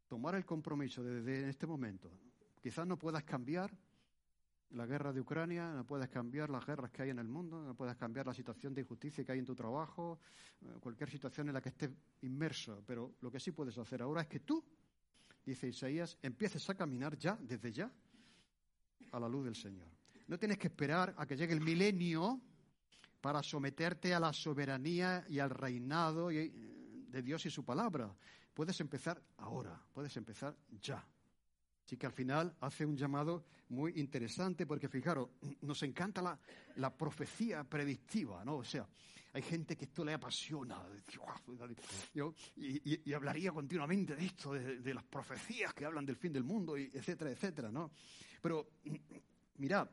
tomar 0.08 0.36
el 0.36 0.46
compromiso 0.46 1.04
desde 1.04 1.50
este 1.50 1.68
momento. 1.68 2.10
Quizás 2.62 2.88
no 2.88 2.98
puedas 2.98 3.24
cambiar 3.24 3.72
la 4.72 4.86
guerra 4.86 5.14
de 5.14 5.22
Ucrania, 5.22 5.72
no 5.74 5.86
puedas 5.86 6.10
cambiar 6.10 6.50
las 6.50 6.66
guerras 6.66 6.92
que 6.92 7.04
hay 7.04 7.10
en 7.10 7.20
el 7.20 7.28
mundo, 7.28 7.64
no 7.64 7.76
puedas 7.76 7.96
cambiar 7.96 8.26
la 8.26 8.34
situación 8.34 8.74
de 8.74 8.82
injusticia 8.82 9.24
que 9.24 9.32
hay 9.32 9.40
en 9.40 9.46
tu 9.46 9.56
trabajo, 9.56 10.20
eh, 10.62 10.76
cualquier 10.80 11.10
situación 11.10 11.48
en 11.48 11.54
la 11.54 11.62
que 11.62 11.70
estés 11.70 11.92
inmerso, 12.22 12.84
pero 12.86 13.16
lo 13.22 13.32
que 13.32 13.40
sí 13.40 13.52
puedes 13.52 13.78
hacer 13.78 14.02
ahora 14.02 14.22
es 14.22 14.28
que 14.28 14.40
tú 14.40 14.64
dice 15.46 15.68
Isaías, 15.68 16.18
empieces 16.22 16.70
a 16.70 16.76
caminar 16.76 17.18
ya, 17.18 17.38
desde 17.40 17.72
ya, 17.72 17.92
a 19.12 19.20
la 19.20 19.30
luz 19.30 19.46
del 19.46 19.56
Señor. 19.56 19.88
No 20.28 20.40
tienes 20.40 20.58
que 20.58 20.68
esperar 20.68 21.14
a 21.18 21.26
que 21.26 21.38
llegue 21.38 21.54
el 21.54 21.62
milenio 21.62 22.42
para 23.22 23.44
someterte 23.44 24.14
a 24.14 24.20
la 24.20 24.34
soberanía 24.34 25.26
y 25.30 25.40
al 25.40 25.50
reinado 25.50 26.30
de 26.30 27.22
Dios 27.24 27.46
y 27.46 27.50
su 27.50 27.64
palabra. 27.64 28.14
Puedes 28.54 28.80
empezar 28.80 29.22
ahora, 29.38 29.80
puedes 29.94 30.16
empezar 30.18 30.56
ya. 30.82 31.06
Así 31.86 31.98
que 31.98 32.08
al 32.08 32.14
final 32.14 32.56
hace 32.62 32.86
un 32.86 32.98
llamado 32.98 33.46
muy 33.70 33.94
interesante 34.00 34.66
porque, 34.66 34.90
fijaros, 34.90 35.30
nos 35.62 35.84
encanta 35.84 36.40
la, 36.76 36.98
profecía 36.98 37.64
predictiva, 37.64 38.44
¿no? 38.44 38.58
O 38.58 38.64
sea, 38.64 38.88
hay 39.36 39.42
gente 39.42 39.76
que 39.76 39.84
esto 39.84 40.06
le 40.06 40.14
apasiona 40.14 40.82
y, 42.56 43.14
hablaría 43.14 43.52
continuamente 43.52 44.16
de 44.16 44.26
esto, 44.28 44.54
de, 44.54 44.94
las 44.94 45.04
profecías 45.04 45.74
que 45.74 45.84
hablan 45.84 46.06
del 46.06 46.16
fin 46.16 46.32
del 46.32 46.46
mundo, 46.46 46.78
y 46.78 46.90
etcétera, 46.94 47.32
etcétera, 47.32 47.70
¿no? 47.70 47.92
Pero, 48.42 48.66
mirad, 49.58 49.90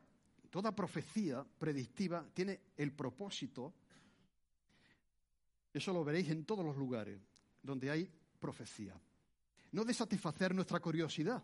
toda 0.49 0.73
profecía 0.73 1.45
predictiva 1.59 2.25
tiene 2.33 2.61
el 2.77 2.93
propósito, 2.93 3.73
eso 5.73 5.91
lo 5.91 6.05
veréis 6.05 6.29
en 6.29 6.45
todos 6.45 6.63
los 6.63 6.77
lugares 6.77 7.19
donde 7.61 7.91
hay 7.91 8.09
profecía, 8.39 8.97
no 9.73 9.83
de 9.83 9.93
satisfacer 9.93 10.55
nuestra 10.55 10.79
curiosidad 10.79 11.43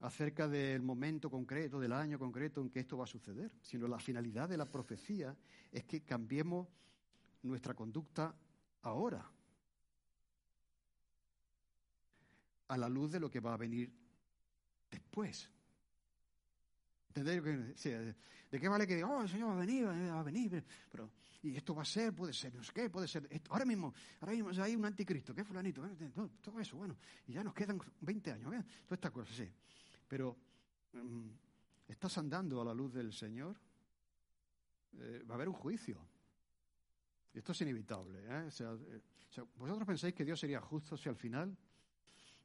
acerca 0.00 0.48
del 0.48 0.80
momento 0.80 1.28
concreto, 1.28 1.78
del 1.78 1.92
año 1.92 2.18
concreto 2.18 2.62
en 2.62 2.70
que 2.70 2.80
esto 2.80 2.96
va 2.96 3.04
a 3.04 3.06
suceder, 3.06 3.52
sino 3.60 3.86
la 3.86 3.98
finalidad 3.98 4.48
de 4.48 4.56
la 4.56 4.64
profecía 4.64 5.36
es 5.70 5.84
que 5.84 6.00
cambiemos 6.00 6.68
nuestra 7.42 7.74
conducta 7.74 8.34
ahora, 8.82 9.28
a 12.68 12.76
la 12.76 12.88
luz 12.88 13.12
de 13.12 13.20
lo 13.20 13.30
que 13.30 13.40
va 13.40 13.54
a 13.54 13.58
venir 13.58 13.92
después. 14.90 15.50
¿Entendéis? 17.08 17.84
¿De 18.50 18.60
qué 18.60 18.68
vale 18.68 18.86
que 18.86 18.94
diga, 18.94 19.08
oh, 19.08 19.22
el 19.22 19.28
Señor 19.28 19.50
va 19.50 19.54
a 19.54 19.66
venir, 19.66 19.86
va 19.86 20.20
a 20.20 20.22
venir? 20.22 20.64
Pero, 20.90 21.10
y 21.42 21.56
esto 21.56 21.74
va 21.74 21.82
a 21.82 21.86
ser, 21.86 22.14
puede 22.14 22.32
ser, 22.32 22.54
no 22.54 22.62
sé 22.62 22.72
qué, 22.72 22.88
puede 22.88 23.08
ser. 23.08 23.28
ahora 23.50 23.64
mismo, 23.64 23.92
ahora 24.20 24.32
mismo 24.32 24.50
hay 24.62 24.74
un 24.74 24.84
anticristo, 24.84 25.34
¿qué 25.34 25.44
fulanito? 25.44 25.82
Todo 26.40 26.60
eso, 26.60 26.76
bueno, 26.76 26.96
y 27.26 27.32
ya 27.32 27.44
nos 27.44 27.52
quedan 27.52 27.80
20 28.00 28.32
años, 28.32 28.64
estas 28.88 29.10
cosas, 29.10 29.36
sí. 29.36 29.50
Pero, 30.08 30.36
mm, 30.92 31.28
¿estás 31.88 32.16
andando 32.18 32.60
a 32.60 32.64
la 32.64 32.74
luz 32.74 32.92
del 32.94 33.12
Señor? 33.12 33.56
Eh, 34.98 35.24
va 35.28 35.34
a 35.34 35.36
haber 35.36 35.48
un 35.48 35.54
juicio. 35.54 35.98
Y 37.34 37.38
esto 37.38 37.52
es 37.52 37.60
inevitable. 37.62 38.20
¿eh? 38.20 38.48
eh 38.60 39.42
¿Vosotros 39.56 39.86
pensáis 39.86 40.14
que 40.14 40.24
Dios 40.24 40.38
sería 40.38 40.60
justo 40.60 40.96
si 40.96 41.08
al 41.08 41.16
final 41.16 41.56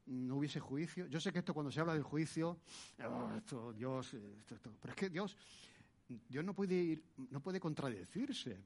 no 0.08 0.36
hubiese 0.36 0.60
juicio. 0.60 1.06
Yo 1.06 1.20
sé 1.20 1.32
que 1.32 1.40
esto 1.40 1.52
cuando 1.52 1.70
se 1.70 1.80
habla 1.80 1.92
del 1.92 2.02
juicio, 2.02 2.60
oh, 3.04 3.30
esto, 3.36 3.72
Dios, 3.72 4.16
pero 4.80 4.92
es 4.92 4.94
que 4.94 5.10
Dios, 5.10 5.36
Dios 6.28 6.44
no 6.44 6.54
puede 6.54 6.74
ir, 6.74 7.04
no 7.30 7.40
puede 7.40 7.60
contradecirse. 7.60 8.58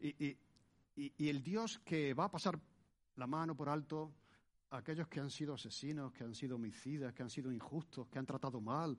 Y, 0.00 0.36
y, 0.96 1.28
el 1.28 1.42
Dios 1.42 1.78
que 1.80 2.14
va 2.14 2.24
a 2.24 2.30
pasar 2.30 2.58
la 3.16 3.26
mano 3.26 3.56
por 3.56 3.68
alto 3.68 4.12
a 4.70 4.78
aquellos 4.78 5.08
que 5.08 5.20
han 5.20 5.30
sido 5.30 5.54
asesinos, 5.54 6.12
que 6.12 6.24
han 6.24 6.34
sido 6.34 6.56
homicidas, 6.56 7.12
que 7.12 7.22
han 7.22 7.30
sido 7.30 7.52
injustos, 7.52 8.06
que 8.08 8.18
han 8.18 8.26
tratado 8.26 8.60
mal, 8.60 8.96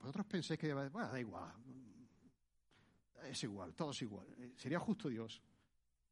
vosotros 0.00 0.26
pensáis 0.26 0.58
que 0.58 0.74
bueno, 0.74 1.08
da 1.08 1.20
igual, 1.20 1.54
es 3.28 3.42
igual, 3.44 3.74
todo 3.74 3.90
es 3.90 4.02
igual. 4.02 4.26
Sería 4.56 4.78
justo 4.78 5.08
Dios. 5.08 5.40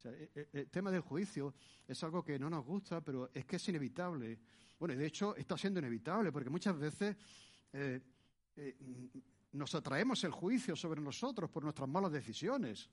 E, 0.05 0.31
e, 0.35 0.49
el, 0.53 0.71
tema 0.71 0.91
del 0.91 1.01
juicio 1.01 1.55
es 1.87 2.03
algo 2.05 2.25
que 2.25 2.39
no 2.39 2.49
nos 2.49 2.65
gusta, 2.65 3.01
pero 3.01 3.31
es 3.33 3.45
que 3.45 3.57
es 3.57 3.69
inevitable. 3.69 4.39
Bueno, 4.79 4.95
de 4.95 5.07
hecho 5.07 5.35
está 5.37 5.57
siendo 5.57 5.81
inevitable, 5.81 6.31
porque 6.31 6.51
muchas 6.51 6.79
veces 6.79 7.17
eh, 7.73 8.01
eh, 8.57 8.77
nos 9.53 9.75
atraemos 9.75 10.23
el 10.25 10.31
juicio 10.31 10.77
sobre 10.77 11.01
nosotros 11.01 11.51
por 11.51 11.65
nuestras 11.65 11.89
malas 11.89 12.13
decisiones. 12.13 12.89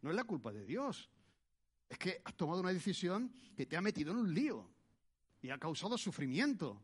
No 0.00 0.10
es 0.10 0.16
la 0.16 0.24
culpa 0.24 0.52
de 0.52 0.64
Dios. 0.64 1.10
Es 1.88 1.98
que 1.98 2.22
has 2.24 2.34
tomado 2.34 2.60
una 2.60 2.72
decisión 2.72 3.32
que 3.54 3.66
te 3.66 3.76
ha 3.76 3.80
metido 3.80 4.12
en 4.12 4.18
un 4.18 4.32
lío 4.32 4.70
y 5.40 5.50
ha 5.50 5.58
causado 5.58 5.98
sufrimiento 5.98 6.82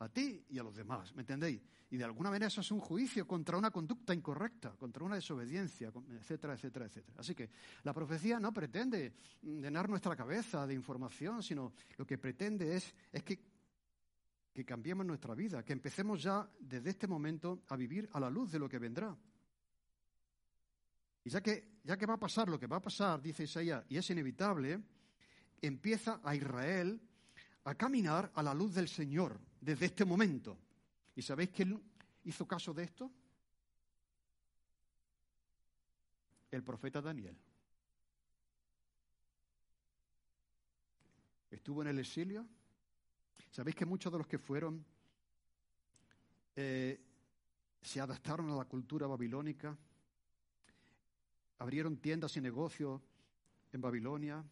a 0.00 0.08
ti 0.08 0.44
y 0.50 0.58
a 0.58 0.62
los 0.62 0.76
demás, 0.76 1.14
¿me 1.14 1.22
entendéis? 1.22 1.60
Y 1.90 1.96
de 1.96 2.04
alguna 2.04 2.30
manera 2.30 2.46
eso 2.46 2.60
es 2.60 2.70
un 2.70 2.80
juicio 2.80 3.26
contra 3.26 3.56
una 3.56 3.70
conducta 3.70 4.14
incorrecta, 4.14 4.76
contra 4.76 5.04
una 5.04 5.16
desobediencia, 5.16 5.90
etcétera, 6.10 6.54
etcétera, 6.54 6.86
etcétera. 6.86 7.16
Así 7.18 7.34
que 7.34 7.50
la 7.82 7.92
profecía 7.92 8.38
no 8.38 8.52
pretende 8.52 9.14
llenar 9.42 9.88
nuestra 9.88 10.14
cabeza 10.14 10.66
de 10.66 10.74
información, 10.74 11.42
sino 11.42 11.72
lo 11.96 12.06
que 12.06 12.18
pretende 12.18 12.76
es, 12.76 12.94
es 13.10 13.22
que, 13.22 13.40
que 14.52 14.64
cambiemos 14.64 15.06
nuestra 15.06 15.34
vida, 15.34 15.64
que 15.64 15.72
empecemos 15.72 16.22
ya 16.22 16.48
desde 16.60 16.90
este 16.90 17.08
momento 17.08 17.62
a 17.68 17.76
vivir 17.76 18.08
a 18.12 18.20
la 18.20 18.30
luz 18.30 18.52
de 18.52 18.58
lo 18.58 18.68
que 18.68 18.78
vendrá. 18.78 19.16
Y 21.24 21.30
ya 21.30 21.40
que, 21.40 21.80
ya 21.82 21.96
que 21.96 22.06
va 22.06 22.14
a 22.14 22.20
pasar 22.20 22.48
lo 22.48 22.58
que 22.58 22.66
va 22.66 22.76
a 22.76 22.82
pasar, 22.82 23.20
dice 23.20 23.44
Isaías, 23.44 23.84
y 23.88 23.96
es 23.96 24.08
inevitable, 24.10 24.80
empieza 25.60 26.20
a 26.22 26.36
Israel 26.36 27.00
a 27.68 27.74
caminar 27.74 28.32
a 28.34 28.42
la 28.42 28.54
luz 28.54 28.74
del 28.74 28.88
Señor 28.88 29.38
desde 29.60 29.86
este 29.86 30.04
momento. 30.06 30.56
¿Y 31.14 31.20
sabéis 31.20 31.50
quién 31.50 31.78
hizo 32.24 32.48
caso 32.48 32.72
de 32.72 32.84
esto? 32.84 33.10
El 36.50 36.62
profeta 36.62 37.02
Daniel. 37.02 37.36
Estuvo 41.50 41.82
en 41.82 41.88
el 41.88 41.98
exilio. 41.98 42.46
¿Sabéis 43.50 43.76
que 43.76 43.84
muchos 43.84 44.10
de 44.10 44.18
los 44.18 44.26
que 44.26 44.38
fueron 44.38 44.82
eh, 46.56 46.98
se 47.82 48.00
adaptaron 48.00 48.48
a 48.50 48.56
la 48.56 48.64
cultura 48.64 49.06
babilónica? 49.06 49.76
Abrieron 51.58 51.98
tiendas 51.98 52.34
y 52.38 52.40
negocios 52.40 53.02
en 53.72 53.80
Babilonia. 53.82 54.42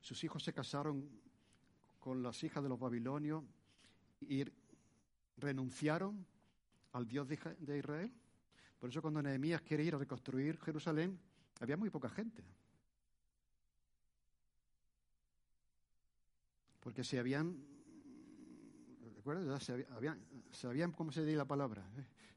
Sus 0.00 0.22
hijos 0.22 0.42
se 0.42 0.52
casaron 0.52 1.25
con 2.06 2.22
las 2.22 2.40
hijas 2.44 2.62
de 2.62 2.68
los 2.68 2.78
babilonios 2.78 3.42
y 4.20 4.44
renunciaron 5.38 6.24
al 6.92 7.04
Dios 7.04 7.26
de 7.26 7.78
Israel. 7.78 8.12
Por 8.78 8.90
eso 8.90 9.02
cuando 9.02 9.20
Nehemías 9.20 9.60
quiere 9.62 9.82
ir 9.82 9.92
a 9.92 9.98
reconstruir 9.98 10.56
Jerusalén, 10.58 11.18
había 11.58 11.76
muy 11.76 11.90
poca 11.90 12.08
gente. 12.08 12.44
Porque 16.78 17.02
se 17.02 17.18
habían, 17.18 17.66
¿recuerdas? 19.16 19.64
Se 19.64 19.84
habían, 19.90 20.24
se 20.52 20.92
¿cómo 20.92 21.10
se 21.10 21.24
dice 21.24 21.36
la 21.36 21.44
palabra? 21.44 21.84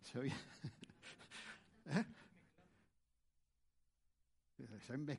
Se 0.02 0.18
habían, 0.18 0.38
¿eh? 1.86 2.06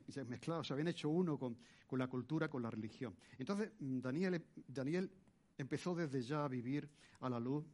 Se 0.09 0.19
han 0.19 0.29
mezclado, 0.29 0.63
se 0.63 0.73
habían 0.73 0.89
hecho 0.89 1.09
uno 1.09 1.37
con, 1.37 1.57
la 1.91 2.07
cultura, 2.07 2.49
con 2.49 2.61
la 2.61 2.69
religión. 2.69 3.15
Entonces, 3.37 3.71
Daniel, 3.79 4.43
Daniel 4.67 5.11
empezó 5.57 5.95
desde 5.95 6.21
ya 6.21 6.45
a 6.45 6.47
vivir 6.47 6.89
a 7.19 7.29
la 7.29 7.39
luz 7.39 7.65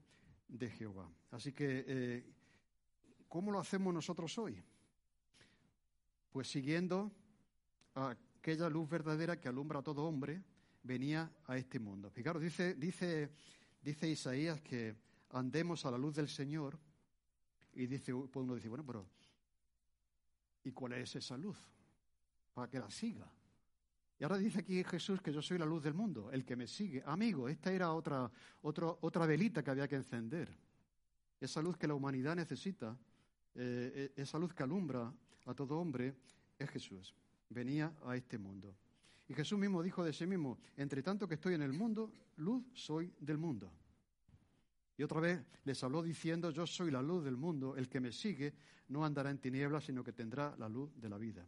de 0.47 0.69
Jehová. 0.69 1.09
Así 1.31 1.53
que, 1.53 1.85
eh, 1.87 2.25
¿cómo 3.27 3.51
lo 3.51 3.59
hacemos 3.59 3.93
nosotros 3.93 4.37
hoy? 4.37 4.61
Pues 6.31 6.47
siguiendo 6.47 7.11
aquella 7.95 8.69
luz 8.69 8.87
verdadera 8.89 9.39
que 9.39 9.47
alumbra 9.47 9.79
a 9.79 9.83
todo 9.83 10.03
hombre, 10.03 10.43
venía 10.83 11.31
a 11.45 11.57
este 11.57 11.79
mundo. 11.79 12.09
Fijaros, 12.09 12.41
dice, 12.41 12.75
dice, 12.75 13.31
dice 13.81 14.09
Isaías 14.09 14.61
que 14.61 14.95
andemos 15.31 15.85
a 15.85 15.91
la 15.91 15.97
luz 15.97 16.15
del 16.15 16.29
Señor 16.29 16.79
y 17.73 17.87
dice, 17.87 18.13
puede 18.13 18.45
uno 18.45 18.55
decir, 18.55 18.69
bueno, 18.69 18.85
pero 18.85 19.05
¿y 20.63 20.71
cuál 20.71 20.93
es 20.93 21.15
esa 21.15 21.37
luz? 21.37 21.57
Para 22.57 22.71
que 22.71 22.79
la 22.79 22.89
siga. 22.89 23.31
Y 24.17 24.23
ahora 24.23 24.39
dice 24.39 24.61
aquí 24.61 24.83
Jesús 24.83 25.21
que 25.21 25.31
yo 25.31 25.43
soy 25.43 25.59
la 25.59 25.65
luz 25.67 25.83
del 25.83 25.93
mundo, 25.93 26.31
el 26.31 26.43
que 26.43 26.55
me 26.55 26.65
sigue. 26.65 27.03
Amigo, 27.05 27.47
esta 27.47 27.71
era 27.71 27.93
otra, 27.93 28.31
otra 28.63 29.27
velita 29.27 29.63
que 29.63 29.69
había 29.69 29.87
que 29.87 29.95
encender. 29.95 30.49
Esa 31.39 31.61
luz 31.61 31.77
que 31.77 31.85
la 31.85 31.93
humanidad 31.93 32.35
necesita, 32.35 32.97
eh, 33.53 33.91
eh, 33.93 34.13
esa 34.15 34.39
luz 34.39 34.55
que 34.55 34.63
alumbra 34.63 35.13
a 35.45 35.53
todo 35.53 35.77
hombre, 35.77 36.15
es 36.57 36.67
Jesús. 36.71 37.13
Venía 37.47 37.93
a 38.03 38.15
este 38.15 38.39
mundo. 38.39 38.75
Y 39.27 39.35
Jesús 39.35 39.59
mismo 39.59 39.83
dijo 39.83 40.03
de 40.03 40.11
sí 40.11 40.25
mismo, 40.25 40.57
entre 40.77 41.03
tanto 41.03 41.27
que 41.27 41.35
estoy 41.35 41.53
en 41.53 41.61
el 41.61 41.73
mundo, 41.73 42.11
luz 42.37 42.65
soy 42.73 43.13
del 43.19 43.37
mundo. 43.37 43.71
Y 44.97 45.03
otra 45.03 45.19
vez 45.19 45.45
les 45.63 45.83
habló 45.83 46.01
diciendo, 46.01 46.49
yo 46.49 46.65
soy 46.65 46.89
la 46.89 47.03
luz 47.03 47.23
del 47.23 47.37
mundo, 47.37 47.75
el 47.75 47.87
que 47.87 47.99
me 47.99 48.11
sigue 48.11 48.51
no 48.87 49.05
andará 49.05 49.29
en 49.29 49.37
tinieblas, 49.37 49.83
sino 49.83 50.03
que 50.03 50.11
tendrá 50.11 50.55
la 50.57 50.67
luz 50.67 50.89
de 50.99 51.07
la 51.07 51.19
vida. 51.19 51.47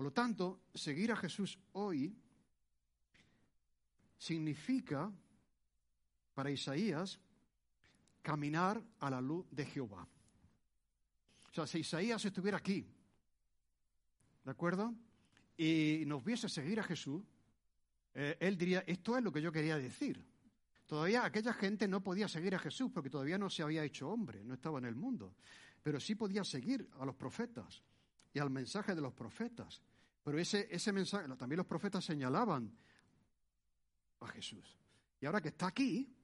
Por 0.00 0.06
lo 0.06 0.12
tanto, 0.14 0.62
seguir 0.72 1.12
a 1.12 1.16
Jesús 1.16 1.58
hoy 1.72 2.16
significa, 4.16 5.12
para 6.32 6.50
Isaías, 6.50 7.20
caminar 8.22 8.82
a 8.98 9.10
la 9.10 9.20
luz 9.20 9.44
de 9.50 9.66
Jehová. 9.66 10.08
O 11.50 11.52
sea, 11.52 11.66
si 11.66 11.80
Isaías 11.80 12.24
estuviera 12.24 12.56
aquí, 12.56 12.82
¿de 14.42 14.50
acuerdo? 14.50 14.94
Y 15.58 16.04
nos 16.06 16.24
viese 16.24 16.48
seguir 16.48 16.80
a 16.80 16.84
Jesús, 16.84 17.22
eh, 18.14 18.38
él 18.40 18.56
diría, 18.56 18.82
esto 18.86 19.18
es 19.18 19.22
lo 19.22 19.30
que 19.30 19.42
yo 19.42 19.52
quería 19.52 19.76
decir. 19.76 20.24
Todavía 20.86 21.26
aquella 21.26 21.52
gente 21.52 21.86
no 21.86 22.02
podía 22.02 22.26
seguir 22.26 22.54
a 22.54 22.58
Jesús 22.58 22.90
porque 22.90 23.10
todavía 23.10 23.36
no 23.36 23.50
se 23.50 23.62
había 23.62 23.84
hecho 23.84 24.08
hombre, 24.08 24.42
no 24.44 24.54
estaba 24.54 24.78
en 24.78 24.86
el 24.86 24.94
mundo. 24.94 25.34
Pero 25.82 26.00
sí 26.00 26.14
podía 26.14 26.42
seguir 26.42 26.88
a 26.98 27.04
los 27.04 27.16
profetas 27.16 27.82
y 28.32 28.38
al 28.38 28.48
mensaje 28.48 28.94
de 28.94 29.02
los 29.02 29.12
profetas. 29.12 29.82
Pero 30.22 30.38
ese, 30.38 30.68
ese 30.70 30.92
mensaje, 30.92 31.28
también 31.36 31.58
los 31.58 31.66
profetas 31.66 32.04
señalaban 32.04 32.70
a 34.20 34.26
Jesús. 34.28 34.78
Y 35.20 35.26
ahora 35.26 35.40
que 35.40 35.48
está 35.48 35.68
aquí, 35.68 36.14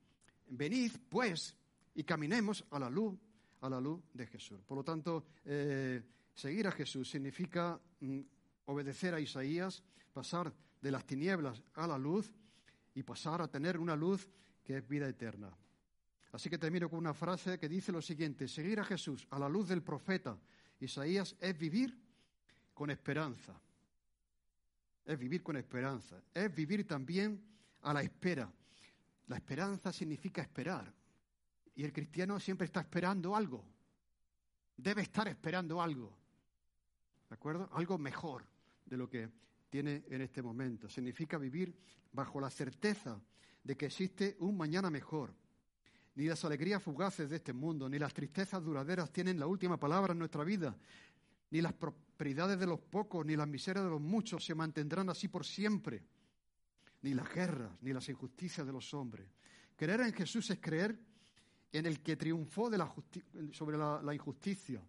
venid 0.48 0.92
pues 1.08 1.56
y 1.94 2.04
caminemos 2.04 2.64
a 2.70 2.78
la 2.78 2.90
luz, 2.90 3.18
a 3.60 3.70
la 3.70 3.80
luz 3.80 4.02
de 4.12 4.26
Jesús. 4.26 4.62
Por 4.64 4.76
lo 4.78 4.84
tanto, 4.84 5.24
eh, 5.44 6.02
seguir 6.34 6.66
a 6.66 6.72
Jesús 6.72 7.10
significa 7.10 7.80
mm, 8.00 8.20
obedecer 8.66 9.14
a 9.14 9.20
Isaías, 9.20 9.82
pasar 10.12 10.52
de 10.80 10.90
las 10.90 11.06
tinieblas 11.06 11.62
a 11.74 11.86
la 11.86 11.98
luz 11.98 12.34
y 12.94 13.02
pasar 13.02 13.42
a 13.42 13.48
tener 13.48 13.78
una 13.78 13.96
luz 13.96 14.28
que 14.62 14.76
es 14.76 14.88
vida 14.88 15.08
eterna. 15.08 15.56
Así 16.32 16.50
que 16.50 16.58
termino 16.58 16.90
con 16.90 16.98
una 16.98 17.14
frase 17.14 17.58
que 17.58 17.68
dice 17.68 17.92
lo 17.92 18.02
siguiente, 18.02 18.46
seguir 18.46 18.80
a 18.80 18.84
Jesús 18.84 19.26
a 19.30 19.38
la 19.38 19.48
luz 19.48 19.68
del 19.68 19.82
profeta 19.82 20.38
Isaías 20.80 21.34
es 21.40 21.56
vivir 21.58 21.98
con 22.74 22.90
esperanza. 22.90 23.58
Es 25.06 25.18
vivir 25.18 25.42
con 25.42 25.56
esperanza. 25.56 26.20
Es 26.34 26.52
vivir 26.52 26.86
también 26.86 27.40
a 27.82 27.94
la 27.94 28.02
espera. 28.02 28.52
La 29.28 29.36
esperanza 29.36 29.92
significa 29.92 30.42
esperar. 30.42 30.92
Y 31.76 31.84
el 31.84 31.92
cristiano 31.92 32.40
siempre 32.40 32.64
está 32.66 32.80
esperando 32.80 33.36
algo. 33.36 33.64
Debe 34.76 35.02
estar 35.02 35.28
esperando 35.28 35.80
algo. 35.80 36.12
¿De 37.28 37.34
acuerdo? 37.34 37.68
Algo 37.72 37.98
mejor 37.98 38.44
de 38.84 38.96
lo 38.96 39.08
que 39.08 39.30
tiene 39.70 40.04
en 40.08 40.22
este 40.22 40.42
momento. 40.42 40.88
Significa 40.88 41.38
vivir 41.38 41.74
bajo 42.12 42.40
la 42.40 42.50
certeza 42.50 43.20
de 43.62 43.76
que 43.76 43.86
existe 43.86 44.36
un 44.40 44.56
mañana 44.56 44.90
mejor. 44.90 45.34
Ni 46.14 46.24
las 46.24 46.44
alegrías 46.44 46.82
fugaces 46.82 47.28
de 47.28 47.36
este 47.36 47.52
mundo, 47.52 47.88
ni 47.88 47.98
las 47.98 48.14
tristezas 48.14 48.62
duraderas 48.62 49.12
tienen 49.12 49.38
la 49.38 49.46
última 49.46 49.78
palabra 49.78 50.12
en 50.12 50.18
nuestra 50.18 50.44
vida, 50.44 50.74
ni 51.50 51.60
las 51.60 51.74
de 52.18 52.66
los 52.66 52.80
pocos, 52.80 53.24
ni 53.26 53.36
las 53.36 53.48
miserias 53.48 53.84
de 53.84 53.90
los 53.90 54.00
muchos 54.00 54.44
se 54.44 54.54
mantendrán 54.54 55.08
así 55.10 55.28
por 55.28 55.44
siempre, 55.44 56.02
ni 57.02 57.14
las 57.14 57.32
guerras, 57.32 57.72
ni 57.82 57.92
las 57.92 58.08
injusticias 58.08 58.66
de 58.66 58.72
los 58.72 58.92
hombres. 58.94 59.28
Creer 59.76 60.00
en 60.00 60.12
Jesús 60.12 60.50
es 60.50 60.58
creer 60.60 60.98
en 61.72 61.86
el 61.86 62.00
que 62.00 62.16
triunfó 62.16 62.70
de 62.70 62.78
la 62.78 62.92
sobre 63.52 63.76
la 63.76 64.14
injusticia, 64.14 64.82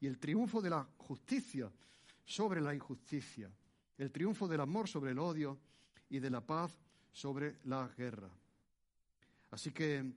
y 0.00 0.06
el 0.06 0.18
triunfo 0.18 0.62
de 0.62 0.70
la 0.70 0.86
justicia 0.98 1.70
sobre 2.24 2.60
la 2.60 2.74
injusticia, 2.74 3.50
el 3.96 4.12
triunfo 4.12 4.46
del 4.46 4.60
amor 4.60 4.88
sobre 4.88 5.10
el 5.10 5.18
odio 5.18 5.58
y 6.08 6.20
de 6.20 6.30
la 6.30 6.40
paz 6.40 6.78
sobre 7.10 7.58
la 7.64 7.88
guerra. 7.96 8.30
Así 9.50 9.72
que 9.72 10.12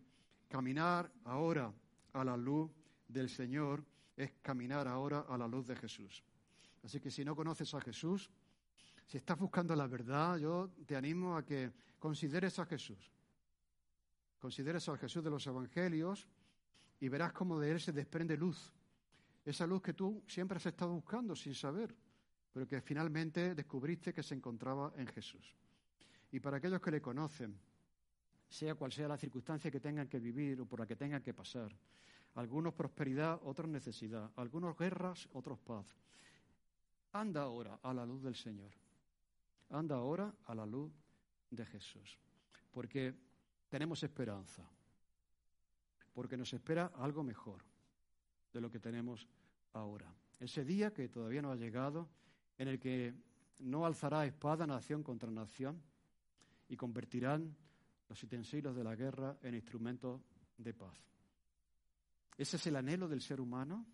caminar 0.48 1.12
ahora 1.24 1.74
a 2.14 2.24
la 2.24 2.38
luz 2.38 2.70
del 3.08 3.30
Señor 3.30 3.84
es 4.16 4.32
caminar 4.42 4.88
ahora 4.88 5.26
a 5.28 5.38
la 5.38 5.48
luz 5.48 5.66
de 5.66 5.76
Jesús. 5.76 6.24
Así 6.84 7.00
que 7.00 7.12
si 7.12 7.24
no 7.24 7.36
conoces 7.36 7.74
a 7.74 7.82
Jesús, 7.82 8.30
si 9.08 9.18
estás 9.18 9.38
buscando 9.38 9.76
la 9.76 9.88
verdad, 9.88 10.38
yo 10.38 10.70
te 10.86 10.96
animo 10.96 11.36
a 11.36 11.46
que 11.46 11.72
consideres 12.00 12.58
a 12.60 12.66
Jesús. 12.66 13.12
Consideres 14.40 14.88
al 14.90 14.98
Jesús 14.98 15.24
de 15.24 15.30
los 15.30 15.46
Evangelios 15.46 16.28
y 17.00 17.10
verás 17.10 17.34
cómo 17.34 17.60
de 17.60 17.72
él 17.72 17.80
se 17.80 17.92
desprende 17.92 18.38
luz. 18.38 18.74
Esa 19.44 19.68
luz 19.68 19.82
que 19.82 19.94
tú 19.94 20.24
siempre 20.28 20.58
has 20.58 20.66
estado 20.66 20.94
buscando 20.94 21.36
sin 21.36 21.54
saber, 21.54 21.96
pero 22.54 22.68
que 22.68 22.82
finalmente 22.82 23.56
descubriste 23.56 24.14
que 24.14 24.24
se 24.24 24.36
encontraba 24.36 24.94
en 24.96 25.08
Jesús. 25.08 25.56
Y 26.32 26.40
para 26.40 26.58
aquellos 26.58 26.82
que 26.82 26.92
le 26.92 27.02
conocen, 27.02 27.60
sea 28.48 28.76
cual 28.76 28.92
sea 28.92 29.08
la 29.08 29.18
circunstancia 29.18 29.72
que 29.72 29.80
tengan 29.80 30.08
que 30.08 30.20
vivir 30.20 30.60
o 30.62 30.66
por 30.66 30.80
la 30.80 30.86
que 30.86 30.96
tengan 30.96 31.22
que 31.22 31.34
pasar, 31.34 31.72
algunos 32.36 32.74
prosperidad, 32.74 33.40
otros 33.44 33.70
necesidad, 33.70 34.32
algunos 34.36 34.78
guerras, 34.78 35.28
otros 35.34 35.60
paz. 35.60 35.96
Anda 37.14 37.42
ahora 37.42 37.80
a 37.84 37.94
la 37.94 38.06
luz 38.06 38.24
del 38.24 38.36
Señor. 38.36 38.72
Anda 39.70 39.96
ahora 39.96 40.34
a 40.46 40.56
la 40.56 40.66
luz 40.66 40.92
de 41.50 41.66
Jesús. 41.66 42.18
Porque 42.72 43.14
tenemos 43.70 44.04
esperanza. 44.04 44.64
Porque 46.14 46.38
nos 46.38 46.54
espera 46.54 46.92
algo 46.96 47.24
mejor 47.24 47.64
de 48.54 48.62
lo 48.62 48.70
que 48.70 48.80
tenemos 48.80 49.28
ahora. 49.74 50.14
Ese 50.40 50.66
día 50.66 50.94
que 50.94 51.10
todavía 51.10 51.42
no 51.42 51.52
ha 51.52 51.56
llegado, 51.56 52.10
en 52.58 52.68
el 52.68 52.80
que 52.80 53.14
no 53.60 53.86
alzará 53.86 54.26
espada 54.26 54.66
nación 54.66 55.04
contra 55.04 55.30
nación 55.32 55.82
y 56.68 56.76
convertirán 56.76 57.56
los 58.10 58.24
utensilios 58.24 58.76
de 58.76 58.84
la 58.84 58.96
guerra 58.96 59.38
en 59.42 59.56
instrumentos 59.56 60.22
de 60.58 60.74
paz. 60.74 60.98
Ese 62.38 62.58
es 62.58 62.68
el 62.68 62.76
anhelo 62.76 63.08
del 63.08 63.22
ser 63.22 63.40
humano. 63.40 63.86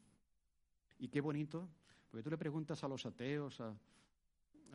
Y 0.99 1.09
qué 1.09 1.21
bonito, 1.21 1.69
porque 2.09 2.23
tú 2.23 2.29
le 2.29 2.37
preguntas 2.37 2.83
a 2.83 2.87
los 2.87 3.05
ateos, 3.05 3.59
a, 3.61 3.75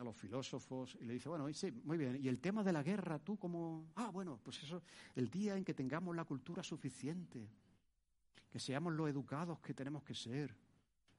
los 0.03 0.17
filósofos, 0.17 0.97
y 0.99 1.05
le 1.05 1.13
dices, 1.13 1.27
bueno, 1.27 1.51
sí, 1.53 1.71
muy 1.71 1.97
bien, 1.97 2.19
¿y 2.21 2.27
el 2.27 2.39
tema 2.39 2.61
de 2.61 2.73
la 2.73 2.83
guerra, 2.83 3.19
tú 3.19 3.37
como, 3.37 3.91
ah, 3.95 4.09
bueno, 4.09 4.37
pues 4.43 4.61
eso, 4.61 4.81
el 5.15 5.29
día 5.29 5.55
en 5.55 5.63
que 5.63 5.73
tengamos 5.73 6.13
la 6.13 6.25
cultura 6.25 6.61
suficiente, 6.61 7.47
que 8.49 8.59
seamos 8.59 8.91
los 8.93 9.09
educados 9.09 9.59
que 9.61 9.73
tenemos 9.73 10.03
que 10.03 10.13
ser, 10.13 10.53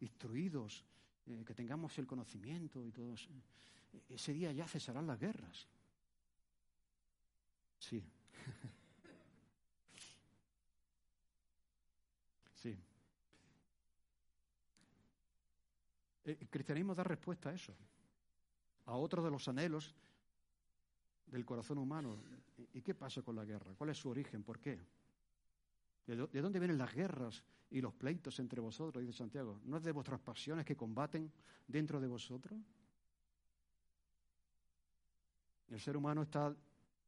instruidos, 0.01 0.85
eh, 1.27 1.43
que 1.47 1.55
tengamos 1.55 1.97
el 1.99 2.07
conocimiento 2.07 2.87
y 2.87 2.93
todo 2.93 3.15
eso. 3.15 3.31
Ese 4.09 4.35
día 4.35 4.53
ya 4.53 4.69
cesarán 4.69 5.07
las 5.07 5.19
guerras. 5.19 5.67
Sí. 7.79 8.05
El 16.25 16.49
cristianismo 16.49 16.95
da 16.95 17.05
respuesta 17.05 17.51
a 17.51 17.55
eso, 17.55 17.75
a 18.87 18.97
otro 18.97 19.23
de 19.23 19.31
los 19.31 19.47
anhelos 19.49 19.95
del 21.27 21.45
corazón 21.45 21.79
humano. 21.79 22.19
¿Y 22.73 22.81
qué 22.81 22.95
pasa 22.95 23.23
con 23.23 23.37
la 23.37 23.45
guerra? 23.45 23.75
¿Cuál 23.77 23.91
es 23.91 23.99
su 23.99 24.09
origen? 24.09 24.43
¿Por 24.43 24.59
qué? 24.59 24.79
¿De 26.07 26.43
dónde 26.43 26.59
vienen 26.59 26.79
las 26.79 26.95
guerras 26.95 27.43
y 27.71 27.81
los 27.81 27.93
pleitos 27.93 28.39
entre 28.39 28.61
vosotros? 28.61 29.05
Dice 29.05 29.19
Santiago. 29.19 29.61
¿No 29.65 29.77
es 29.77 29.83
de 29.83 29.93
vuestras 29.93 30.21
pasiones 30.21 30.65
que 30.65 30.77
combaten 30.77 31.31
dentro 31.67 32.01
de 32.01 32.09
vosotros? 32.09 32.59
El 35.71 35.81
ser 35.81 35.97
humano 35.97 36.23
está 36.23 36.55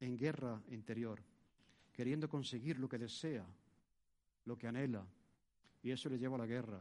en 0.01 0.17
guerra 0.17 0.61
interior, 0.69 1.23
queriendo 1.93 2.29
conseguir 2.29 2.79
lo 2.79 2.89
que 2.89 2.99
desea, 2.99 3.47
lo 4.45 4.59
que 4.59 4.67
anhela, 4.67 5.07
y 5.83 5.91
eso 5.91 6.09
le 6.09 6.19
lleva 6.19 6.37
a 6.37 6.39
la 6.39 6.47
guerra. 6.47 6.81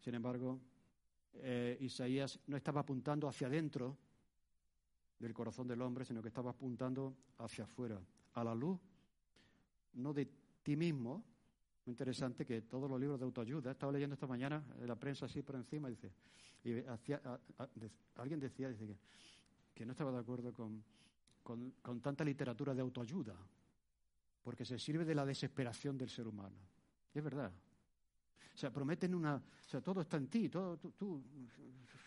Sin 0.00 0.14
embargo, 0.14 0.60
eh, 1.34 1.76
Isaías 1.80 2.40
no 2.46 2.56
estaba 2.56 2.80
apuntando 2.80 3.28
hacia 3.28 3.46
adentro 3.46 3.96
del 5.18 5.34
corazón 5.34 5.68
del 5.68 5.82
hombre, 5.82 6.04
sino 6.04 6.22
que 6.22 6.28
estaba 6.28 6.50
apuntando 6.50 7.14
hacia 7.38 7.64
afuera, 7.64 8.00
a 8.34 8.44
la 8.44 8.54
luz 8.54 8.80
no 9.94 10.12
de 10.12 10.28
ti 10.62 10.76
mismo. 10.76 11.24
Muy 11.84 11.92
interesante 11.92 12.44
que 12.46 12.62
todos 12.62 12.88
los 12.90 13.00
libros 13.00 13.18
de 13.18 13.24
autoayuda, 13.24 13.72
estaba 13.72 13.92
leyendo 13.92 14.14
esta 14.14 14.26
mañana 14.26 14.64
en 14.78 14.86
la 14.86 14.96
prensa 14.96 15.26
así 15.26 15.42
por 15.42 15.56
encima, 15.56 15.88
dice, 15.88 16.12
y 16.62 16.72
alguien 18.16 18.38
decía 18.38 18.74
que, 19.74 19.86
no 19.86 19.92
estaba 19.92 20.12
de 20.12 20.18
acuerdo 20.18 20.52
con, 20.52 20.84
con, 21.42 22.00
tanta 22.00 22.22
literatura 22.22 22.74
de 22.74 22.82
autoayuda, 22.82 23.34
porque 24.42 24.64
se 24.64 24.78
sirve 24.78 25.04
de 25.04 25.14
la 25.14 25.24
desesperación 25.24 25.96
del 25.96 26.10
ser 26.10 26.26
humano. 26.26 26.56
es 27.14 27.24
verdad. 27.24 27.52
Sea, 28.60 28.70
prometen 28.70 29.14
una. 29.14 29.36
O 29.36 29.68
sea, 29.68 29.80
todo 29.80 30.02
está 30.02 30.18
en 30.18 30.28
ti, 30.28 30.50
todo, 30.50 30.76
tú. 30.76 31.24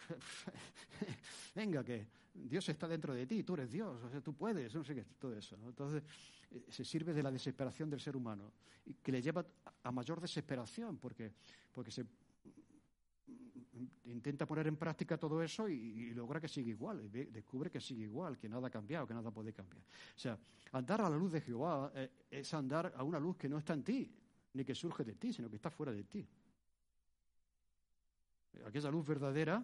venga, 1.56 1.84
que 1.84 2.06
Dios 2.32 2.70
está 2.70 2.88
dentro 2.88 3.16
de 3.16 3.26
ti, 3.26 3.42
tú 3.42 3.56
eres 3.56 3.72
Dios, 3.72 4.04
o 4.04 4.08
sea, 4.08 4.22
tú 4.22 4.36
puedes, 4.36 4.76
no 4.76 4.84
sé 4.84 4.94
qué, 4.94 5.04
todo 5.18 5.36
eso. 5.36 5.58
Entonces, 5.66 6.04
eh, 6.52 6.66
se 6.70 6.86
sirve 6.86 7.12
de 7.12 7.24
la 7.24 7.32
desesperación 7.32 7.90
del 7.90 8.00
ser 8.00 8.16
humano, 8.16 8.52
y 8.86 8.94
que 8.94 9.12
le 9.12 9.20
lleva 9.20 9.44
a 9.82 9.92
mayor 9.92 10.22
desesperación, 10.22 10.98
porque, 10.98 11.34
porque 11.72 11.90
se 11.90 12.06
intenta 14.06 14.46
poner 14.46 14.68
en 14.68 14.78
práctica 14.78 15.18
todo 15.18 15.42
eso 15.42 15.68
y, 15.68 16.14
logra 16.14 16.40
que 16.40 16.48
siga 16.48 16.70
igual, 16.70 17.12
descubre 17.12 17.72
que 17.72 17.82
sigue 17.82 18.04
igual, 18.04 18.38
que 18.38 18.48
nada 18.48 18.68
ha 18.68 18.70
cambiado, 18.70 19.08
que 19.08 19.16
nada 19.16 19.32
puede 19.32 19.54
cambiar. 19.54 19.82
O 19.82 20.20
sea, 20.20 20.38
andar 20.74 21.02
a 21.02 21.10
la 21.10 21.18
luz 21.18 21.32
de 21.32 21.42
Jehová 21.42 21.92
eh, 21.96 22.12
es 22.30 22.54
andar 22.54 22.94
a 22.96 23.04
una 23.04 23.20
luz 23.20 23.38
que 23.38 23.50
no 23.50 23.58
está 23.58 23.74
en 23.74 23.84
ti, 23.84 24.12
ni 24.54 24.64
que 24.64 24.76
surge 24.76 25.04
de 25.04 25.16
ti, 25.16 25.34
sino 25.34 25.50
que 25.50 25.56
está 25.56 25.72
fuera 25.72 25.92
de 25.92 26.04
ti. 26.04 26.28
Aquella 28.66 28.90
luz 28.90 29.06
verdadera 29.06 29.64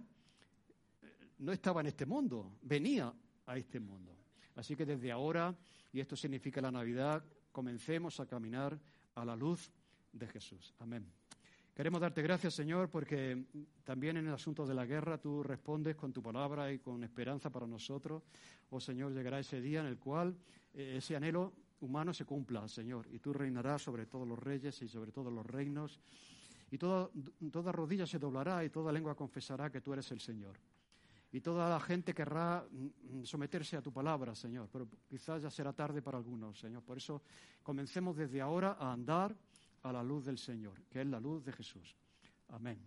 eh, 1.02 1.08
no 1.40 1.52
estaba 1.52 1.82
en 1.82 1.88
este 1.88 2.06
mundo, 2.06 2.58
venía 2.62 3.14
a 3.46 3.58
este 3.58 3.80
mundo. 3.80 4.16
Así 4.56 4.76
que 4.76 4.86
desde 4.86 5.12
ahora 5.12 5.56
y 5.92 6.00
esto 6.00 6.16
significa 6.16 6.62
la 6.62 6.72
Navidad, 6.72 7.24
comencemos 7.52 8.20
a 8.20 8.26
caminar 8.26 8.80
a 9.16 9.26
la 9.26 9.36
luz 9.36 9.72
de 10.12 10.28
Jesús. 10.28 10.74
Amén. 10.80 11.06
Queremos 11.74 12.02
darte 12.02 12.22
gracias, 12.22 12.54
Señor, 12.54 12.90
porque 12.90 13.46
también 13.84 14.18
en 14.18 14.28
el 14.28 14.34
asunto 14.34 14.68
de 14.68 14.74
la 14.74 14.86
guerra 14.86 15.18
tú 15.18 15.42
respondes 15.44 15.96
con 15.96 16.12
tu 16.12 16.22
palabra 16.22 16.72
y 16.72 16.80
con 16.80 17.04
esperanza 17.04 17.50
para 17.50 17.66
nosotros. 17.66 18.22
Oh 18.70 18.80
Señor, 18.80 19.14
llegará 19.14 19.40
ese 19.40 19.62
día 19.62 19.80
en 19.80 19.88
el 19.88 19.98
cual 19.98 20.36
eh, 20.74 20.96
ese 20.98 21.16
anhelo 21.16 21.54
humano 21.80 22.14
se 22.14 22.26
cumpla, 22.26 22.68
Señor, 22.68 23.08
y 23.10 23.20
tú 23.20 23.32
reinarás 23.32 23.82
sobre 23.82 24.06
todos 24.06 24.28
los 24.28 24.38
reyes 24.38 24.82
y 24.82 24.90
sobre 24.90 25.14
todos 25.14 25.32
los 25.32 25.46
reinos, 25.46 26.00
y 26.72 26.78
toda, 26.78 27.10
toda 27.52 27.72
rodilla 27.72 28.06
se 28.06 28.20
doblará 28.20 28.64
y 28.64 28.70
toda 28.70 28.92
lengua 28.92 29.16
confesará 29.16 29.72
que 29.72 29.82
tú 29.82 29.94
eres 29.94 30.12
el 30.12 30.20
Señor. 30.20 30.58
Y 31.32 31.42
toda 31.42 31.70
la 31.70 31.80
gente 31.80 32.14
querrá 32.14 32.66
mm, 32.70 33.24
someterse 33.24 33.78
a 33.78 33.82
tu 33.82 33.92
palabra, 33.92 34.34
Señor, 34.34 34.68
pero 34.72 34.88
quizás 35.08 35.44
ya 35.44 35.50
será 35.50 35.74
tarde 35.74 36.02
para 36.02 36.18
algunos, 36.18 36.60
Señor. 36.60 36.82
Por 36.84 36.98
eso 36.98 37.22
comencemos 37.62 38.16
desde 38.16 38.42
ahora 38.42 38.78
a 38.80 38.92
andar 38.92 39.36
a 39.84 39.92
la 39.92 40.04
luz 40.04 40.26
del 40.26 40.38
Señor, 40.38 40.82
que 40.90 41.02
es 41.02 41.08
la 41.08 41.20
luz 41.20 41.44
de 41.46 41.52
Jesús. 41.52 41.96
Amén. 42.50 42.80